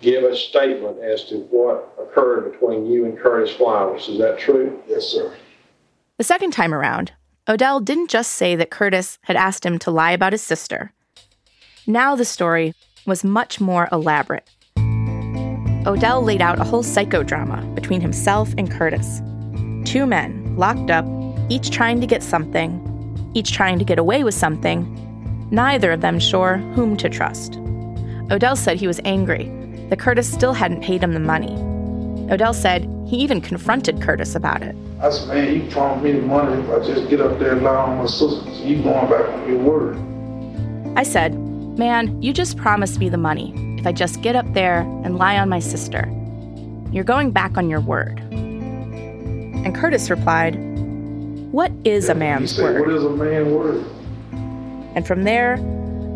give 0.00 0.24
a 0.24 0.36
statement 0.36 0.98
as 1.00 1.24
to 1.24 1.38
what 1.50 1.94
occurred 2.00 2.52
between 2.52 2.86
you 2.86 3.04
and 3.04 3.18
Curtis 3.18 3.54
Flowers. 3.54 4.08
Is 4.08 4.18
that 4.18 4.38
true? 4.38 4.80
Yes, 4.88 5.04
sir. 5.04 5.34
The 6.18 6.24
second 6.24 6.52
time 6.52 6.72
around, 6.72 7.12
Odell 7.48 7.80
didn't 7.80 8.10
just 8.10 8.32
say 8.32 8.56
that 8.56 8.70
Curtis 8.70 9.18
had 9.22 9.36
asked 9.36 9.66
him 9.66 9.78
to 9.80 9.90
lie 9.90 10.12
about 10.12 10.32
his 10.32 10.42
sister. 10.42 10.92
Now 11.86 12.16
the 12.16 12.24
story 12.24 12.74
was 13.06 13.24
much 13.24 13.60
more 13.60 13.88
elaborate. 13.92 14.48
Odell 15.86 16.22
laid 16.22 16.40
out 16.40 16.58
a 16.58 16.64
whole 16.64 16.82
psychodrama 16.82 17.74
between 17.74 18.00
himself 18.00 18.54
and 18.56 18.70
Curtis. 18.70 19.20
Two 19.84 20.06
men 20.06 20.56
locked 20.56 20.90
up, 20.90 21.04
each 21.50 21.70
trying 21.70 22.00
to 22.00 22.06
get 22.06 22.22
something, 22.22 22.80
each 23.34 23.52
trying 23.52 23.78
to 23.78 23.84
get 23.84 23.98
away 23.98 24.24
with 24.24 24.32
something, 24.32 24.88
neither 25.50 25.92
of 25.92 26.00
them 26.00 26.18
sure 26.18 26.56
whom 26.74 26.96
to 26.96 27.10
trust. 27.10 27.56
Odell 28.30 28.56
said 28.56 28.78
he 28.78 28.86
was 28.86 29.00
angry 29.04 29.52
that 29.94 30.00
Curtis 30.00 30.28
still 30.28 30.54
hadn't 30.54 30.82
paid 30.82 31.04
him 31.04 31.12
the 31.12 31.20
money. 31.20 31.54
Odell 32.28 32.52
said 32.52 32.82
he 33.06 33.16
even 33.18 33.40
confronted 33.40 34.02
Curtis 34.02 34.34
about 34.34 34.60
it. 34.60 34.74
I 35.00 35.10
said, 35.10 35.28
man, 35.28 35.54
you 35.54 35.70
promised 35.70 36.02
me 36.02 36.10
the 36.10 36.26
money 36.26 36.60
if 36.60 36.68
I 36.68 36.84
just 36.84 37.08
get 37.08 37.20
up 37.20 37.38
there 37.38 37.52
and 37.52 37.62
lie 37.62 37.76
on 37.76 37.98
my 37.98 38.06
sisters. 38.06 38.58
You 38.58 38.82
going 38.82 39.08
back 39.08 39.28
on 39.28 39.48
your 39.48 39.58
word. 39.58 39.96
I 40.98 41.04
said, 41.04 41.38
man, 41.78 42.20
you 42.20 42.32
just 42.32 42.56
promised 42.56 42.98
me 42.98 43.08
the 43.08 43.18
money 43.18 43.52
if 43.78 43.86
I 43.86 43.92
just 43.92 44.20
get 44.20 44.34
up 44.34 44.52
there 44.52 44.80
and 45.04 45.16
lie 45.16 45.38
on 45.38 45.48
my 45.48 45.60
sister. 45.60 46.10
You're 46.90 47.04
going 47.04 47.30
back 47.30 47.56
on 47.56 47.70
your 47.70 47.80
word. 47.80 48.18
And 48.32 49.76
Curtis 49.76 50.10
replied, 50.10 50.56
What 51.52 51.70
is 51.84 52.08
a 52.08 52.16
man's 52.16 52.56
said, 52.56 52.64
word? 52.64 52.80
What 52.80 52.90
is 52.90 53.04
a 53.04 53.10
man's 53.10 53.48
word? 53.48 53.86
And 54.96 55.06
from 55.06 55.22
there, 55.22 55.54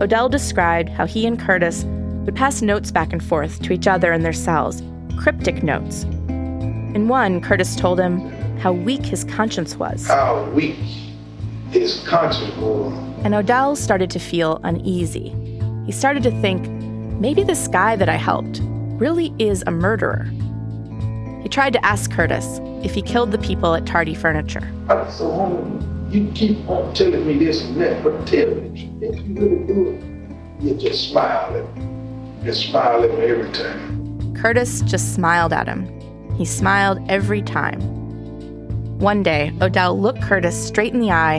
Odell 0.02 0.28
described 0.28 0.88
how 0.88 1.06
he 1.06 1.28
and 1.28 1.38
Curtis 1.38 1.84
would 2.28 2.36
pass 2.36 2.60
notes 2.60 2.90
back 2.90 3.14
and 3.14 3.24
forth 3.24 3.62
to 3.62 3.72
each 3.72 3.86
other 3.86 4.12
in 4.12 4.22
their 4.22 4.34
cells, 4.34 4.82
cryptic 5.16 5.62
notes. 5.62 6.02
In 6.94 7.08
one, 7.08 7.40
Curtis 7.40 7.74
told 7.74 7.98
him 7.98 8.18
how 8.58 8.70
weak 8.70 9.00
his 9.00 9.24
conscience 9.24 9.76
was, 9.76 10.06
How 10.06 10.44
weak 10.50 10.76
his 11.70 12.06
conscience 12.06 12.54
was. 12.56 12.92
and 13.24 13.34
Odell 13.34 13.74
started 13.76 14.10
to 14.10 14.18
feel 14.18 14.60
uneasy. 14.62 15.34
He 15.86 15.92
started 15.92 16.22
to 16.24 16.30
think 16.42 16.68
maybe 17.18 17.42
this 17.44 17.66
guy 17.66 17.96
that 17.96 18.10
I 18.10 18.16
helped 18.16 18.60
really 19.00 19.32
is 19.38 19.64
a 19.66 19.70
murderer. 19.70 20.24
He 21.42 21.48
tried 21.48 21.72
to 21.72 21.82
ask 21.82 22.10
Curtis 22.10 22.60
if 22.84 22.94
he 22.94 23.00
killed 23.00 23.32
the 23.32 23.38
people 23.38 23.74
at 23.74 23.86
Tardy 23.86 24.14
Furniture. 24.14 24.70
I 24.90 25.08
so, 25.08 25.30
homie, 25.30 26.12
you 26.12 26.30
keep 26.32 26.68
on 26.68 26.92
telling 26.92 27.26
me 27.26 27.38
this 27.38 27.64
and 27.64 27.80
that, 27.80 28.04
but 28.04 28.26
tell 28.26 28.50
me, 28.50 28.92
if 29.00 29.16
you 29.26 29.34
really 29.34 29.66
do 29.66 29.88
it, 29.92 30.62
you 30.62 30.74
just 30.74 31.08
smile 31.08 31.56
at 31.56 31.74
me. 31.78 31.87
Just 32.44 32.70
smile 32.70 33.02
at 33.04 33.10
me 33.10 33.24
every 33.26 33.50
time. 33.52 34.34
Curtis 34.34 34.82
just 34.82 35.14
smiled 35.14 35.52
at 35.52 35.66
him. 35.66 35.86
He 36.36 36.44
smiled 36.44 37.00
every 37.08 37.42
time. 37.42 37.80
One 38.98 39.22
day, 39.22 39.52
Odell 39.60 40.00
looked 40.00 40.22
Curtis 40.22 40.56
straight 40.66 40.92
in 40.92 41.00
the 41.00 41.10
eye 41.10 41.36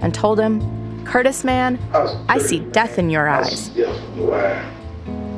and 0.00 0.14
told 0.14 0.38
him, 0.38 1.04
Curtis, 1.04 1.42
man, 1.44 1.78
I 2.28 2.38
see 2.38 2.60
death 2.60 2.98
in 2.98 3.10
your 3.10 3.28
eyes. 3.28 3.70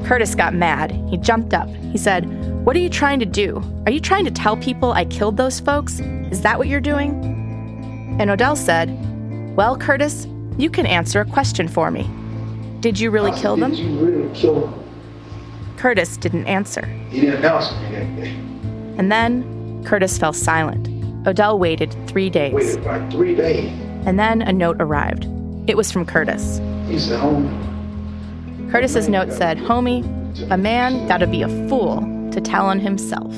Curtis 0.05 0.35
got 0.35 0.55
mad. 0.55 0.91
He 1.09 1.17
jumped 1.17 1.55
up. 1.55 1.69
He 1.93 1.99
said, 1.99 2.25
What 2.65 2.77
are 2.77 2.81
you 2.81 2.91
trying 2.91 3.21
to 3.21 3.27
do? 3.27 3.63
Are 3.87 3.93
you 3.93 4.01
trying 4.01 4.25
to 4.25 4.31
tell 4.31 4.57
people 4.57 4.93
I 4.93 5.05
killed 5.05 5.37
those 5.37 5.61
folks? 5.61 6.01
Is 6.31 6.43
that 6.43 6.59
what 6.59 6.69
you're 6.69 6.81
doing? 6.81 7.11
And 8.21 8.31
Odell 8.31 8.57
said, 8.57 8.89
Well, 9.57 9.77
Curtis, 9.77 10.27
you 10.59 10.69
can 10.69 10.87
answer 10.87 11.21
a 11.21 11.25
question 11.25 11.69
for 11.69 11.91
me. 11.91 12.09
Did 12.81 12.99
you 12.99 13.11
really 13.11 13.33
kill 13.33 13.57
them? 13.57 13.71
Did 13.71 13.81
you 13.81 13.99
really 13.99 14.35
kill 14.35 14.67
him? 14.67 14.80
Curtis 15.81 16.19
didn't 16.19 16.47
answer. 16.47 16.85
He 17.09 17.23
didn't 17.23 17.41
that. 17.41 17.73
And 18.99 19.11
then 19.11 19.83
Curtis 19.83 20.19
fell 20.19 20.35
silent. 20.35 20.87
Odell 21.27 21.59
waited 21.59 21.97
three 22.07 22.29
days. 22.29 22.53
Waited 22.53 22.85
like 22.85 23.11
three 23.11 23.35
days. 23.35 23.71
And 24.05 24.19
then 24.19 24.43
a 24.43 24.53
note 24.53 24.77
arrived. 24.79 25.27
It 25.67 25.79
was 25.79 25.91
from 25.91 26.05
Curtis. 26.05 26.59
He 26.87 26.99
said, 26.99 27.19
homie, 27.19 28.71
Curtis's 28.71 29.09
note 29.09 29.33
said, 29.33 29.57
Homie, 29.57 30.05
a 30.51 30.59
man 30.59 31.09
gotta 31.09 31.27
be 31.27 31.41
a 31.41 31.49
fool 31.67 32.03
to 32.31 32.43
tell 32.43 32.67
on 32.67 32.79
himself. 32.79 33.35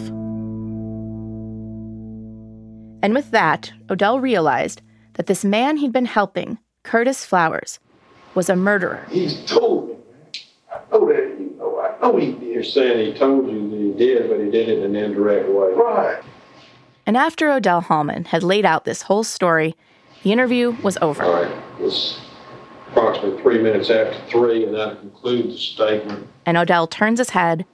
And 3.04 3.14
with 3.14 3.30
that, 3.30 3.72
Odell 3.88 4.18
realized 4.18 4.82
that 5.12 5.28
this 5.28 5.44
man 5.44 5.76
he'd 5.76 5.92
been 5.92 6.06
helping, 6.06 6.58
Curtis 6.82 7.24
Flowers, 7.24 7.78
was 8.34 8.50
a 8.50 8.56
murderer. 8.56 9.06
he's 9.12 9.44
told 9.44 9.90
me. 9.90 9.94
I 10.72 10.80
know 10.90 11.06
that 11.06 11.51
you 12.02 12.12
know. 12.12 12.16
He 12.18 12.32
did. 12.32 12.42
You're 12.42 12.64
saying 12.64 13.12
he 13.12 13.18
told 13.18 13.50
you 13.50 13.70
that 13.70 13.76
he 13.76 13.92
did, 13.92 14.28
but 14.28 14.38
he 14.40 14.50
did 14.50 14.68
it 14.68 14.78
in 14.78 14.84
an 14.84 14.96
indirect 14.96 15.48
way. 15.48 15.72
Right. 15.72 16.22
And 17.06 17.16
after 17.16 17.50
Odell 17.50 17.82
Hallmon 17.82 18.26
had 18.26 18.42
laid 18.42 18.64
out 18.64 18.84
this 18.84 19.02
whole 19.02 19.24
story, 19.24 19.74
the 20.22 20.32
interview 20.32 20.76
was 20.82 20.96
over. 21.02 21.22
All 21.22 21.42
right, 21.42 21.62
it's 21.80 22.20
approximately 22.88 23.42
three 23.42 23.60
minutes 23.60 23.90
after 23.90 24.20
three, 24.28 24.64
and 24.64 24.74
that 24.74 25.00
concludes 25.00 25.54
the 25.54 25.58
statement. 25.58 26.28
And 26.46 26.56
Odell 26.56 26.86
turns 26.86 27.18
his 27.18 27.30
head, 27.30 27.64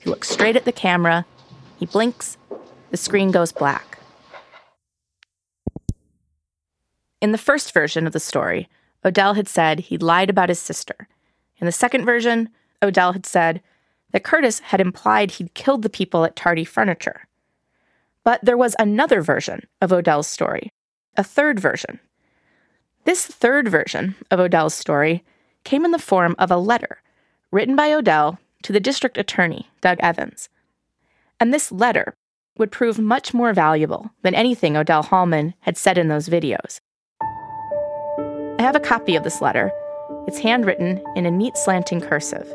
he 0.00 0.08
looks 0.08 0.28
straight 0.28 0.54
at 0.54 0.64
the 0.64 0.72
camera, 0.72 1.26
he 1.76 1.86
blinks, 1.86 2.36
the 2.90 2.96
screen 2.96 3.32
goes 3.32 3.50
black. 3.50 3.98
In 7.20 7.32
the 7.32 7.38
first 7.38 7.74
version 7.74 8.06
of 8.06 8.12
the 8.12 8.20
story, 8.20 8.68
Odell 9.04 9.34
had 9.34 9.48
said 9.48 9.80
he'd 9.80 10.02
lied 10.02 10.30
about 10.30 10.50
his 10.50 10.60
sister. 10.60 11.08
In 11.58 11.66
the 11.66 11.72
second 11.72 12.04
version, 12.04 12.48
Odell 12.80 13.12
had 13.12 13.26
said 13.26 13.60
that 14.12 14.24
Curtis 14.24 14.60
had 14.60 14.80
implied 14.80 15.32
he'd 15.32 15.54
killed 15.54 15.82
the 15.82 15.90
people 15.90 16.24
at 16.24 16.36
Tardy 16.36 16.64
Furniture. 16.64 17.26
But 18.24 18.44
there 18.44 18.56
was 18.56 18.76
another 18.78 19.22
version 19.22 19.66
of 19.80 19.92
Odell's 19.92 20.26
story, 20.26 20.70
a 21.16 21.24
third 21.24 21.60
version. 21.60 22.00
This 23.04 23.26
third 23.26 23.68
version 23.68 24.14
of 24.30 24.40
Odell's 24.40 24.74
story 24.74 25.24
came 25.64 25.84
in 25.84 25.90
the 25.90 25.98
form 25.98 26.34
of 26.38 26.50
a 26.50 26.56
letter 26.56 27.02
written 27.50 27.76
by 27.76 27.92
Odell 27.92 28.38
to 28.62 28.72
the 28.72 28.80
district 28.80 29.16
attorney, 29.16 29.68
Doug 29.80 29.98
Evans. 30.00 30.48
And 31.40 31.52
this 31.54 31.72
letter 31.72 32.14
would 32.58 32.72
prove 32.72 32.98
much 32.98 33.32
more 33.32 33.52
valuable 33.52 34.10
than 34.22 34.34
anything 34.34 34.76
Odell 34.76 35.04
Hallmon 35.04 35.54
had 35.60 35.76
said 35.76 35.96
in 35.96 36.08
those 36.08 36.28
videos. 36.28 36.80
I 38.58 38.62
have 38.62 38.76
a 38.76 38.80
copy 38.80 39.14
of 39.14 39.22
this 39.22 39.40
letter. 39.40 39.70
It's 40.26 40.38
handwritten 40.38 41.02
in 41.14 41.24
a 41.24 41.30
neat 41.30 41.56
slanting 41.56 42.00
cursive. 42.00 42.52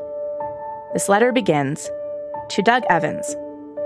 This 0.94 1.10
letter 1.10 1.32
begins 1.32 1.90
To 2.50 2.62
Doug 2.62 2.84
Evans, 2.88 3.36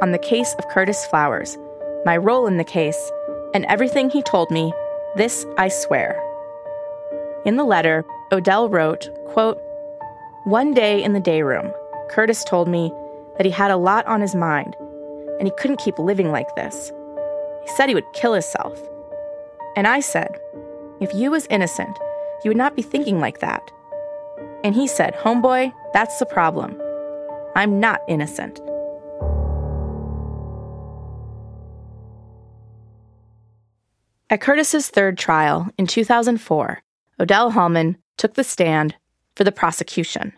on 0.02 0.12
the 0.12 0.18
case 0.18 0.54
of 0.56 0.68
Curtis 0.68 1.06
Flowers, 1.06 1.58
my 2.04 2.18
role 2.18 2.48
in 2.48 2.58
the 2.58 2.66
case, 2.66 3.12
and 3.54 3.64
everything 3.66 4.10
he 4.10 4.22
told 4.22 4.52
me, 4.52 4.74
this 5.16 5.46
I 5.58 5.70
swear. 5.70 6.22
In 7.46 7.56
the 7.56 7.64
letter, 7.64 8.04
Odell 8.34 8.68
wrote, 8.68 9.08
quote, 9.28 9.58
One 10.44 10.74
day 10.74 11.02
in 11.02 11.14
the 11.14 11.22
day 11.22 11.44
room, 11.44 11.72
Curtis 12.10 12.44
told 12.44 12.68
me 12.68 12.92
that 13.38 13.46
he 13.46 13.52
had 13.54 13.72
a 13.72 13.78
lot 13.78 14.06
on 14.06 14.20
his 14.20 14.36
mind 14.36 14.76
and 15.40 15.48
he 15.48 15.54
couldn't 15.58 15.80
keep 15.80 15.98
living 15.98 16.30
like 16.30 16.54
this. 16.56 16.92
He 17.64 17.70
said 17.70 17.88
he 17.88 17.96
would 17.96 18.12
kill 18.14 18.34
himself. 18.34 18.78
And 19.78 19.88
I 19.88 20.02
said, 20.02 20.38
If 21.00 21.14
you 21.14 21.32
was 21.32 21.48
innocent, 21.50 21.98
you 22.44 22.50
would 22.50 22.58
not 22.58 22.76
be 22.76 22.82
thinking 22.82 23.22
like 23.22 23.40
that. 23.40 23.72
And 24.66 24.76
he 24.76 24.88
said, 24.88 25.16
Homeboy, 25.16 25.74
that's 25.94 26.20
the 26.20 26.26
problem. 26.26 26.78
I'm 27.58 27.80
not 27.80 28.02
innocent. 28.08 28.60
At 34.30 34.42
Curtis's 34.42 34.90
third 34.90 35.18
trial 35.18 35.68
in 35.76 35.88
2004, 35.88 36.84
Odell 37.20 37.52
Hallmon 37.54 37.96
took 38.16 38.36
the 38.36 38.44
stand 38.44 38.94
for 39.36 39.44
the 39.44 39.52
prosecution. 39.52 40.34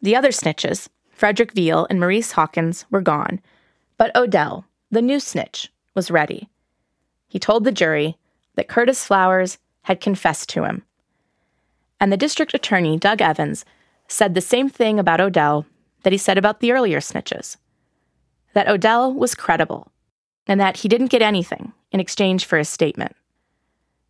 The 0.00 0.14
other 0.14 0.28
snitches, 0.28 0.88
Frederick 1.10 1.50
Veal 1.50 1.88
and 1.90 1.98
Maurice 1.98 2.30
Hawkins, 2.30 2.86
were 2.92 3.00
gone, 3.00 3.40
but 3.98 4.14
Odell, 4.14 4.66
the 4.88 5.02
new 5.02 5.18
snitch, 5.18 5.72
was 5.96 6.12
ready. 6.12 6.48
He 7.26 7.40
told 7.40 7.64
the 7.64 7.72
jury 7.72 8.18
that 8.54 8.68
Curtis 8.68 9.04
Flowers 9.04 9.58
had 9.82 10.00
confessed 10.00 10.48
to 10.50 10.62
him. 10.62 10.84
And 11.98 12.12
the 12.12 12.16
district 12.16 12.54
attorney, 12.54 12.98
Doug 12.98 13.20
Evans, 13.20 13.64
said 14.06 14.34
the 14.34 14.40
same 14.40 14.68
thing 14.68 15.00
about 15.00 15.20
Odell 15.20 15.66
that 16.06 16.12
he 16.12 16.18
said 16.18 16.38
about 16.38 16.60
the 16.60 16.70
earlier 16.70 17.00
snitches 17.00 17.56
that 18.54 18.68
Odell 18.68 19.12
was 19.12 19.34
credible 19.34 19.90
and 20.46 20.60
that 20.60 20.76
he 20.76 20.88
didn't 20.88 21.10
get 21.10 21.20
anything 21.20 21.72
in 21.90 21.98
exchange 21.98 22.44
for 22.44 22.58
his 22.58 22.68
statement. 22.68 23.16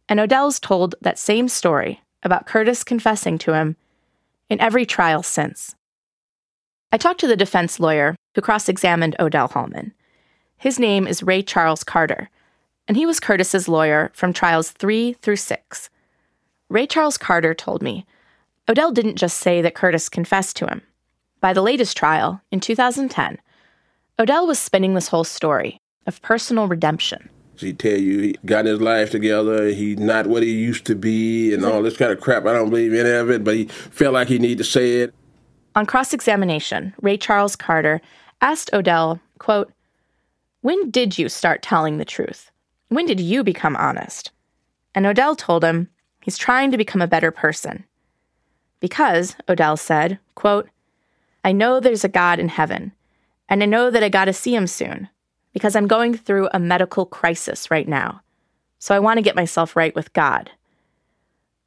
And 0.06 0.20
Odell's 0.20 0.60
told 0.60 0.94
that 1.00 1.18
same 1.18 1.48
story 1.48 2.02
about 2.22 2.44
Curtis 2.44 2.84
confessing 2.84 3.38
to 3.38 3.54
him 3.54 3.76
in 4.50 4.60
every 4.60 4.84
trial 4.84 5.22
since. 5.22 5.74
I 6.92 6.98
talked 6.98 7.18
to 7.20 7.26
the 7.26 7.34
defense 7.34 7.80
lawyer 7.80 8.14
who 8.34 8.42
cross 8.42 8.68
examined 8.68 9.16
Odell 9.18 9.48
Hallmon. 9.48 9.92
His 10.58 10.78
name 10.78 11.06
is 11.06 11.22
Ray 11.22 11.42
Charles 11.42 11.82
Carter, 11.82 12.28
and 12.86 12.98
he 12.98 13.06
was 13.06 13.20
Curtis's 13.20 13.68
lawyer 13.68 14.10
from 14.12 14.34
trials 14.34 14.70
three 14.70 15.14
through 15.22 15.36
six. 15.36 15.88
Ray 16.68 16.86
Charles 16.86 17.16
Carter 17.16 17.54
told 17.54 17.82
me 17.82 18.04
Odell 18.68 18.92
didn't 18.92 19.16
just 19.16 19.38
say 19.38 19.62
that 19.62 19.74
Curtis 19.74 20.10
confessed 20.10 20.56
to 20.56 20.66
him. 20.66 20.82
By 21.40 21.52
the 21.52 21.62
latest 21.62 21.96
trial, 21.96 22.40
in 22.50 22.60
2010, 22.60 23.38
Odell 24.18 24.46
was 24.46 24.58
spinning 24.58 24.94
this 24.94 25.08
whole 25.08 25.24
story 25.24 25.80
of 26.06 26.22
personal 26.22 26.68
redemption. 26.68 27.28
He 27.56 27.72
tell 27.72 27.98
you 27.98 28.20
he 28.20 28.36
got 28.44 28.64
his 28.64 28.80
life 28.80 29.10
together, 29.10 29.68
he's 29.68 29.98
not 29.98 30.26
what 30.26 30.42
he 30.42 30.52
used 30.52 30.84
to 30.86 30.94
be, 30.94 31.54
and 31.54 31.64
all 31.64 31.82
this 31.82 31.96
kind 31.96 32.12
of 32.12 32.20
crap. 32.20 32.46
I 32.46 32.52
don't 32.52 32.70
believe 32.70 32.92
any 32.92 33.10
of 33.10 33.30
it, 33.30 33.44
but 33.44 33.54
he 33.54 33.64
felt 33.64 34.14
like 34.14 34.28
he 34.28 34.38
needed 34.38 34.58
to 34.58 34.64
say 34.64 35.00
it. 35.00 35.14
On 35.74 35.86
cross 35.86 36.12
examination, 36.12 36.94
Ray 37.00 37.16
Charles 37.16 37.56
Carter 37.56 38.00
asked 38.40 38.70
Odell, 38.72 39.20
quote, 39.38 39.72
When 40.60 40.90
did 40.90 41.18
you 41.18 41.28
start 41.28 41.62
telling 41.62 41.98
the 41.98 42.04
truth? 42.04 42.50
When 42.88 43.06
did 43.06 43.20
you 43.20 43.42
become 43.42 43.76
honest? 43.76 44.30
And 44.94 45.06
Odell 45.06 45.34
told 45.36 45.64
him 45.64 45.88
he's 46.22 46.38
trying 46.38 46.70
to 46.70 46.78
become 46.78 47.02
a 47.02 47.06
better 47.06 47.30
person. 47.30 47.84
Because, 48.80 49.36
Odell 49.48 49.76
said, 49.76 50.18
quote, 50.34 50.68
I 51.46 51.52
know 51.52 51.78
there's 51.78 52.02
a 52.02 52.08
God 52.08 52.40
in 52.40 52.48
heaven, 52.48 52.90
and 53.48 53.62
I 53.62 53.66
know 53.66 53.88
that 53.88 54.02
I 54.02 54.08
gotta 54.08 54.32
see 54.32 54.52
him 54.52 54.66
soon, 54.66 55.08
because 55.52 55.76
I'm 55.76 55.86
going 55.86 56.16
through 56.16 56.48
a 56.52 56.58
medical 56.58 57.06
crisis 57.06 57.70
right 57.70 57.86
now. 57.86 58.20
So 58.80 58.96
I 58.96 58.98
want 58.98 59.18
to 59.18 59.22
get 59.22 59.36
myself 59.36 59.76
right 59.76 59.94
with 59.94 60.12
God. 60.12 60.50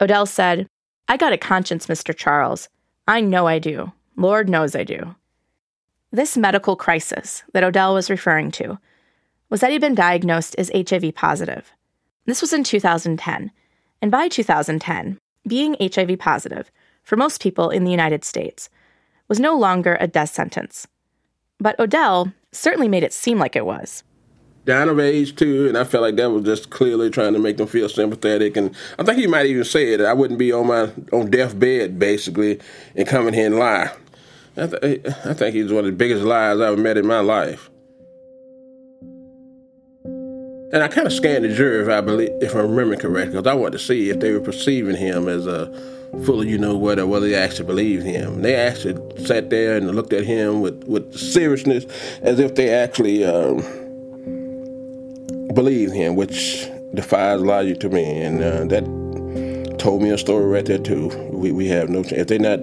Odell 0.01 0.25
said, 0.25 0.67
I 1.07 1.15
got 1.15 1.31
a 1.31 1.37
conscience, 1.37 1.87
Mr. 1.87 2.13
Charles. 2.13 2.67
I 3.07 3.21
know 3.21 3.47
I 3.47 3.57
do. 3.57 3.93
Lord 4.17 4.49
knows 4.49 4.75
I 4.75 4.83
do. 4.83 5.15
This 6.11 6.35
medical 6.35 6.75
crisis 6.75 7.43
that 7.53 7.63
Odell 7.63 7.93
was 7.93 8.09
referring 8.09 8.51
to 8.51 8.79
was 9.49 9.61
that 9.61 9.71
he'd 9.71 9.79
been 9.79 9.95
diagnosed 9.95 10.55
as 10.57 10.69
HIV 10.75 11.15
positive. 11.15 11.71
This 12.25 12.41
was 12.41 12.51
in 12.51 12.65
2010, 12.65 13.49
and 14.01 14.11
by 14.11 14.27
2010, 14.27 15.17
being 15.47 15.77
HIV 15.79 16.19
positive, 16.19 16.69
for 17.01 17.15
most 17.15 17.41
people 17.41 17.69
in 17.69 17.85
the 17.85 17.91
United 17.91 18.25
States, 18.25 18.69
was 19.29 19.39
no 19.39 19.57
longer 19.57 19.97
a 20.01 20.07
death 20.07 20.33
sentence. 20.33 20.87
But 21.59 21.79
Odell 21.79 22.33
certainly 22.51 22.87
made 22.87 23.03
it 23.03 23.13
seem 23.13 23.37
like 23.37 23.55
it 23.55 23.65
was. 23.65 24.03
Down 24.65 24.89
of 24.89 24.99
age 24.99 25.35
too, 25.35 25.67
and 25.67 25.77
I 25.77 25.83
felt 25.83 26.03
like 26.03 26.15
that 26.17 26.29
was 26.29 26.43
just 26.43 26.69
clearly 26.69 27.09
trying 27.09 27.33
to 27.33 27.39
make 27.39 27.57
them 27.57 27.67
feel 27.67 27.87
sympathetic. 27.87 28.57
And 28.57 28.75
I 28.97 29.03
think 29.03 29.17
he 29.17 29.27
might 29.27 29.45
even 29.45 29.63
say 29.63 29.93
it. 29.93 30.01
I 30.01 30.13
wouldn't 30.13 30.37
be 30.37 30.51
on 30.51 30.67
my 30.67 30.91
on 31.11 31.31
deathbed 31.31 31.97
basically 31.97 32.59
and 32.95 33.07
come 33.07 33.27
in 33.27 33.33
here 33.33 33.47
and 33.47 33.57
lie. 33.57 33.91
I, 34.57 34.67
th- 34.67 35.05
I 35.25 35.33
think 35.33 35.55
he's 35.55 35.71
one 35.71 35.85
of 35.85 35.91
the 35.91 35.91
biggest 35.93 36.23
liars 36.23 36.59
I've 36.59 36.73
ever 36.73 36.81
met 36.81 36.97
in 36.97 37.07
my 37.07 37.21
life. 37.21 37.69
And 40.71 40.83
I 40.83 40.87
kind 40.87 41.07
of 41.07 41.13
scanned 41.13 41.45
the 41.45 41.55
jury 41.55 41.81
if 41.81 41.89
I 41.89 42.01
believe, 42.01 42.29
if 42.41 42.55
I 42.55 42.59
remember 42.59 42.95
correctly, 42.95 43.37
because 43.37 43.47
I 43.47 43.55
wanted 43.55 43.79
to 43.79 43.79
see 43.79 44.09
if 44.11 44.19
they 44.19 44.33
were 44.33 44.39
perceiving 44.39 44.95
him 44.95 45.27
as 45.27 45.47
a 45.47 45.71
full 46.25 46.41
of 46.41 46.47
you 46.47 46.57
know 46.57 46.75
whether 46.75 47.05
whether 47.05 47.27
they 47.27 47.35
actually 47.35 47.65
believed 47.65 48.03
him. 48.03 48.41
They 48.41 48.55
actually 48.55 48.97
sat 49.25 49.49
there 49.49 49.77
and 49.77 49.95
looked 49.95 50.13
at 50.13 50.25
him 50.25 50.61
with 50.61 50.83
with 50.85 51.17
seriousness, 51.17 51.85
as 52.21 52.39
if 52.39 52.55
they 52.55 52.73
actually 52.73 53.23
um, 53.23 53.57
believed 55.53 55.93
him, 55.93 56.15
which 56.15 56.67
defies 56.93 57.41
logic 57.41 57.79
to 57.81 57.89
me. 57.89 58.21
And 58.21 58.41
uh, 58.41 58.65
that 58.65 59.79
told 59.79 60.01
me 60.01 60.09
a 60.09 60.17
story 60.17 60.45
right 60.45 60.65
there 60.65 60.79
too. 60.79 61.07
We 61.31 61.51
we 61.51 61.67
have 61.67 61.89
no 61.89 62.03
chance. 62.03 62.21
If 62.21 62.27
they're 62.27 62.39
not 62.39 62.59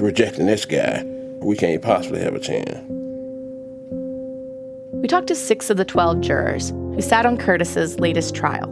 rejecting 0.00 0.46
this 0.46 0.64
guy, 0.64 1.04
we 1.40 1.56
can't 1.56 1.82
possibly 1.82 2.20
have 2.20 2.34
a 2.34 2.40
chance. 2.40 2.78
We 4.92 5.08
talked 5.08 5.28
to 5.28 5.34
six 5.34 5.70
of 5.70 5.78
the 5.78 5.84
12 5.84 6.20
jurors 6.20 6.70
who 6.70 7.00
sat 7.00 7.24
on 7.24 7.38
Curtis's 7.38 7.98
latest 7.98 8.34
trial, 8.34 8.68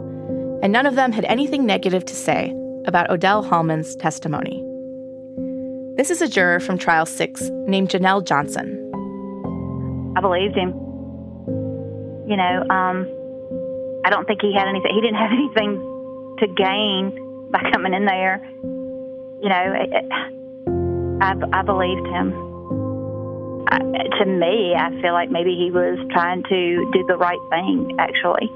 and 0.61 0.71
none 0.71 0.85
of 0.85 0.93
them 0.93 1.11
had 1.11 1.25
anything 1.25 1.65
negative 1.65 2.05
to 2.05 2.15
say 2.15 2.53
about 2.89 3.09
Odell 3.09 3.41
Hallmon's 3.41 3.95
testimony. 3.95 4.61
This 5.95 6.09
is 6.09 6.21
a 6.21 6.27
juror 6.27 6.59
from 6.59 6.77
trial 6.77 7.05
six 7.05 7.41
named 7.65 7.87
Janelle 7.89 8.25
Johnson. 8.25 8.75
I 10.17 10.21
believed 10.21 10.55
him. 10.55 10.69
You 12.27 12.35
know, 12.35 12.65
um, 12.69 13.07
I 14.05 14.09
don't 14.09 14.25
think 14.25 14.41
he 14.41 14.53
had 14.53 14.67
anything, 14.67 14.91
he 14.93 14.99
didn't 14.99 15.15
have 15.15 15.31
anything 15.39 15.79
to 16.39 16.47
gain 16.47 17.49
by 17.51 17.61
coming 17.71 17.93
in 17.93 18.03
there. 18.03 18.43
You 19.41 19.47
know, 19.47 19.73
it, 19.79 20.05
I, 21.21 21.35
I 21.53 21.61
believed 21.61 22.07
him 22.07 22.49
to 24.19 24.25
me, 24.25 24.75
I 24.75 24.89
feel 25.01 25.13
like 25.13 25.31
maybe 25.31 25.55
he 25.55 25.71
was 25.71 25.97
trying 26.11 26.43
to 26.43 26.91
do 26.91 27.05
the 27.07 27.15
right 27.15 27.39
thing, 27.49 27.95
actually. 27.99 28.51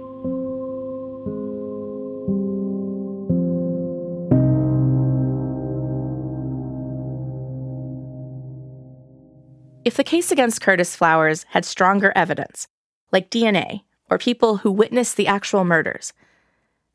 If 9.85 9.97
the 9.97 10.03
case 10.03 10.31
against 10.31 10.61
Curtis 10.61 10.95
Flowers 10.95 11.45
had 11.49 11.65
stronger 11.65 12.13
evidence, 12.15 12.67
like 13.11 13.29
DNA 13.29 13.81
or 14.09 14.17
people 14.17 14.57
who 14.57 14.71
witnessed 14.71 15.17
the 15.17 15.27
actual 15.27 15.65
murders, 15.65 16.13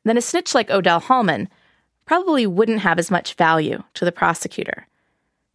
then 0.03 0.17
a 0.17 0.21
snitch 0.21 0.55
like 0.55 0.71
Odell 0.71 1.01
Hallmon 1.01 1.47
probably 2.05 2.47
wouldn't 2.47 2.79
have 2.79 2.97
as 2.97 3.11
much 3.11 3.35
value 3.35 3.83
to 3.93 4.05
the 4.05 4.11
prosecutor 4.11 4.87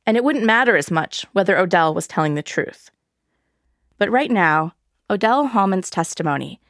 and 0.07 0.17
it 0.17 0.25
wouldn't 0.25 0.45
matter 0.45 0.77
as 0.77 0.91
much 0.91 1.25
whether 1.33 1.59
Odell 1.59 1.95
was 1.95 2.07
telling 2.07 2.35
the 2.35 2.43
truth. 2.43 2.91
But 3.99 4.11
right 4.11 4.31
now, 4.31 4.75
Odell 5.09 5.49
Hallmon's 5.49 5.91
testimony 5.91 6.61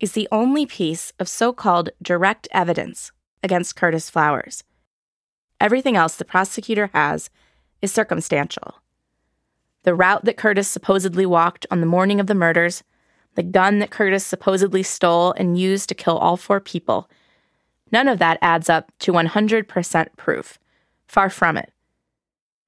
is 0.00 0.12
the 0.12 0.28
only 0.30 0.64
piece 0.64 1.12
of 1.18 1.28
so 1.28 1.52
called 1.52 1.90
direct 2.00 2.48
evidence 2.52 3.12
against 3.42 3.76
Curtis 3.76 4.08
Flowers. 4.08 4.64
Everything 5.60 5.96
else 5.96 6.16
the 6.16 6.24
prosecutor 6.24 6.90
has 6.94 7.30
is 7.82 7.92
circumstantial. 7.92 8.76
The 9.84 9.94
route 9.94 10.24
that 10.24 10.36
Curtis 10.36 10.68
supposedly 10.68 11.24
walked 11.24 11.66
on 11.70 11.80
the 11.80 11.86
morning 11.86 12.20
of 12.20 12.26
the 12.26 12.34
murders, 12.34 12.82
the 13.34 13.42
gun 13.42 13.78
that 13.78 13.90
Curtis 13.90 14.26
supposedly 14.26 14.82
stole 14.82 15.32
and 15.32 15.58
used 15.58 15.88
to 15.88 15.94
kill 15.94 16.18
all 16.18 16.36
four 16.36 16.60
people, 16.60 17.08
none 17.92 18.08
of 18.08 18.18
that 18.18 18.38
adds 18.42 18.68
up 18.68 18.90
to 19.00 19.12
100% 19.12 20.08
proof. 20.16 20.58
Far 21.06 21.30
from 21.30 21.56
it. 21.56 21.72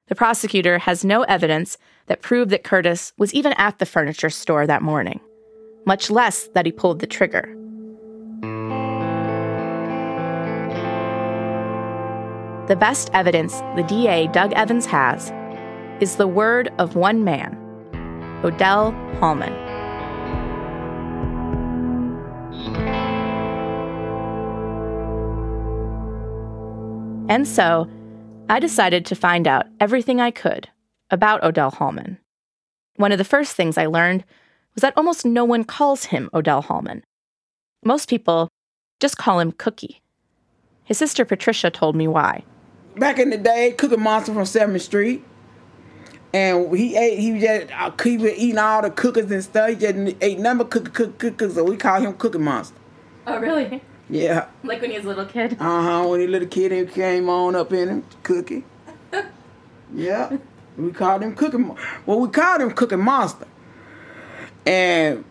The 0.06 0.14
prosecutor 0.14 0.78
has 0.78 1.04
no 1.04 1.22
evidence 1.22 1.76
that 2.06 2.22
proved 2.22 2.50
that 2.50 2.64
Curtis 2.64 3.12
was 3.16 3.34
even 3.34 3.52
at 3.54 3.78
the 3.78 3.86
furniture 3.86 4.30
store 4.30 4.66
that 4.66 4.82
morning, 4.82 5.20
much 5.84 6.10
less 6.10 6.48
that 6.48 6.66
he 6.66 6.72
pulled 6.72 7.00
the 7.00 7.06
trigger. 7.06 7.54
The 12.66 12.76
best 12.76 13.10
evidence 13.12 13.60
the 13.76 13.84
DA, 13.86 14.28
Doug 14.28 14.52
Evans, 14.52 14.86
has 14.86 15.32
is 16.00 16.16
the 16.16 16.26
word 16.26 16.72
of 16.78 16.96
one 16.96 17.24
man, 17.24 17.56
Odell 18.42 18.92
Hallmon. 19.20 19.54
And 27.28 27.46
so, 27.46 27.88
I 28.48 28.58
decided 28.58 29.06
to 29.06 29.14
find 29.14 29.46
out 29.46 29.66
everything 29.78 30.20
I 30.20 30.30
could 30.30 30.68
about 31.10 31.44
Odell 31.44 31.70
Hallmon. 31.70 32.16
One 32.96 33.12
of 33.12 33.18
the 33.18 33.24
first 33.24 33.54
things 33.54 33.78
I 33.78 33.86
learned 33.86 34.24
was 34.74 34.82
that 34.82 34.94
almost 34.96 35.24
no 35.24 35.44
one 35.44 35.64
calls 35.64 36.06
him 36.06 36.30
Odell 36.34 36.62
Hallmon. 36.62 37.02
Most 37.84 38.08
people 38.08 38.48
just 39.00 39.16
call 39.16 39.38
him 39.38 39.52
Cookie. 39.52 40.00
His 40.84 40.98
sister 40.98 41.24
Patricia 41.24 41.70
told 41.70 41.94
me 41.94 42.08
why. 42.08 42.42
Back 42.96 43.18
in 43.18 43.30
the 43.30 43.38
day, 43.38 43.72
Cookie 43.78 43.96
Monster 43.96 44.34
from 44.34 44.42
7th 44.42 44.80
Street. 44.80 45.24
And 46.32 46.76
he 46.76 46.96
ate, 46.96 47.18
he 47.18 47.32
was 47.32 47.42
just, 47.42 47.72
uh, 47.72 47.90
he 48.02 48.16
was 48.16 48.32
eating 48.32 48.58
all 48.58 48.82
the 48.82 48.90
cookies 48.90 49.30
and 49.30 49.42
stuff. 49.42 49.70
He 49.70 49.76
just 49.76 50.16
ate 50.20 50.38
number 50.38 50.64
cookie, 50.64 50.90
cookie, 50.90 51.12
cookies, 51.30 51.54
so 51.54 51.64
we 51.64 51.76
call 51.76 52.00
him 52.00 52.14
Cookie 52.14 52.38
Monster. 52.38 52.76
Oh, 53.26 53.38
really? 53.38 53.82
Yeah. 54.08 54.46
Like 54.62 54.80
when 54.80 54.90
he 54.90 54.96
was 54.96 55.06
a 55.06 55.08
little 55.08 55.26
kid? 55.26 55.54
Uh 55.54 55.82
huh. 55.82 56.08
When 56.08 56.20
he 56.20 56.26
was 56.26 56.30
a 56.30 56.38
little 56.38 56.48
kid, 56.48 56.72
he 56.72 56.86
came 56.86 57.28
on 57.28 57.56
up 57.56 57.72
in 57.72 57.88
him, 57.88 58.04
cookie. 58.22 58.64
yeah. 59.94 60.36
We 60.76 60.92
called 60.92 61.22
him 61.22 61.34
Cookie. 61.34 61.58
Well, 62.06 62.20
we 62.20 62.28
called 62.28 62.62
him 62.62 62.70
Cookie 62.70 62.96
Monster. 62.96 63.46
And 64.64 65.24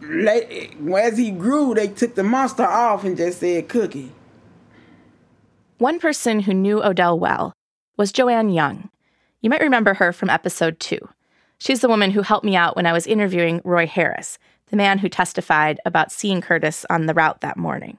late, 0.00 0.76
as 0.96 1.18
he 1.18 1.30
grew, 1.30 1.74
they 1.74 1.88
took 1.88 2.14
the 2.14 2.22
monster 2.22 2.64
off 2.64 3.04
and 3.04 3.16
just 3.16 3.40
said 3.40 3.68
Cookie. 3.68 4.12
One 5.78 5.98
person 6.00 6.40
who 6.40 6.54
knew 6.54 6.82
Odell 6.82 7.18
well 7.18 7.52
was 7.96 8.12
Joanne 8.12 8.50
Young. 8.50 8.90
You 9.40 9.50
might 9.50 9.60
remember 9.60 9.94
her 9.94 10.12
from 10.12 10.30
episode 10.30 10.80
two. 10.80 11.08
She's 11.58 11.80
the 11.80 11.88
woman 11.88 12.10
who 12.10 12.22
helped 12.22 12.44
me 12.44 12.56
out 12.56 12.74
when 12.74 12.86
I 12.86 12.92
was 12.92 13.06
interviewing 13.06 13.60
Roy 13.64 13.86
Harris, 13.86 14.38
the 14.66 14.76
man 14.76 14.98
who 14.98 15.08
testified 15.08 15.80
about 15.84 16.10
seeing 16.10 16.40
Curtis 16.40 16.84
on 16.90 17.06
the 17.06 17.14
route 17.14 17.40
that 17.40 17.56
morning. 17.56 17.98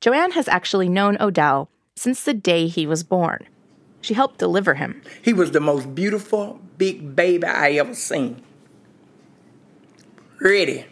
Joanne 0.00 0.32
has 0.32 0.48
actually 0.48 0.88
known 0.88 1.16
Odell 1.20 1.70
since 1.96 2.24
the 2.24 2.34
day 2.34 2.66
he 2.66 2.86
was 2.86 3.02
born. 3.02 3.46
She 4.02 4.12
helped 4.12 4.38
deliver 4.38 4.74
him. 4.74 5.00
He 5.22 5.32
was 5.32 5.52
the 5.52 5.60
most 5.60 5.94
beautiful 5.94 6.60
big 6.76 7.16
baby 7.16 7.46
I 7.46 7.72
ever 7.72 7.94
seen. 7.94 8.42
Ready. 10.40 10.84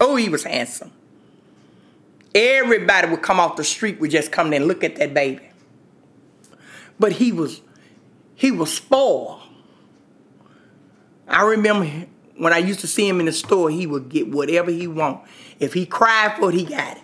Oh, 0.00 0.16
he 0.16 0.28
was 0.28 0.42
handsome. 0.42 0.90
Everybody 2.34 3.08
would 3.10 3.22
come 3.22 3.38
off 3.38 3.54
the 3.54 3.62
street 3.62 4.00
would 4.00 4.10
just 4.10 4.32
come 4.32 4.52
and 4.52 4.66
look 4.66 4.82
at 4.82 4.96
that 4.96 5.14
baby. 5.14 5.48
But 6.98 7.12
he 7.12 7.30
was 7.30 7.60
he 8.42 8.50
was 8.50 8.74
spoiled. 8.74 9.40
I 11.28 11.44
remember 11.44 12.08
when 12.36 12.52
I 12.52 12.58
used 12.58 12.80
to 12.80 12.88
see 12.88 13.08
him 13.08 13.20
in 13.20 13.26
the 13.26 13.32
store, 13.32 13.70
he 13.70 13.86
would 13.86 14.08
get 14.08 14.26
whatever 14.26 14.72
he 14.72 14.88
want. 14.88 15.22
If 15.60 15.74
he 15.74 15.86
cried 15.86 16.36
for 16.36 16.48
it, 16.48 16.56
he 16.56 16.64
got 16.64 16.96
it. 16.96 17.02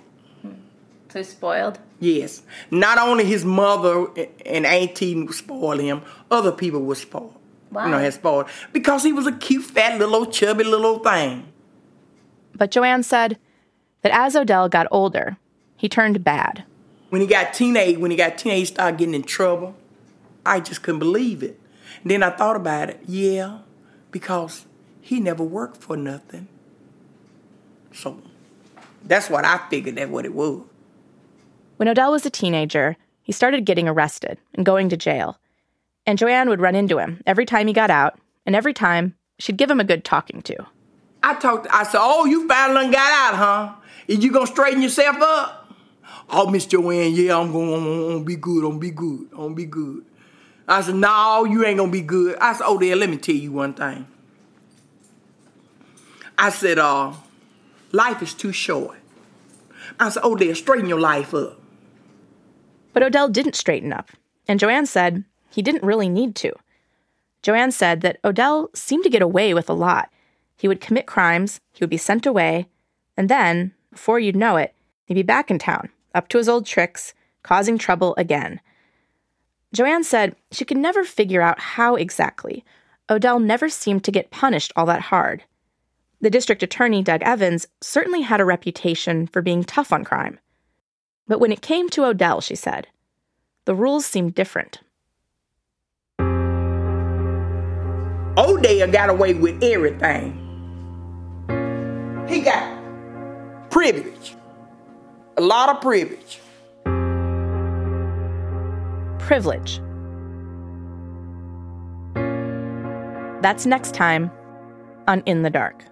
So 1.11 1.23
spoiled? 1.23 1.79
Yes. 2.01 2.43
Not 2.73 2.99
only 2.99 3.25
his 3.25 3.45
mother 3.45 4.09
and 4.45 4.67
auntie 4.67 5.29
spoiled 5.29 5.81
him, 5.81 6.03
other 6.29 6.51
people 6.51 6.83
were 6.83 6.97
spoiled. 6.97 7.37
Wow. 7.71 7.85
You 7.85 7.93
know, 7.93 7.99
had 8.01 8.15
spoiled. 8.15 8.47
Because 8.73 9.05
he 9.05 9.13
was 9.13 9.29
a 9.29 9.33
cute, 9.33 9.63
fat, 9.63 9.97
little, 9.97 10.27
chubby 10.27 10.65
little 10.65 10.99
thing. 10.99 11.53
But 12.53 12.73
Joanne 12.73 13.05
said 13.05 13.39
that 14.03 14.11
as 14.13 14.35
Odell 14.35 14.69
got 14.69 14.89
older, 14.91 15.37
he 15.77 15.89
turned 15.89 16.25
bad. 16.25 16.65
When 17.11 17.21
he 17.21 17.29
got 17.29 17.55
teenage, 17.55 17.97
when 17.97 18.11
he 18.11 18.17
got 18.17 18.39
teenage, 18.39 18.59
he 18.59 18.65
started 18.65 18.99
getting 18.99 19.15
in 19.15 19.23
trouble. 19.23 19.77
I 20.49 20.61
just 20.61 20.83
couldn't 20.83 20.99
believe 20.99 21.43
it. 21.43 21.61
And 22.03 22.11
then 22.11 22.23
I 22.23 22.31
thought 22.31 22.57
about 22.57 22.91
it. 22.91 23.01
Yeah, 23.07 23.59
because 24.11 24.67
he 25.01 25.21
never 25.21 25.45
worked 25.45 25.77
for 25.77 25.97
nothing. 25.97 26.49
So 27.93 28.21
that's 29.05 29.31
what 29.31 29.45
I 29.45 29.59
figured 29.69 29.97
that 29.97 30.11
what 30.11 30.25
it 30.25 30.35
was. 30.35 30.63
When 31.77 31.89
Odell 31.89 32.13
was 32.13 32.27
a 32.27 32.31
teenager, 32.31 32.97
he 33.23 33.33
started 33.33 33.65
getting 33.65 33.89
arrested 33.89 34.39
and 34.55 34.67
going 34.67 34.89
to 34.89 34.97
jail. 34.97 35.39
And 36.07 36.19
Joanne 36.19 36.49
would 36.49 36.61
run 36.61 36.75
into 36.75 36.99
him 36.99 37.23
every 37.27 37.45
time 37.45 37.67
he 37.67 37.73
got 37.73 37.91
out, 37.91 38.19
and 38.47 38.57
every 38.57 38.73
time 38.73 39.15
she'd 39.39 39.59
give 39.59 39.71
him 39.71 39.81
a 39.81 39.85
good 39.85 40.05
talking 40.05 40.41
to. 40.43 40.67
I 41.23 41.35
talked. 41.35 41.67
I 41.71 41.83
said, 41.83 42.01
"Oh, 42.01 42.25
you 42.25 42.49
finally 42.49 42.91
got 42.91 43.13
out, 43.13 43.35
huh? 43.37 43.75
Is 44.07 44.25
you 44.25 44.33
gonna 44.33 44.47
straighten 44.47 44.81
yourself 44.81 45.17
up?" 45.21 45.75
Oh, 46.31 46.51
Miss 46.51 46.67
Joanne, 46.67 47.13
yeah, 47.13 47.39
I'm 47.39 47.53
gonna, 47.53 47.75
I'm 47.75 48.09
gonna 48.09 48.25
be 48.25 48.37
good. 48.37 48.65
I'm 48.65 48.71
gonna 48.71 48.81
be 48.81 48.91
good. 48.91 49.29
I'm 49.33 49.39
gonna 49.39 49.55
be 49.55 49.67
good. 49.67 50.05
I 50.69 50.83
said, 50.83 50.97
"No, 50.97 51.45
you 51.45 51.65
ain't 51.65 51.79
gonna 51.79 51.91
be 51.91 52.03
good." 52.03 52.37
I 52.39 52.53
said, 52.53 52.67
"Oh, 52.67 52.79
there, 52.79 52.95
let 52.95 53.09
me 53.09 53.17
tell 53.17 53.35
you 53.35 53.53
one 53.53 53.73
thing." 53.73 54.07
I 56.37 56.51
said, 56.51 56.79
"Uh, 56.79 57.15
life 57.91 58.23
is 58.23 58.35
too 58.35 58.53
short." 58.53 58.99
I 59.99 60.11
said, 60.11 60.21
"Oh, 60.23 60.37
there, 60.37 60.55
straighten 60.55 60.89
your 60.89 61.01
life 61.01 61.33
up." 61.33 61.59
But 62.93 63.03
Odell 63.03 63.29
didn't 63.29 63.57
straighten 63.57 63.93
up, 63.93 64.11
and 64.47 64.61
Joanne 64.61 64.87
said 64.87 65.25
he 65.51 65.63
didn't 65.63 65.83
really 65.83 66.09
need 66.09 66.35
to. 66.37 66.53
Joanne 67.43 67.73
said 67.73 68.03
that 68.03 68.19
Odell 68.25 68.69
seemed 68.75 69.05
to 69.05 69.11
get 69.11 69.23
away 69.23 69.55
with 69.55 69.71
a 69.71 69.75
lot. 69.75 70.11
He 70.57 70.69
would 70.69 70.81
commit 70.81 71.07
crimes, 71.07 71.61
he 71.73 71.83
would 71.83 71.91
be 71.91 71.97
sent 71.97 72.27
away, 72.27 72.67
and 73.17 73.29
then, 73.29 73.73
before 73.91 74.19
you'd 74.19 74.37
know 74.37 74.57
it, 74.57 74.75
he'd 75.07 75.15
be 75.15 75.23
back 75.23 75.51
in 75.51 75.59
town, 75.59 75.89
up 76.15 76.29
to 76.29 76.39
his 76.39 76.49
old 76.49 76.67
tricks, 76.67 77.15
causing 77.43 77.79
trouble 77.79 78.15
again. 78.19 78.61
Joanne 79.75 80.05
said 80.05 80.35
she 80.51 80.65
could 80.65 80.77
never 80.77 81.05
figure 81.05 81.43
out 81.43 81.61
how 81.61 81.95
exactly. 81.95 82.65
Odell 83.11 83.39
never 83.39 83.69
seemed 83.69 84.05
to 84.05 84.13
get 84.13 84.31
punished 84.31 84.73
all 84.77 84.87
that 84.87 85.03
hard. 85.03 85.45
The 86.21 86.31
district 86.31 86.63
attorney, 86.63 87.03
Doug 87.03 87.23
Evans, 87.23 87.67
certainly 87.81 88.23
had 88.23 88.41
a 88.41 88.45
reputation 88.45 89.27
for 89.27 89.41
being 89.43 89.63
tough 89.63 89.93
on 89.93 90.05
crime. 90.05 90.39
But 91.27 91.39
when 91.39 91.53
it 91.53 91.63
came 91.63 91.89
to 91.91 92.07
Odell, 92.07 92.41
she 92.41 92.55
said, 92.55 92.89
the 93.67 93.75
rules 93.75 94.07
seemed 94.07 94.35
different. 94.35 94.81
Odell 98.39 98.91
got 98.91 99.11
away 99.11 99.35
with 99.35 99.63
everything. 99.63 100.45
He 102.29 102.41
got 102.41 102.79
privilege, 103.71 104.35
a 105.37 105.41
lot 105.41 105.69
of 105.69 105.81
privilege. 105.83 106.41
Privilege. 109.29 109.83
That's 113.43 113.67
next 113.67 113.93
time 113.93 114.31
on 115.07 115.23
In 115.27 115.43
the 115.43 115.51
Dark. 115.51 115.85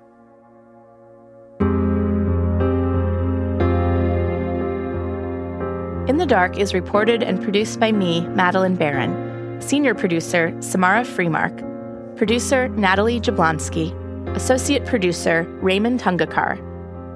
In 6.09 6.16
the 6.16 6.24
Dark 6.24 6.57
is 6.57 6.72
reported 6.72 7.22
and 7.22 7.43
produced 7.43 7.78
by 7.78 7.93
me, 7.93 8.26
Madeleine 8.28 8.74
Baran, 8.74 9.61
senior 9.61 9.95
producer 9.95 10.57
Samara 10.62 11.03
Freemark, 11.03 12.16
producer 12.16 12.68
Natalie 12.70 13.20
Jablonski, 13.20 13.95
associate 14.34 14.87
producer 14.87 15.45
Rehman 15.61 16.01
Tungekar, 16.01 16.59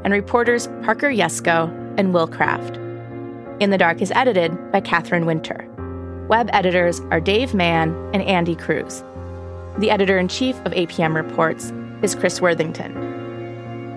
and 0.05 0.13
reporters 0.13 0.67
Parker 0.83 1.09
Yesko 1.09 1.95
and 1.97 2.13
Will 2.13 2.29
Craft. 2.29 2.77
In 3.63 3.71
the 3.71 3.79
Dark 3.79 4.03
is 4.03 4.13
edited 4.15 4.71
by 4.71 4.83
Catherine 4.83 5.25
Winter. 5.25 5.70
Web 6.31 6.49
editors 6.53 7.01
are 7.11 7.19
Dave 7.19 7.55
Mann 7.55 7.91
and 8.15 8.23
Andy 8.23 8.55
Kruse. 8.55 9.03
The 9.79 9.91
editor 9.91 10.17
in 10.17 10.29
chief 10.29 10.55
of 10.65 10.71
APM 10.71 11.17
Reports 11.17 11.73
is 12.05 12.15
Chris 12.15 12.41
Worthington. 12.41 12.97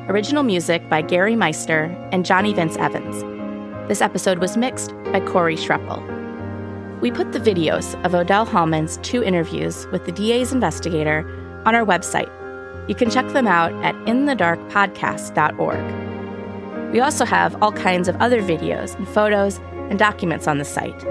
Original 0.09 0.41
music 0.41 0.89
by 0.89 1.03
Gary 1.03 1.35
Meister 1.35 1.95
and 2.11 2.25
Johnny 2.25 2.51
Vince 2.51 2.75
Evans. 2.77 3.21
This 3.87 4.01
episode 4.01 4.39
was 4.39 4.57
mixed 4.57 4.95
by 5.11 5.19
Corey 5.19 5.55
Schreppel. 5.55 6.01
We 7.01 7.11
put 7.11 7.33
the 7.33 7.39
videos 7.39 8.03
of 8.03 8.15
Odell 8.15 8.47
Hallmon's 8.47 8.97
two 9.03 9.23
interviews 9.23 9.85
with 9.91 10.07
the 10.07 10.11
DA's 10.11 10.51
investigator 10.51 11.19
on 11.67 11.75
our 11.75 11.85
website. 11.85 12.31
You 12.89 12.95
can 12.95 13.11
check 13.11 13.27
them 13.27 13.45
out 13.45 13.71
at 13.85 13.93
inthedarkpodcast.org. 14.07 16.93
We 16.93 16.99
also 16.99 17.25
have 17.25 17.61
all 17.61 17.73
kinds 17.73 18.07
of 18.07 18.15
other 18.15 18.41
videos 18.41 18.95
and 18.95 19.07
photos 19.07 19.59
and 19.91 19.99
documents 19.99 20.47
on 20.47 20.57
the 20.57 20.65
site. 20.65 21.05